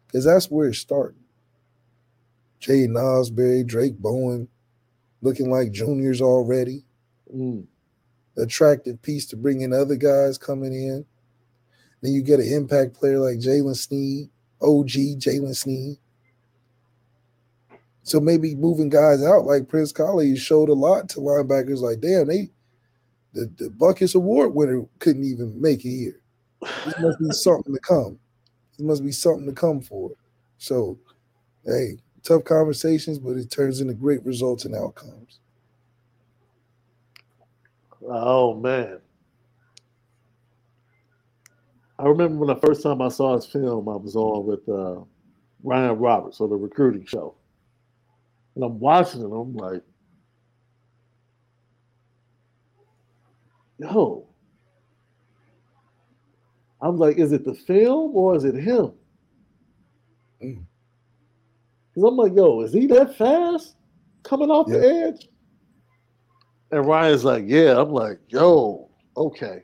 because 0.06 0.26
that's 0.26 0.52
where 0.52 0.68
it's 0.68 0.80
starting. 0.80 1.23
Jay 2.64 2.88
Ausberry, 2.88 3.68
Drayk 3.68 3.98
Bowen, 3.98 4.48
looking 5.22 5.52
like 5.52 5.74
juniors 5.74 6.22
already. 6.22 6.86
Mm. 7.36 7.66
Attractive 8.38 9.02
piece 9.02 9.26
to 9.28 9.36
bring 9.36 9.62
in 9.62 9.74
other 9.74 9.98
guys 9.98 10.38
coming 10.38 10.74
in. 10.74 11.06
Then 12.02 12.14
you 12.14 12.22
get 12.22 12.40
an 12.40 12.48
impact 12.52 12.94
player 12.94 13.20
like 13.20 13.40
Jaylen 13.40 13.76
Sneed, 13.76 14.30
OG 14.62 15.20
Jaylen 15.20 15.54
Sneed. 15.54 15.98
So 18.04 18.22
maybe 18.22 18.56
moving 18.56 18.90
guys 18.90 19.22
out 19.22 19.46
like 19.46 19.68
Prince 19.68 19.92
Kollie 19.92 20.38
showed 20.38 20.70
a 20.70 20.74
lot 20.74 21.10
to 21.10 21.20
linebackers. 21.20 21.82
Like, 21.82 22.00
damn, 22.00 22.28
they 22.28 22.50
the, 23.34 23.52
the 23.58 23.70
Butkus 23.70 24.16
Award 24.16 24.56
winner 24.56 24.86
couldn't 25.00 25.26
even 25.26 25.60
make 25.62 25.84
it 25.84 25.90
here. 25.90 26.22
This 26.86 27.00
must 27.00 27.20
be 27.20 27.32
something 27.32 27.74
to 27.74 27.80
come. 27.82 28.20
This 28.72 28.86
must 28.86 29.04
be 29.04 29.12
something 29.12 29.48
to 29.48 29.54
come 29.54 29.82
for. 29.82 30.12
So, 30.58 30.98
hey, 31.66 31.98
tough 32.24 32.44
conversations, 32.46 33.20
but 33.20 33.38
it 33.38 33.52
turns 33.52 33.82
into 33.82 33.94
great 33.94 34.26
results 34.26 34.66
and 34.66 34.76
outcomes. 34.76 35.40
Oh 38.04 38.56
man. 38.56 39.00
I 42.00 42.06
remember 42.06 42.38
when 42.46 42.48
the 42.48 42.68
first 42.68 42.84
time 42.84 43.02
I 43.02 43.10
saw 43.10 43.36
his 43.36 43.46
film, 43.46 43.88
I 43.88 43.96
was 43.96 44.16
on 44.16 44.46
with 44.46 44.68
uh, 44.68 45.02
Ryan 45.64 46.00
Roberts 46.00 46.42
on 46.42 46.50
the 46.50 46.56
recruiting 46.56 47.06
show. 47.06 47.36
And 48.56 48.64
I'm 48.64 48.80
watching 48.80 49.22
it, 49.22 49.26
I'm 49.26 49.56
like, 49.56 49.84
yo. 53.80 54.28
I'm 56.82 56.98
like, 56.98 57.18
is 57.18 57.32
it 57.32 57.46
the 57.46 57.56
film 57.56 58.16
or 58.16 58.36
is 58.36 58.44
it 58.44 58.56
him? 58.56 58.94
Mm. 60.44 60.64
Because 61.94 62.10
I'm 62.10 62.18
like, 62.18 62.36
yo, 62.36 62.62
is 62.62 62.74
he 62.74 62.88
that 62.88 63.16
fast 63.16 63.76
coming 64.24 64.50
off 64.50 64.68
the 64.68 64.80
edge? 64.80 65.28
And 66.72 66.86
Ryan's 66.88 67.24
like, 67.24 67.44
yeah. 67.46 67.80
I'm 67.80 67.92
like, 67.92 68.20
yo, 68.30 68.90
okay. 69.16 69.64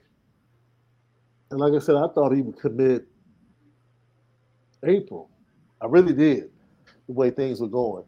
And 1.50 1.60
like 1.60 1.74
I 1.74 1.80
said, 1.80 1.96
I 1.96 2.08
thought 2.14 2.36
he 2.36 2.42
would 2.42 2.60
commit 2.60 3.08
April. 4.86 5.30
I 5.82 5.88
really 5.88 6.14
did, 6.14 6.52
the 7.08 7.14
way 7.14 7.32
things 7.32 7.62
were 7.62 7.68
going. 7.68 8.04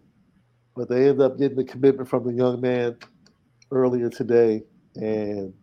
But 0.76 0.88
they 0.88 1.10
ended 1.10 1.22
up 1.22 1.40
getting 1.40 1.58
the 1.58 1.64
commitment 1.64 2.08
from 2.08 2.26
the 2.26 2.34
young 2.34 2.62
man 2.62 2.98
earlier 3.72 4.10
today. 4.10 4.64
And 4.96 5.54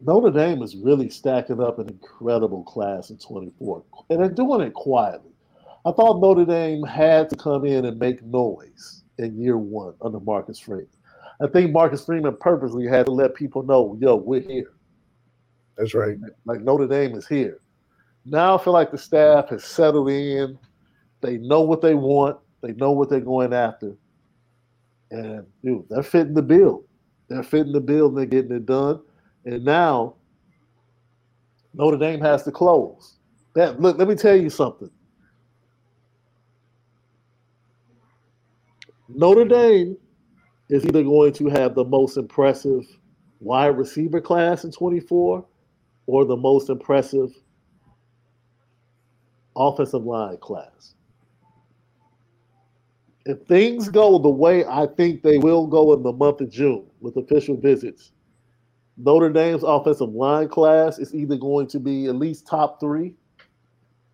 Notre 0.00 0.30
Dame 0.30 0.62
is 0.62 0.76
really 0.76 1.10
stacking 1.10 1.60
up 1.60 1.80
an 1.80 1.88
incredible 1.88 2.62
class 2.62 3.10
in 3.10 3.18
24. 3.18 3.82
And 4.10 4.20
they're 4.20 4.30
doing 4.30 4.60
it 4.60 4.74
quietly. 4.74 5.32
I 5.86 5.92
thought 5.92 6.20
Notre 6.20 6.44
Dame 6.44 6.82
had 6.82 7.30
to 7.30 7.36
come 7.36 7.64
in 7.64 7.84
and 7.84 7.98
make 7.98 8.22
noise 8.22 9.04
in 9.18 9.40
year 9.40 9.58
one 9.58 9.94
under 10.02 10.20
Marcus 10.20 10.58
Freeman. 10.58 10.88
I 11.40 11.46
think 11.46 11.72
Marcus 11.72 12.04
Freeman 12.04 12.36
purposely 12.40 12.86
had 12.86 13.06
to 13.06 13.12
let 13.12 13.34
people 13.34 13.62
know, 13.62 13.96
yo, 14.00 14.16
we're 14.16 14.40
here. 14.40 14.72
That's 15.76 15.94
right. 15.94 16.16
Like 16.44 16.62
Notre 16.62 16.88
Dame 16.88 17.16
is 17.16 17.28
here. 17.28 17.60
Now 18.24 18.58
I 18.58 18.62
feel 18.62 18.72
like 18.72 18.90
the 18.90 18.98
staff 18.98 19.48
has 19.50 19.64
settled 19.64 20.10
in. 20.10 20.58
They 21.20 21.38
know 21.38 21.62
what 21.62 21.80
they 21.80 21.94
want. 21.94 22.38
They 22.60 22.72
know 22.72 22.90
what 22.90 23.08
they're 23.08 23.20
going 23.20 23.52
after. 23.52 23.94
And 25.10 25.46
dude, 25.64 25.84
they're 25.88 26.02
fitting 26.02 26.34
the 26.34 26.42
bill. 26.42 26.84
They're 27.28 27.44
fitting 27.44 27.72
the 27.72 27.80
bill 27.80 28.08
and 28.08 28.18
they're 28.18 28.26
getting 28.26 28.52
it 28.52 28.66
done. 28.66 29.00
And 29.44 29.64
now 29.64 30.16
Notre 31.72 31.96
Dame 31.96 32.20
has 32.20 32.42
to 32.42 32.50
close. 32.50 33.14
That 33.54 33.80
look, 33.80 33.96
let 33.96 34.08
me 34.08 34.16
tell 34.16 34.36
you 34.36 34.50
something. 34.50 34.90
Notre 39.08 39.46
Dame 39.46 39.96
is 40.68 40.84
either 40.84 41.02
going 41.02 41.32
to 41.32 41.48
have 41.48 41.74
the 41.74 41.84
most 41.84 42.18
impressive 42.18 42.84
wide 43.40 43.78
receiver 43.78 44.20
class 44.20 44.64
in 44.64 44.72
24 44.72 45.44
or 46.06 46.24
the 46.24 46.36
most 46.36 46.68
impressive 46.68 47.32
offensive 49.56 50.04
line 50.04 50.36
class. 50.38 50.94
If 53.24 53.40
things 53.46 53.88
go 53.88 54.18
the 54.18 54.28
way 54.28 54.64
I 54.64 54.86
think 54.86 55.22
they 55.22 55.38
will 55.38 55.66
go 55.66 55.94
in 55.94 56.02
the 56.02 56.12
month 56.12 56.40
of 56.40 56.50
June 56.50 56.86
with 57.00 57.16
official 57.16 57.56
visits, 57.56 58.12
Notre 58.98 59.30
Dame's 59.30 59.62
offensive 59.62 60.10
line 60.10 60.48
class 60.48 60.98
is 60.98 61.14
either 61.14 61.36
going 61.36 61.66
to 61.68 61.80
be 61.80 62.06
at 62.06 62.16
least 62.16 62.46
top 62.46 62.80
three, 62.80 63.14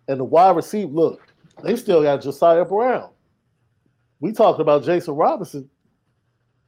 and 0.07 0.19
the 0.19 0.23
wide 0.23 0.55
receiver, 0.55 0.91
look, 0.91 1.33
they 1.63 1.75
still 1.75 2.03
got 2.03 2.21
Josiah 2.21 2.65
Brown. 2.65 3.09
We 4.19 4.31
talked 4.31 4.59
about 4.59 4.83
Jason 4.83 5.15
Robinson. 5.15 5.69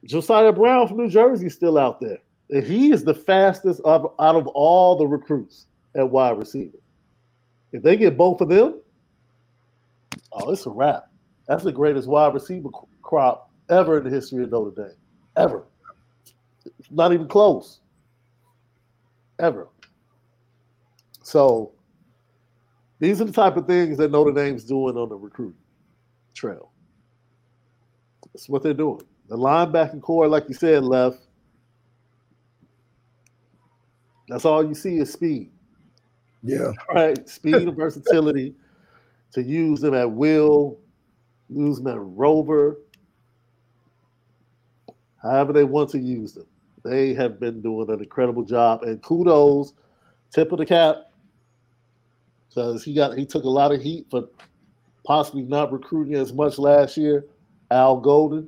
Josiah 0.06 0.52
Brown 0.52 0.88
from 0.88 0.98
New 0.98 1.10
Jersey 1.10 1.48
is 1.48 1.54
still 1.54 1.78
out 1.78 2.00
there. 2.00 2.20
And 2.50 2.64
he 2.64 2.92
is 2.92 3.04
the 3.04 3.14
fastest 3.14 3.82
out 3.86 4.16
of 4.18 4.48
all 4.48 4.98
the 4.98 5.08
recruits 5.08 5.66
at 5.96 6.10
wide 6.10 6.38
receiver. 6.38 6.78
If 7.72 7.84
they 7.84 7.98
get 7.98 8.18
both 8.18 8.40
of 8.42 8.50
them, 8.50 8.80
oh, 10.32 10.52
it's 10.52 10.66
a 10.66 10.70
wrap. 10.70 11.10
That's 11.48 11.64
the 11.64 11.72
greatest 11.72 12.08
wide 12.08 12.34
receiver 12.34 12.70
crop 13.02 13.52
ever 13.70 13.98
in 13.98 14.04
the 14.04 14.10
history 14.10 14.44
of 14.44 14.52
Notre 14.52 14.72
Dame. 14.72 14.98
Ever. 15.36 15.64
Not 16.90 17.14
even 17.14 17.28
close. 17.28 17.82
Ever. 19.40 19.68
So 21.24 21.74
these 23.00 23.20
are 23.20 23.26
the 23.26 23.34
type 23.34 23.58
of 23.58 23.68
things 23.68 23.98
that 23.98 24.12
Notre 24.12 24.32
Dame's 24.32 24.64
doing 24.64 24.96
on 24.96 25.10
the 25.10 25.16
recruiting 25.16 25.60
trail. 26.34 26.72
That's 28.38 28.50
what 28.50 28.62
they're 28.62 28.76
doing. 28.76 29.02
The 29.30 29.36
linebacking 29.36 30.04
core, 30.04 30.28
like 30.28 30.48
you 30.48 30.54
said, 30.54 30.84
left. 30.84 31.26
That's 34.28 34.46
all 34.46 34.64
you 34.64 34.76
see 34.76 35.00
is 35.00 35.12
speed, 35.12 35.50
Yeah. 36.44 36.72
right? 36.94 37.28
Speed 37.28 37.56
and 37.68 37.76
versatility 37.76 38.54
to 39.32 39.42
use 39.42 39.82
them 39.82 39.96
at 39.96 40.12
will, 40.12 40.78
use 41.50 41.78
them 41.78 41.88
at 41.88 42.00
rover, 42.00 42.78
however 45.20 45.52
they 45.52 45.64
want 45.64 45.90
to 45.90 45.98
use 45.98 46.34
them. 46.34 46.46
They 46.84 47.16
have 47.16 47.40
been 47.40 47.64
doing 47.64 47.90
an 47.90 48.02
incredible 48.02 48.44
job, 48.44 48.84
and 48.84 49.02
kudos, 49.02 49.74
tip 50.32 50.52
of 50.52 50.60
the 50.60 50.66
cap, 50.68 51.12
because 52.50 52.84
he 52.84 52.94
got 52.94 53.18
he 53.18 53.26
took 53.26 53.46
a 53.46 53.50
lot 53.50 53.72
of 53.72 53.82
heat 53.82 54.06
for 54.12 54.30
possibly 55.04 55.42
not 55.42 55.72
recruiting 55.72 56.14
as 56.14 56.34
much 56.34 56.60
last 56.60 56.98
year. 56.98 57.26
Al 57.72 58.00
Golden, 58.00 58.48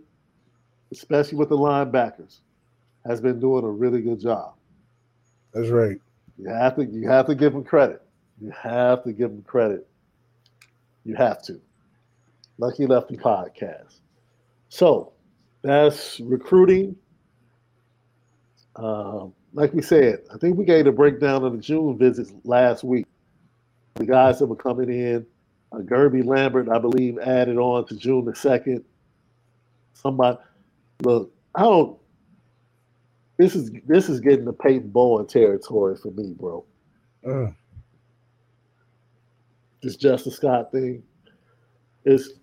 especially 0.92 1.38
with 1.38 1.50
the 1.50 1.58
linebackers, 1.58 2.40
has 3.06 3.22
been 3.22 3.40
doing 3.40 3.64
a 3.64 3.70
really 3.70 4.02
good 4.02 4.20
job. 4.20 4.54
That's 5.54 5.70
right. 5.70 6.00
You 6.38 6.50
have 6.50 6.76
to 6.76 6.86
you 6.86 7.08
have 7.10 7.26
to 7.28 7.36
give 7.36 7.54
him 7.54 7.64
credit. 7.64 8.02
You 8.42 8.52
have 8.52 9.04
to 9.04 9.12
give 9.12 9.32
him 9.32 9.42
credit. 9.44 9.88
You 11.04 11.16
have 11.16 11.42
to. 11.44 11.60
Lucky 12.58 12.86
Lefty 12.86 13.18
podcast. 13.18 14.00
So 14.70 15.14
that's 15.62 16.20
recruiting. 16.20 16.96
Um, 18.76 19.34
like 19.54 19.74
we 19.74 19.82
said, 19.82 20.20
I 20.34 20.38
think 20.38 20.58
we 20.58 20.66
gave 20.66 20.88
a 20.88 20.92
breakdown 20.92 21.44
of 21.44 21.54
the 21.54 21.58
June 21.58 21.98
visits 21.98 22.32
last 22.44 22.84
week. 22.84 23.06
The 23.96 24.06
guys 24.06 24.40
that 24.40 24.46
were 24.46 24.56
coming 24.56 24.90
in, 24.90 25.26
uh, 25.72 25.78
Gerby 25.80 26.24
Lambert, 26.26 26.70
I 26.70 26.78
believe, 26.78 27.18
added 27.20 27.58
on 27.58 27.86
to 27.88 27.96
June 27.96 28.26
the 28.26 28.36
second. 28.36 28.84
Somebody, 30.02 30.38
look, 31.04 31.32
I 31.56 31.64
don't. 31.64 31.98
This 33.38 33.56
is 33.56 33.72
this 33.86 34.10
is 34.10 34.20
getting 34.20 34.46
the 34.46 34.54
Peyton 34.54 34.90
Bowen 34.90 35.26
territory 35.28 35.96
for 35.98 36.12
me, 36.12 36.34
bro. 36.38 36.66
Uh, 37.26 37.52
This 39.82 39.96
Justin 39.96 40.32
Scott 40.32 40.72
thing 40.72 41.04
is 42.06 42.34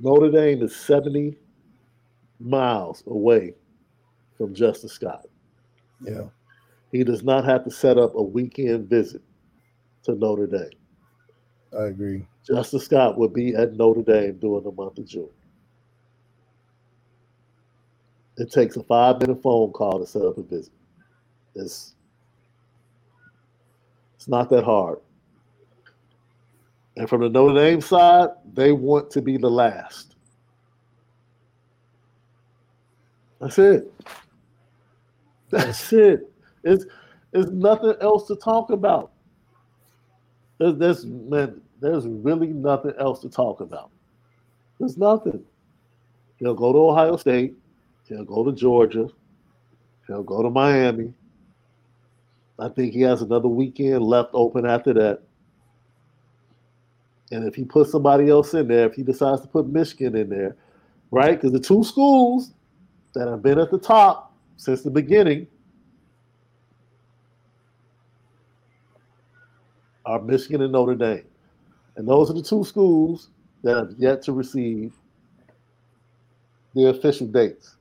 Notre 0.00 0.30
Dame 0.30 0.62
is 0.62 0.74
70 0.76 1.36
miles 2.38 3.02
away 3.06 3.54
from 4.36 4.54
Justin 4.54 4.88
Scott. 4.88 5.26
yeah. 6.04 6.22
He 6.92 7.04
does 7.04 7.22
not 7.22 7.44
have 7.44 7.64
to 7.64 7.70
set 7.70 7.98
up 7.98 8.14
a 8.14 8.22
weekend 8.22 8.88
visit 8.88 9.20
to 10.04 10.14
Notre 10.14 10.46
Dame. 10.46 10.70
I 11.76 11.86
agree. 11.86 12.26
Justin 12.46 12.80
Scott 12.80 13.18
will 13.18 13.28
be 13.28 13.54
at 13.54 13.74
Notre 13.74 14.02
Dame 14.02 14.38
during 14.38 14.64
the 14.64 14.72
month 14.72 14.98
of 14.98 15.06
June. 15.06 15.28
It 18.38 18.50
takes 18.52 18.76
a 18.76 18.82
five 18.84 19.20
minute 19.20 19.42
phone 19.42 19.72
call 19.72 19.98
to 19.98 20.06
set 20.06 20.22
up 20.22 20.38
a 20.38 20.42
visit. 20.42 20.72
It's 21.54 21.94
it's 24.16 24.28
not 24.28 24.48
that 24.50 24.64
hard. 24.64 24.98
And 26.96 27.08
from 27.08 27.20
the 27.20 27.28
Notre 27.28 27.54
Dame 27.54 27.80
side, 27.80 28.30
they 28.54 28.72
want 28.72 29.10
to 29.12 29.22
be 29.22 29.36
the 29.36 29.50
last. 29.50 30.14
That's 33.40 33.58
it. 33.58 33.92
That's 35.50 35.92
it. 35.92 36.32
It's 36.64 36.84
it's 37.32 37.50
nothing 37.50 37.94
else 38.00 38.26
to 38.28 38.36
talk 38.36 38.70
about. 38.70 39.12
There's, 40.58 40.76
there's 40.76 41.06
man, 41.06 41.60
there's 41.80 42.06
really 42.06 42.48
nothing 42.48 42.92
else 42.98 43.20
to 43.20 43.28
talk 43.28 43.60
about. 43.60 43.90
There's 44.78 44.96
nothing. 44.96 45.44
He'll 46.38 46.54
go 46.54 46.72
to 46.72 46.78
Ohio 46.78 47.16
State. 47.16 47.54
He'll 48.08 48.24
go 48.24 48.44
to 48.44 48.52
Georgia. 48.52 49.08
He'll 50.06 50.22
go 50.22 50.42
to 50.42 50.50
Miami. 50.50 51.12
I 52.58 52.68
think 52.68 52.92
he 52.92 53.02
has 53.02 53.22
another 53.22 53.48
weekend 53.48 54.02
left 54.02 54.30
open 54.32 54.66
after 54.66 54.92
that. 54.94 55.22
And 57.30 57.46
if 57.46 57.54
he 57.54 57.64
puts 57.64 57.92
somebody 57.92 58.30
else 58.30 58.54
in 58.54 58.68
there, 58.68 58.86
if 58.86 58.94
he 58.94 59.02
decides 59.02 59.42
to 59.42 59.48
put 59.48 59.68
Michigan 59.68 60.16
in 60.16 60.28
there, 60.28 60.56
right? 61.10 61.32
Because 61.38 61.52
the 61.52 61.60
two 61.60 61.84
schools 61.84 62.52
that 63.14 63.28
have 63.28 63.42
been 63.42 63.58
at 63.58 63.70
the 63.70 63.78
top 63.78 64.32
since 64.56 64.82
the 64.82 64.90
beginning 64.90 65.46
are 70.08 70.22
Michigan 70.22 70.62
and 70.62 70.72
Notre 70.72 70.94
Dame. 70.94 71.24
And 71.96 72.08
those 72.08 72.30
are 72.30 72.32
the 72.32 72.42
two 72.42 72.64
schools 72.64 73.28
that 73.62 73.76
have 73.76 73.94
yet 73.98 74.22
to 74.22 74.32
receive 74.32 74.94
the 76.74 76.88
official 76.88 77.26
dates. 77.26 77.76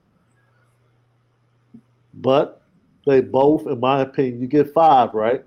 But 2.15 2.61
they 3.05 3.21
both, 3.21 3.65
in 3.65 3.79
my 3.79 4.01
opinion, 4.01 4.41
you 4.41 4.47
get 4.47 4.73
five, 4.73 5.13
right? 5.13 5.45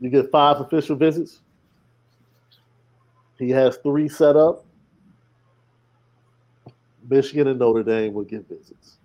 You 0.00 0.10
get 0.10 0.30
five 0.30 0.60
official 0.60 0.96
visits. 0.96 1.40
He 3.38 3.48
has 3.50 3.78
three 3.78 4.08
set 4.08 4.36
up. 4.36 4.66
Michigan 7.08 7.46
and 7.46 7.58
Notre 7.58 7.82
Dame 7.82 8.12
will 8.12 8.24
get 8.24 8.46
visits. 8.46 8.97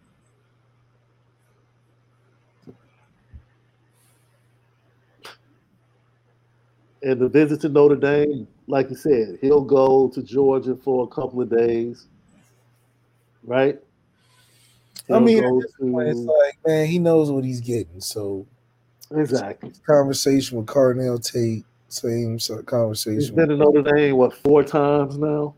And 7.04 7.20
the 7.20 7.28
visit 7.28 7.60
to 7.62 7.70
Notre 7.70 7.98
Dame, 7.98 8.48
like 8.68 8.90
you 8.90 8.96
said, 8.96 9.38
he'll 9.42 9.62
go 9.62 10.08
to 10.08 10.24
Georgia 10.24 10.74
for 10.74 11.04
a 11.04 11.08
couple 11.08 11.42
of 11.42 11.50
days, 11.50 12.08
right? 13.44 13.78
I 15.10 15.14
He'll 15.14 15.20
mean, 15.20 15.44
at 15.44 15.52
this 15.52 15.72
point, 15.82 16.08
it's 16.08 16.20
like, 16.20 16.58
man, 16.66 16.88
he 16.88 17.00
knows 17.00 17.30
what 17.30 17.44
he's 17.44 17.60
getting. 17.60 18.00
So 18.00 18.48
exactly. 19.14 19.74
conversation 19.86 20.58
with 20.58 20.66
Carnell 20.66 21.22
Tate, 21.22 21.66
same 21.90 22.40
sort 22.40 22.60
of 22.60 22.66
He's 22.66 22.70
conversation. 22.70 23.36
been 23.36 23.50
to 23.50 23.58
Notre 23.58 23.82
Dame 23.82 24.16
what 24.16 24.34
four 24.34 24.64
times 24.64 25.18
now. 25.18 25.56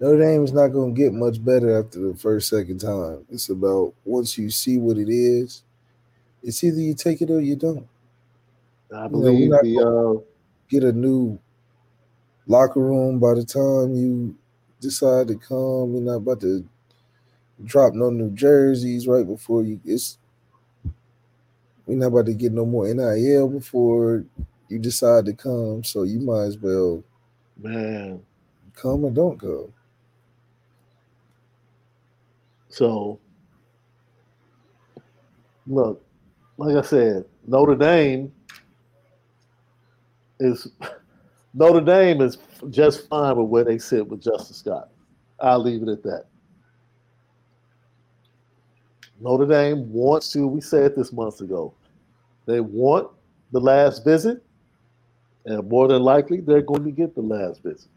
Notre 0.00 0.18
Dame 0.18 0.42
is 0.42 0.52
not 0.52 0.68
going 0.68 0.96
to 0.96 1.00
get 1.00 1.12
much 1.12 1.42
better 1.42 1.78
after 1.78 2.00
the 2.00 2.16
first, 2.16 2.48
second 2.48 2.80
time. 2.80 3.24
It's 3.30 3.48
about 3.50 3.94
once 4.04 4.36
you 4.36 4.50
see 4.50 4.78
what 4.78 4.98
it 4.98 5.08
is, 5.08 5.62
it's 6.42 6.64
either 6.64 6.80
you 6.80 6.94
take 6.94 7.22
it 7.22 7.30
or 7.30 7.40
you 7.40 7.54
don't. 7.54 7.86
I 8.94 9.06
we're 9.08 9.08
believe 9.08 9.50
not 9.50 9.62
the 9.62 9.80
uh, 9.80 10.22
Get 10.68 10.82
a 10.82 10.92
new 10.92 11.38
locker 12.48 12.80
room 12.80 13.20
by 13.20 13.34
the 13.34 13.44
time 13.44 13.94
you 13.94 14.36
decide 14.80 15.28
to 15.28 15.36
come. 15.36 15.92
You're 15.94 16.02
not 16.02 16.14
about 16.16 16.40
to 16.40 16.68
drop 17.64 17.94
no 17.94 18.10
new 18.10 18.30
jerseys 18.30 19.06
right 19.06 19.26
before 19.26 19.62
you. 19.62 19.80
It's 19.84 20.18
we're 21.86 21.98
not 21.98 22.06
about 22.08 22.26
to 22.26 22.34
get 22.34 22.52
no 22.52 22.66
more 22.66 22.92
NIL 22.92 23.48
before 23.48 24.24
you 24.68 24.78
decide 24.80 25.26
to 25.26 25.34
come. 25.34 25.84
So 25.84 26.02
you 26.02 26.18
might 26.18 26.46
as 26.46 26.58
well 26.58 27.04
man. 27.56 28.20
come 28.74 29.04
or 29.04 29.10
don't 29.12 29.38
come. 29.38 29.72
So 32.68 33.20
look, 35.68 36.04
like 36.56 36.76
I 36.76 36.82
said, 36.82 37.24
Notre 37.46 37.76
Dame 37.76 38.32
is 40.40 40.68
Notre 41.54 41.80
Dame 41.80 42.20
is 42.20 42.38
just 42.70 43.08
fine 43.08 43.36
with 43.36 43.48
where 43.48 43.64
they 43.64 43.78
sit 43.78 44.06
with 44.06 44.22
Justin 44.22 44.54
Scott. 44.54 44.88
I'll 45.40 45.62
leave 45.62 45.82
it 45.82 45.88
at 45.88 46.02
that. 46.02 46.24
Notre 49.20 49.46
Dame 49.46 49.90
wants 49.90 50.30
to, 50.32 50.46
we 50.46 50.60
said 50.60 50.94
this 50.94 51.12
months 51.12 51.40
ago, 51.40 51.72
they 52.44 52.60
want 52.60 53.08
the 53.52 53.60
last 53.60 54.04
visit, 54.04 54.42
and 55.46 55.66
more 55.68 55.88
than 55.88 56.02
likely 56.02 56.40
they're 56.40 56.60
going 56.60 56.84
to 56.84 56.90
get 56.90 57.14
the 57.14 57.22
last 57.22 57.62
visit. 57.62 57.88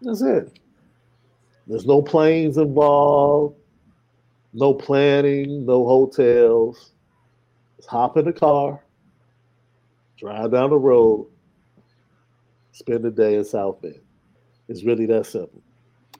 That's 0.00 0.22
it. 0.22 0.58
There's 1.66 1.84
no 1.84 2.00
planes 2.00 2.56
involved, 2.56 3.56
no 4.54 4.72
planning, 4.72 5.66
no 5.66 5.86
hotels. 5.86 6.92
Just 7.76 7.88
hop 7.88 8.16
in 8.16 8.24
the 8.24 8.32
car, 8.32 8.82
drive 10.20 10.52
down 10.52 10.70
the 10.70 10.78
road, 10.78 11.26
spend 12.72 13.02
the 13.02 13.10
day 13.10 13.34
in 13.36 13.44
South 13.44 13.80
Bend. 13.80 14.00
It's 14.68 14.84
really 14.84 15.06
that 15.06 15.26
simple. 15.26 15.62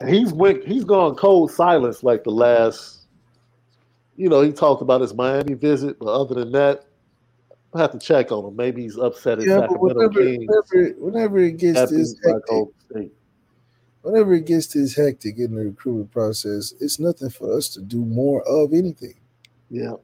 And 0.01 0.09
he's 0.09 0.33
went, 0.33 0.67
he's 0.67 0.85
gone 0.85 1.15
cold 1.15 1.53
silence 1.53 2.03
like 2.03 2.25
the 2.25 2.31
last, 2.31 3.07
you 4.17 4.29
know, 4.29 4.41
he 4.41 4.51
talked 4.53 4.81
about 4.81 5.03
his 5.03 5.15
Miami 5.15 5.55
visit, 5.55 5.99
but 5.99 6.07
other 6.07 6.35
than 6.35 6.53
that, 6.53 6.87
I 7.75 7.81
have 7.81 7.93
to 7.93 7.99
check 7.99 8.33
on 8.33 8.45
him. 8.45 8.57
Maybe 8.57 8.83
he's 8.83 8.99
upset 8.99 9.39
at 9.39 9.45
Yeah, 9.45 9.61
Sacramento 9.61 9.95
whenever, 9.95 10.25
Kings. 10.25 10.47
whenever, 10.49 10.95
whenever 10.99 11.39
it 11.39 11.59
gets 11.59 11.79
happy 11.79 11.97
this 11.97 12.15
by 12.15 12.31
hectic, 12.33 12.47
Golden 12.49 12.75
State. 12.91 13.13
whenever 14.03 14.35
it 14.35 14.47
gets 14.47 14.67
this 14.69 14.97
hectic 14.97 15.39
in 15.39 15.55
the 15.55 15.67
recruitment 15.67 16.11
process, 16.11 16.75
it's 16.81 16.99
nothing 16.99 17.31
for 17.31 17.57
us 17.57 17.69
to 17.69 17.81
do 17.81 18.05
more 18.05 18.43
of 18.43 18.73
anything. 18.73 19.15
Yeah. 19.69 19.95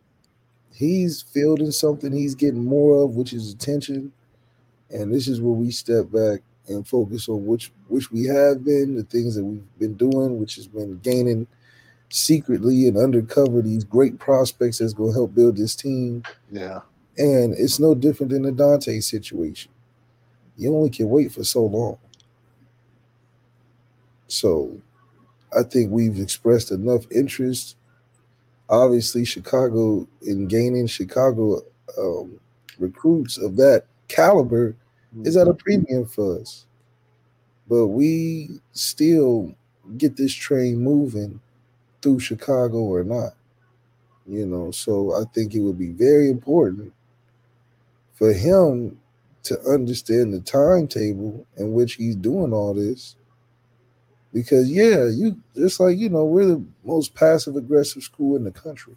He's 0.77 1.23
fielding 1.23 1.71
something 1.71 2.13
he's 2.13 2.35
getting 2.35 2.65
more 2.65 3.03
of, 3.03 3.17
which 3.17 3.33
is 3.33 3.51
attention. 3.51 4.13
And 4.91 5.13
this 5.13 5.27
is 5.27 5.41
where 5.41 5.55
we 5.55 5.71
step 5.71 6.11
back 6.13 6.41
and 6.69 6.87
focus 6.87 7.29
on 7.29 7.47
which 7.47 7.73
which 7.89 8.13
we 8.13 8.25
have 8.25 8.63
been, 8.63 8.97
the 8.97 9.05
things 9.05 9.37
that 9.37 9.45
we've 9.45 9.79
been 9.79 9.95
doing, 9.95 10.39
which 10.39 10.57
has 10.57 10.67
been 10.67 10.99
gaining 10.99 11.47
secretly 12.11 12.87
and 12.87 12.99
undercover 12.99 13.63
these 13.63 13.85
great 13.85 14.19
prospects 14.19 14.79
that's 14.79 14.93
going 14.93 15.13
to 15.13 15.19
help 15.19 15.35
build 15.35 15.57
this 15.57 15.75
team. 15.75 16.23
Yeah. 16.51 16.81
And 17.17 17.55
it's 17.55 17.81
no 17.81 17.95
different 17.95 18.33
than 18.33 18.43
the 18.43 18.53
Dante 18.53 19.01
situation. 19.01 19.73
You 20.59 20.75
only 20.75 20.91
can 20.91 21.09
wait 21.09 21.33
for 21.33 21.45
so 21.45 21.65
long. 21.65 21.99
So 24.29 24.79
I 25.57 25.63
think 25.63 25.91
we've 25.91 26.21
expressed 26.21 26.71
enough 26.71 27.11
interest. 27.11 27.77
Obviously, 28.69 29.25
Chicago 29.25 30.07
in 30.23 30.49
gaining 30.49 30.87
Chicago 30.87 31.63
um, 31.99 32.39
recruits 32.79 33.39
of 33.39 33.57
that 33.57 33.85
caliber 34.09 34.75
is 35.23 35.37
at 35.37 35.49
a 35.49 35.55
premium 35.55 36.05
for 36.07 36.41
us. 36.41 36.67
But 37.69 37.89
we 37.89 38.61
still 38.73 39.55
get 39.97 40.17
this 40.17 40.35
train 40.35 40.79
moving 40.79 41.41
through 42.03 42.21
Chicago 42.21 42.79
or 42.79 43.05
not. 43.05 43.35
You 44.27 44.47
know, 44.47 44.73
so 44.73 45.15
I 45.15 45.25
think 45.33 45.55
it 45.55 45.61
would 45.61 45.79
be 45.79 45.93
very 45.93 46.29
important 46.29 46.93
for 48.15 48.33
him 48.33 48.99
to 49.45 49.61
understand 49.61 50.35
the 50.35 50.41
timetable 50.41 51.47
in 51.57 51.73
which 51.73 51.95
he's 51.95 52.17
doing 52.17 52.53
all 52.53 52.75
this. 52.75 53.15
Because 54.37 54.71
yeah, 54.71 55.07
you 55.07 55.41
just 55.57 55.81
like 55.81 55.97
you 55.99 56.11
know, 56.11 56.27
we're 56.27 56.45
the 56.45 56.65
most 56.85 57.15
passive 57.15 57.57
aggressive 57.57 58.03
school 58.03 58.37
in 58.37 58.45
the 58.45 58.51
country. 58.53 58.95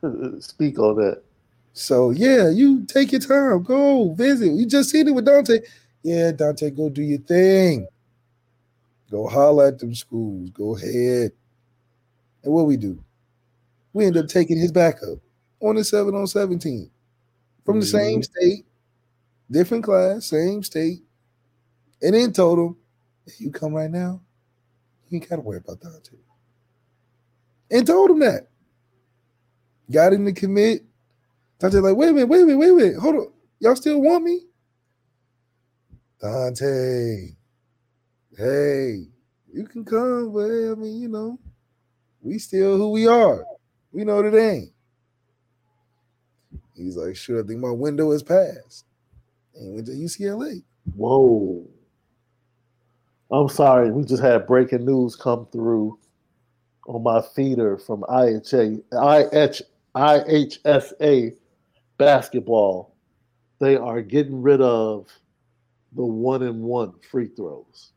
Speak 0.40 0.78
on 0.78 0.96
that. 0.96 1.22
So 1.72 2.10
yeah, 2.10 2.50
you 2.50 2.84
take 2.86 3.12
your 3.12 3.20
time, 3.20 3.62
go 3.62 4.12
visit. 4.14 4.52
You 4.52 4.66
just 4.66 4.90
seen 4.90 5.08
it 5.08 5.14
with 5.14 5.24
Dante. 5.26 5.60
Yeah, 6.02 6.32
Dante, 6.32 6.70
go 6.70 6.88
do 6.88 7.02
your 7.02 7.20
thing. 7.20 7.86
Go 9.10 9.28
holler 9.28 9.66
at 9.68 9.78
them 9.78 9.94
schools. 9.94 10.50
Go 10.50 10.76
ahead. 10.76 11.32
And 12.44 12.52
what 12.52 12.66
we 12.66 12.76
do? 12.76 13.02
We 13.94 14.06
end 14.06 14.18
up 14.18 14.28
taking 14.28 14.58
his 14.58 14.72
backup 14.72 15.18
on 15.60 15.76
the 15.76 15.84
seven 15.84 16.14
on 16.16 16.26
17 16.28 16.90
from 17.64 17.80
the 17.80 17.86
same 17.86 18.20
Mhm. 18.20 18.24
state, 18.24 18.66
different 19.50 19.84
class, 19.84 20.26
same 20.26 20.62
state. 20.62 21.02
And 22.02 22.14
then 22.14 22.32
told 22.32 22.58
him, 22.58 22.76
if 23.26 23.40
you 23.40 23.50
come 23.50 23.74
right 23.74 23.90
now, 23.90 24.20
you 25.08 25.16
ain't 25.16 25.28
gotta 25.28 25.42
worry 25.42 25.58
about 25.58 25.80
Dante. 25.80 26.16
And 27.70 27.86
told 27.86 28.10
him 28.10 28.20
that. 28.20 28.48
Got 29.90 30.12
him 30.12 30.24
to 30.24 30.32
commit. 30.32 30.84
Dante 31.58 31.78
like, 31.78 31.96
wait 31.96 32.08
a 32.08 32.12
minute, 32.12 32.28
wait 32.28 32.42
a 32.42 32.46
minute, 32.46 32.58
wait 32.58 32.70
a 32.70 32.74
minute. 32.74 32.98
Hold 32.98 33.14
on. 33.16 33.32
Y'all 33.60 33.76
still 33.76 34.00
want 34.00 34.24
me? 34.24 34.40
Dante. 36.20 37.28
Hey, 38.36 39.06
you 39.52 39.64
can 39.64 39.84
come, 39.84 40.32
but 40.32 40.46
I 40.46 40.74
mean, 40.74 41.00
you 41.00 41.08
know, 41.08 41.38
we 42.22 42.38
still 42.38 42.76
who 42.76 42.90
we 42.90 43.06
are. 43.06 43.44
We 43.92 44.04
know 44.04 44.22
that 44.22 44.38
ain't. 44.38 44.70
He's 46.74 46.96
like, 46.96 47.16
sure, 47.16 47.42
I 47.42 47.46
think 47.46 47.60
my 47.60 47.70
window 47.70 48.10
is 48.12 48.22
passed. 48.22 48.86
And 49.54 49.74
went 49.74 49.86
to 49.86 49.92
UCLA. 49.92 50.62
Whoa. 50.96 51.66
I'm 53.32 53.48
sorry. 53.48 53.90
We 53.90 54.04
just 54.04 54.22
had 54.22 54.46
breaking 54.46 54.84
news 54.84 55.16
come 55.16 55.46
through 55.50 55.98
on 56.86 57.02
my 57.02 57.22
feeder 57.22 57.78
from 57.78 58.02
IHA, 58.02 58.82
IH, 58.92 59.62
IHSA 59.96 61.32
basketball. 61.96 62.94
They 63.58 63.76
are 63.76 64.02
getting 64.02 64.42
rid 64.42 64.60
of 64.60 65.08
the 65.94 66.04
one 66.04 66.42
and 66.42 66.62
one 66.62 66.92
free 67.10 67.28
throws. 67.28 67.92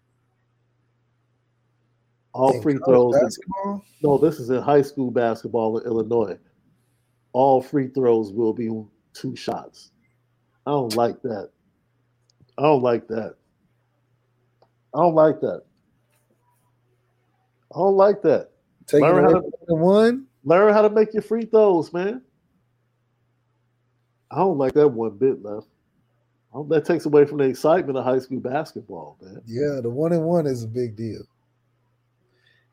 All 2.34 2.54
In 2.54 2.62
free 2.62 2.78
throws. 2.86 3.16
Basketball? 3.20 3.84
No, 4.04 4.18
this 4.18 4.40
is 4.40 4.50
in 4.50 4.62
high 4.62 4.82
school 4.82 5.12
basketball 5.12 5.80
in 5.80 5.86
Illinois. 5.86 6.38
All 7.34 7.62
free 7.62 7.88
throws 7.88 8.32
will 8.32 8.54
be 8.54 8.70
two 9.14 9.36
shots. 9.36 9.92
I 10.66 10.72
don't 10.72 10.96
like 10.96 11.22
that. 11.24 11.50
I 12.58 12.64
don't 12.64 12.84
like 12.84 13.08
that. 13.10 13.36
I 14.96 15.00
don't 15.00 15.14
like 15.16 15.42
that. 15.42 15.64
I 17.74 17.78
don't 17.78 17.98
like 17.98 18.22
that. 18.22 18.52
Take 18.88 19.02
Learn 19.02 19.26
how 19.26 19.42
the 19.68 19.76
one. 19.76 20.28
Learn 20.46 20.74
how 20.74 20.82
to 20.84 20.90
make 20.90 21.14
your 21.14 21.24
free 21.24 21.46
throws, 21.46 21.92
man. 21.92 22.22
I 24.32 24.38
don't 24.38 24.58
like 24.58 24.74
that 24.74 24.88
one 24.88 25.18
bit 25.18 25.44
left. 25.44 25.68
That 26.70 26.86
takes 26.86 27.06
away 27.06 27.26
from 27.26 27.40
the 27.40 27.44
excitement 27.44 27.98
of 27.98 28.06
high 28.06 28.20
school 28.20 28.40
basketball, 28.40 29.18
man. 29.22 29.42
Yeah, 29.46 29.82
the 29.82 29.90
one 29.90 30.14
and 30.14 30.24
one 30.24 30.48
is 30.48 30.64
a 30.64 30.68
big 30.68 30.96
deal. 30.96 31.24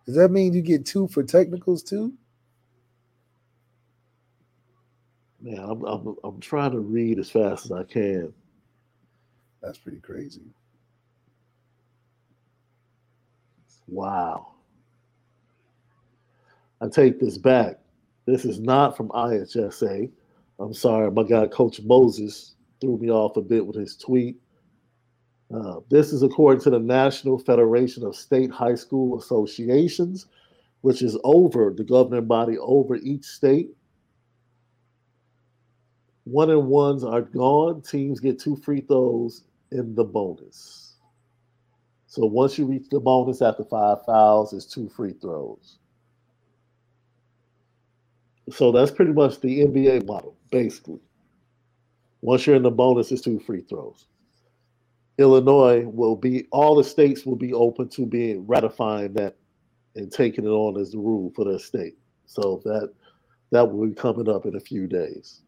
Does 0.06 0.14
that 0.14 0.30
mean 0.30 0.52
you 0.52 0.62
get 0.62 0.86
two 0.86 1.08
for 1.08 1.24
technicals 1.24 1.82
too? 1.82 2.12
Man, 5.40 5.58
I'm, 5.58 5.82
I'm 5.84 6.16
I'm 6.22 6.40
trying 6.40 6.70
to 6.72 6.78
read 6.78 7.18
as 7.18 7.28
fast 7.30 7.64
as 7.64 7.72
I 7.72 7.82
can. 7.82 8.32
That's 9.60 9.78
pretty 9.78 9.98
crazy. 9.98 10.42
Wow. 13.88 14.54
I 16.80 16.88
take 16.88 17.20
this 17.20 17.38
back. 17.38 17.78
This 18.26 18.44
is 18.44 18.60
not 18.60 18.96
from 18.96 19.08
IHSA. 19.10 20.10
I'm 20.58 20.74
sorry, 20.74 21.10
my 21.10 21.24
guy 21.24 21.46
Coach 21.46 21.80
Moses 21.82 22.54
threw 22.80 22.98
me 22.98 23.10
off 23.10 23.36
a 23.36 23.40
bit 23.40 23.66
with 23.66 23.76
his 23.76 23.96
tweet. 23.96 24.36
Uh, 25.52 25.80
this 25.90 26.12
is 26.12 26.22
according 26.22 26.62
to 26.62 26.70
the 26.70 26.78
National 26.78 27.38
Federation 27.38 28.04
of 28.04 28.16
State 28.16 28.50
High 28.50 28.74
School 28.74 29.18
Associations, 29.18 30.26
which 30.80 31.02
is 31.02 31.18
over 31.24 31.72
the 31.76 31.84
governing 31.84 32.26
body 32.26 32.58
over 32.58 32.96
each 32.96 33.24
state. 33.24 33.70
One 36.24 36.50
and 36.50 36.68
ones 36.68 37.04
are 37.04 37.22
gone. 37.22 37.82
Teams 37.82 38.20
get 38.20 38.38
two 38.38 38.56
free 38.56 38.80
throws 38.80 39.44
in 39.72 39.94
the 39.94 40.04
bonus. 40.04 40.81
So 42.12 42.26
once 42.26 42.58
you 42.58 42.66
reach 42.66 42.90
the 42.90 43.00
bonus 43.00 43.40
after 43.40 43.64
five 43.64 44.04
fouls, 44.04 44.52
it's 44.52 44.66
two 44.66 44.90
free 44.90 45.14
throws. 45.14 45.78
So 48.50 48.70
that's 48.70 48.90
pretty 48.90 49.14
much 49.14 49.40
the 49.40 49.60
NBA 49.60 50.04
model, 50.04 50.36
basically. 50.50 51.00
Once 52.20 52.46
you're 52.46 52.56
in 52.56 52.64
the 52.64 52.70
bonus, 52.70 53.10
it's 53.12 53.22
two 53.22 53.40
free 53.40 53.62
throws. 53.62 54.04
Illinois 55.16 55.86
will 55.86 56.14
be 56.14 56.46
all 56.52 56.76
the 56.76 56.84
states 56.84 57.24
will 57.24 57.34
be 57.34 57.54
open 57.54 57.88
to 57.88 58.04
being 58.04 58.46
ratifying 58.46 59.14
that 59.14 59.38
and 59.96 60.12
taking 60.12 60.44
it 60.44 60.48
on 60.48 60.78
as 60.78 60.92
the 60.92 60.98
rule 60.98 61.32
for 61.34 61.46
their 61.46 61.58
state. 61.58 61.96
So 62.26 62.60
that 62.66 62.92
that 63.52 63.72
will 63.72 63.86
be 63.86 63.94
coming 63.94 64.28
up 64.28 64.44
in 64.44 64.54
a 64.54 64.60
few 64.60 64.86
days. 64.86 65.40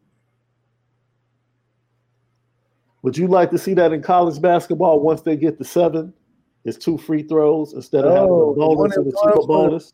Would 3.03 3.19
you 3.19 3.27
like 3.27 3.51
to 3.51 3.59
see 3.59 3.75
that 3.75 3.93
in 3.93 4.01
college 4.01 4.41
basketball 4.41 4.99
once 4.99 5.21
they 5.21 5.35
get 5.35 5.59
to 5.59 5.63
seven? 5.63 6.11
It's 6.65 6.77
two 6.77 6.97
free 6.97 7.23
throws 7.23 7.73
instead 7.73 8.05
of 8.05 8.11
having 8.11 8.29
a 8.29 8.33
Oh, 8.33 8.53
the 8.55 8.59
one 8.65 8.75
bonus 8.77 8.97
and 8.97 9.05
and 9.05 9.13
a 9.13 9.17
super 9.17 9.47
bonus. 9.47 9.93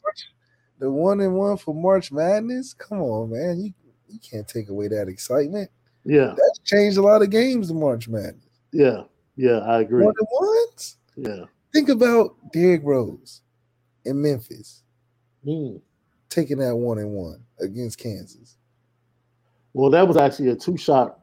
The 0.79 0.89
one 0.89 1.19
and 1.19 1.35
one 1.35 1.57
for 1.57 1.75
March 1.75 2.11
Madness. 2.11 2.73
Come 2.73 3.01
on, 3.01 3.29
man. 3.31 3.59
You 3.61 3.73
you 4.07 4.19
can't 4.19 4.47
take 4.47 4.69
away 4.69 4.87
that 4.89 5.07
excitement. 5.07 5.69
Yeah, 6.03 6.33
That's 6.35 6.59
changed 6.65 6.97
a 6.97 7.01
lot 7.01 7.21
of 7.21 7.29
games 7.29 7.69
in 7.69 7.79
March 7.79 8.07
Madness. 8.09 8.43
yeah, 8.73 9.03
yeah. 9.35 9.59
I 9.59 9.81
agree. 9.81 10.03
One 10.03 10.13
and 10.17 10.27
ones. 10.31 10.97
Yeah. 11.15 11.45
Think 11.71 11.89
about 11.89 12.35
Derrick 12.51 12.81
Rose 12.83 13.41
in 14.05 14.21
Memphis 14.21 14.81
Hmm. 15.45 15.77
taking 16.29 16.57
that 16.57 16.75
one 16.75 16.97
and 16.97 17.11
one 17.13 17.43
against 17.59 17.97
Kansas. 17.99 18.57
Well, 19.73 19.89
that 19.91 20.07
was 20.07 20.17
actually 20.17 20.49
a 20.49 20.55
two 20.55 20.75
shot 20.77 21.19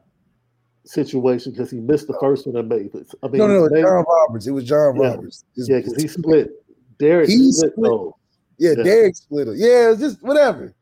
situation 0.89 1.51
because 1.51 1.69
he 1.69 1.79
missed 1.79 2.07
the 2.07 2.17
first 2.19 2.47
one 2.47 2.55
and 2.55 2.67
made 2.67 2.93
it. 2.93 3.07
I 3.23 3.27
mean, 3.27 3.37
No, 3.39 3.47
no, 3.47 3.69
made- 3.69 3.81
John 3.83 4.03
Roberts. 4.07 4.47
It 4.47 4.51
was 4.51 4.63
John 4.63 4.95
Yeah. 4.95 5.09
Roberts. 5.09 5.45
His- 5.55 5.69
yeah, 5.69 5.77
because 5.77 5.95
he 6.01 6.07
split. 6.07 6.51
Derrick 6.97 7.29
He 7.29 7.51
split, 7.51 7.73
split. 7.73 8.11
Yeah, 8.57 8.73
Yeah. 8.77 8.83
Derrick 8.83 9.15
split 9.15 9.47
it. 9.49 9.57
Yeah, 9.57 9.91
it's 9.91 10.01
just 10.01 10.21
whatever. 10.23 10.73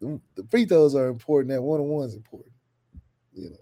The, 0.00 0.20
the 0.34 0.44
free 0.44 0.64
throws 0.66 0.94
are 0.94 1.08
important. 1.08 1.50
That 1.50 1.62
one 1.62 1.80
on 1.80 1.88
one's 1.88 2.14
important. 2.14 2.52
You 3.34 3.50
know. 3.50 3.56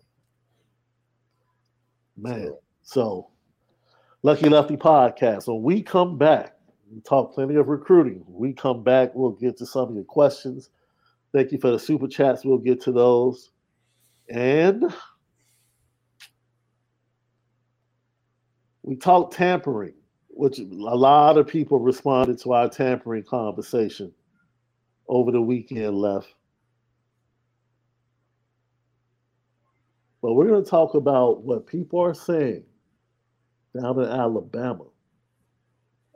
Man. 2.17 2.55
So, 2.83 3.29
Lucky 4.23 4.49
Lefty 4.49 4.77
podcast. 4.77 5.49
When 5.49 5.63
we 5.63 5.83
come 5.83 6.17
back, 6.19 6.57
we 6.93 7.01
talk 7.01 7.35
plenty 7.35 7.57
of 7.57 7.69
recruiting. 7.69 8.23
When 8.27 8.39
we 8.51 8.53
come 8.53 8.83
back, 8.83 9.15
we'll 9.15 9.31
get 9.33 9.57
to 9.59 9.67
some 9.67 9.89
of 9.91 9.95
your 9.95 10.05
questions. 10.05 10.71
Thank 11.33 11.53
you 11.53 11.59
for 11.59 11.71
the 11.71 11.79
super 11.79 12.07
chats. 12.07 12.45
We'll 12.45 12.59
get 12.59 12.81
to 12.83 12.93
those. 12.93 13.51
And 14.33 14.85
we 18.83 18.97
talked 18.97 19.35
tampering, 19.35 19.93
which 20.29 20.59
a 20.59 20.65
lot 20.65 21.37
of 21.37 21.47
people 21.47 21.79
responded 21.79 22.39
to 22.39 22.55
our 22.55 22.71
tampering 22.71 23.25
conversation 23.25 24.11
over 25.07 25.31
the 25.31 25.43
weekend 25.43 25.97
left. 25.97 26.35
But 30.23 30.33
we're 30.33 30.49
going 30.49 30.65
to 30.65 30.71
talk 30.71 30.95
about 30.95 31.43
what 31.43 31.67
people 31.67 32.01
are 32.01 32.15
saying 32.15 32.65
down 33.79 33.99
in 34.01 34.09
Alabama 34.09 34.85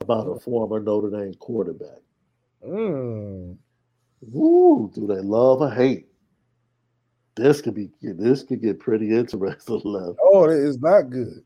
about 0.00 0.26
a 0.26 0.40
former 0.40 0.80
Notre 0.80 1.10
Dame 1.10 1.34
quarterback. 1.34 2.00
Mm. 2.66 3.58
Woo, 4.22 4.90
do 4.94 5.06
they 5.06 5.20
love 5.20 5.60
or 5.60 5.70
hate? 5.70 6.06
This 7.36 7.60
could 7.60 7.74
be 7.74 7.90
this 8.02 8.42
could 8.42 8.62
get 8.62 8.80
pretty 8.80 9.14
interesting 9.14 9.80
left. 9.84 10.18
Oh, 10.22 10.44
it 10.44 10.58
is 10.58 10.78
not 10.80 11.10
good. 11.10 11.44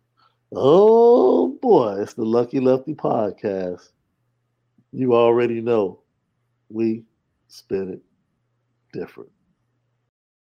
Oh 0.53 1.49
boy, 1.61 2.01
it's 2.01 2.14
the 2.14 2.24
Lucky 2.24 2.61
Lefty 2.61 2.95
podcast. 2.95 3.91
You 4.93 5.14
already 5.14 5.61
know 5.61 6.01
we 6.68 7.05
spin 7.49 7.93
it 7.93 8.01
different. 8.93 9.30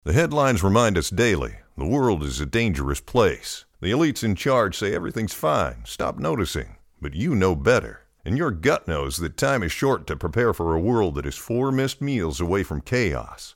The 0.03 0.13
headlines 0.13 0.63
remind 0.63 0.97
us 0.97 1.09
daily 1.09 1.55
the 1.77 1.85
world 1.85 2.23
is 2.23 2.39
a 2.39 2.45
dangerous 2.45 2.99
place. 2.99 3.65
The 3.79 3.91
elites 3.91 4.23
in 4.23 4.35
charge 4.35 4.77
say 4.77 4.93
everything's 4.93 5.33
fine, 5.33 5.83
stop 5.85 6.19
noticing. 6.19 6.77
But 7.01 7.15
you 7.15 7.35
know 7.35 7.55
better. 7.55 8.01
And 8.23 8.37
your 8.37 8.51
gut 8.51 8.87
knows 8.87 9.17
that 9.17 9.37
time 9.37 9.63
is 9.63 9.71
short 9.71 10.05
to 10.07 10.15
prepare 10.15 10.53
for 10.53 10.75
a 10.75 10.79
world 10.79 11.15
that 11.15 11.25
is 11.25 11.37
four 11.37 11.71
missed 11.71 12.01
meals 12.01 12.39
away 12.39 12.63
from 12.63 12.81
chaos. 12.81 13.55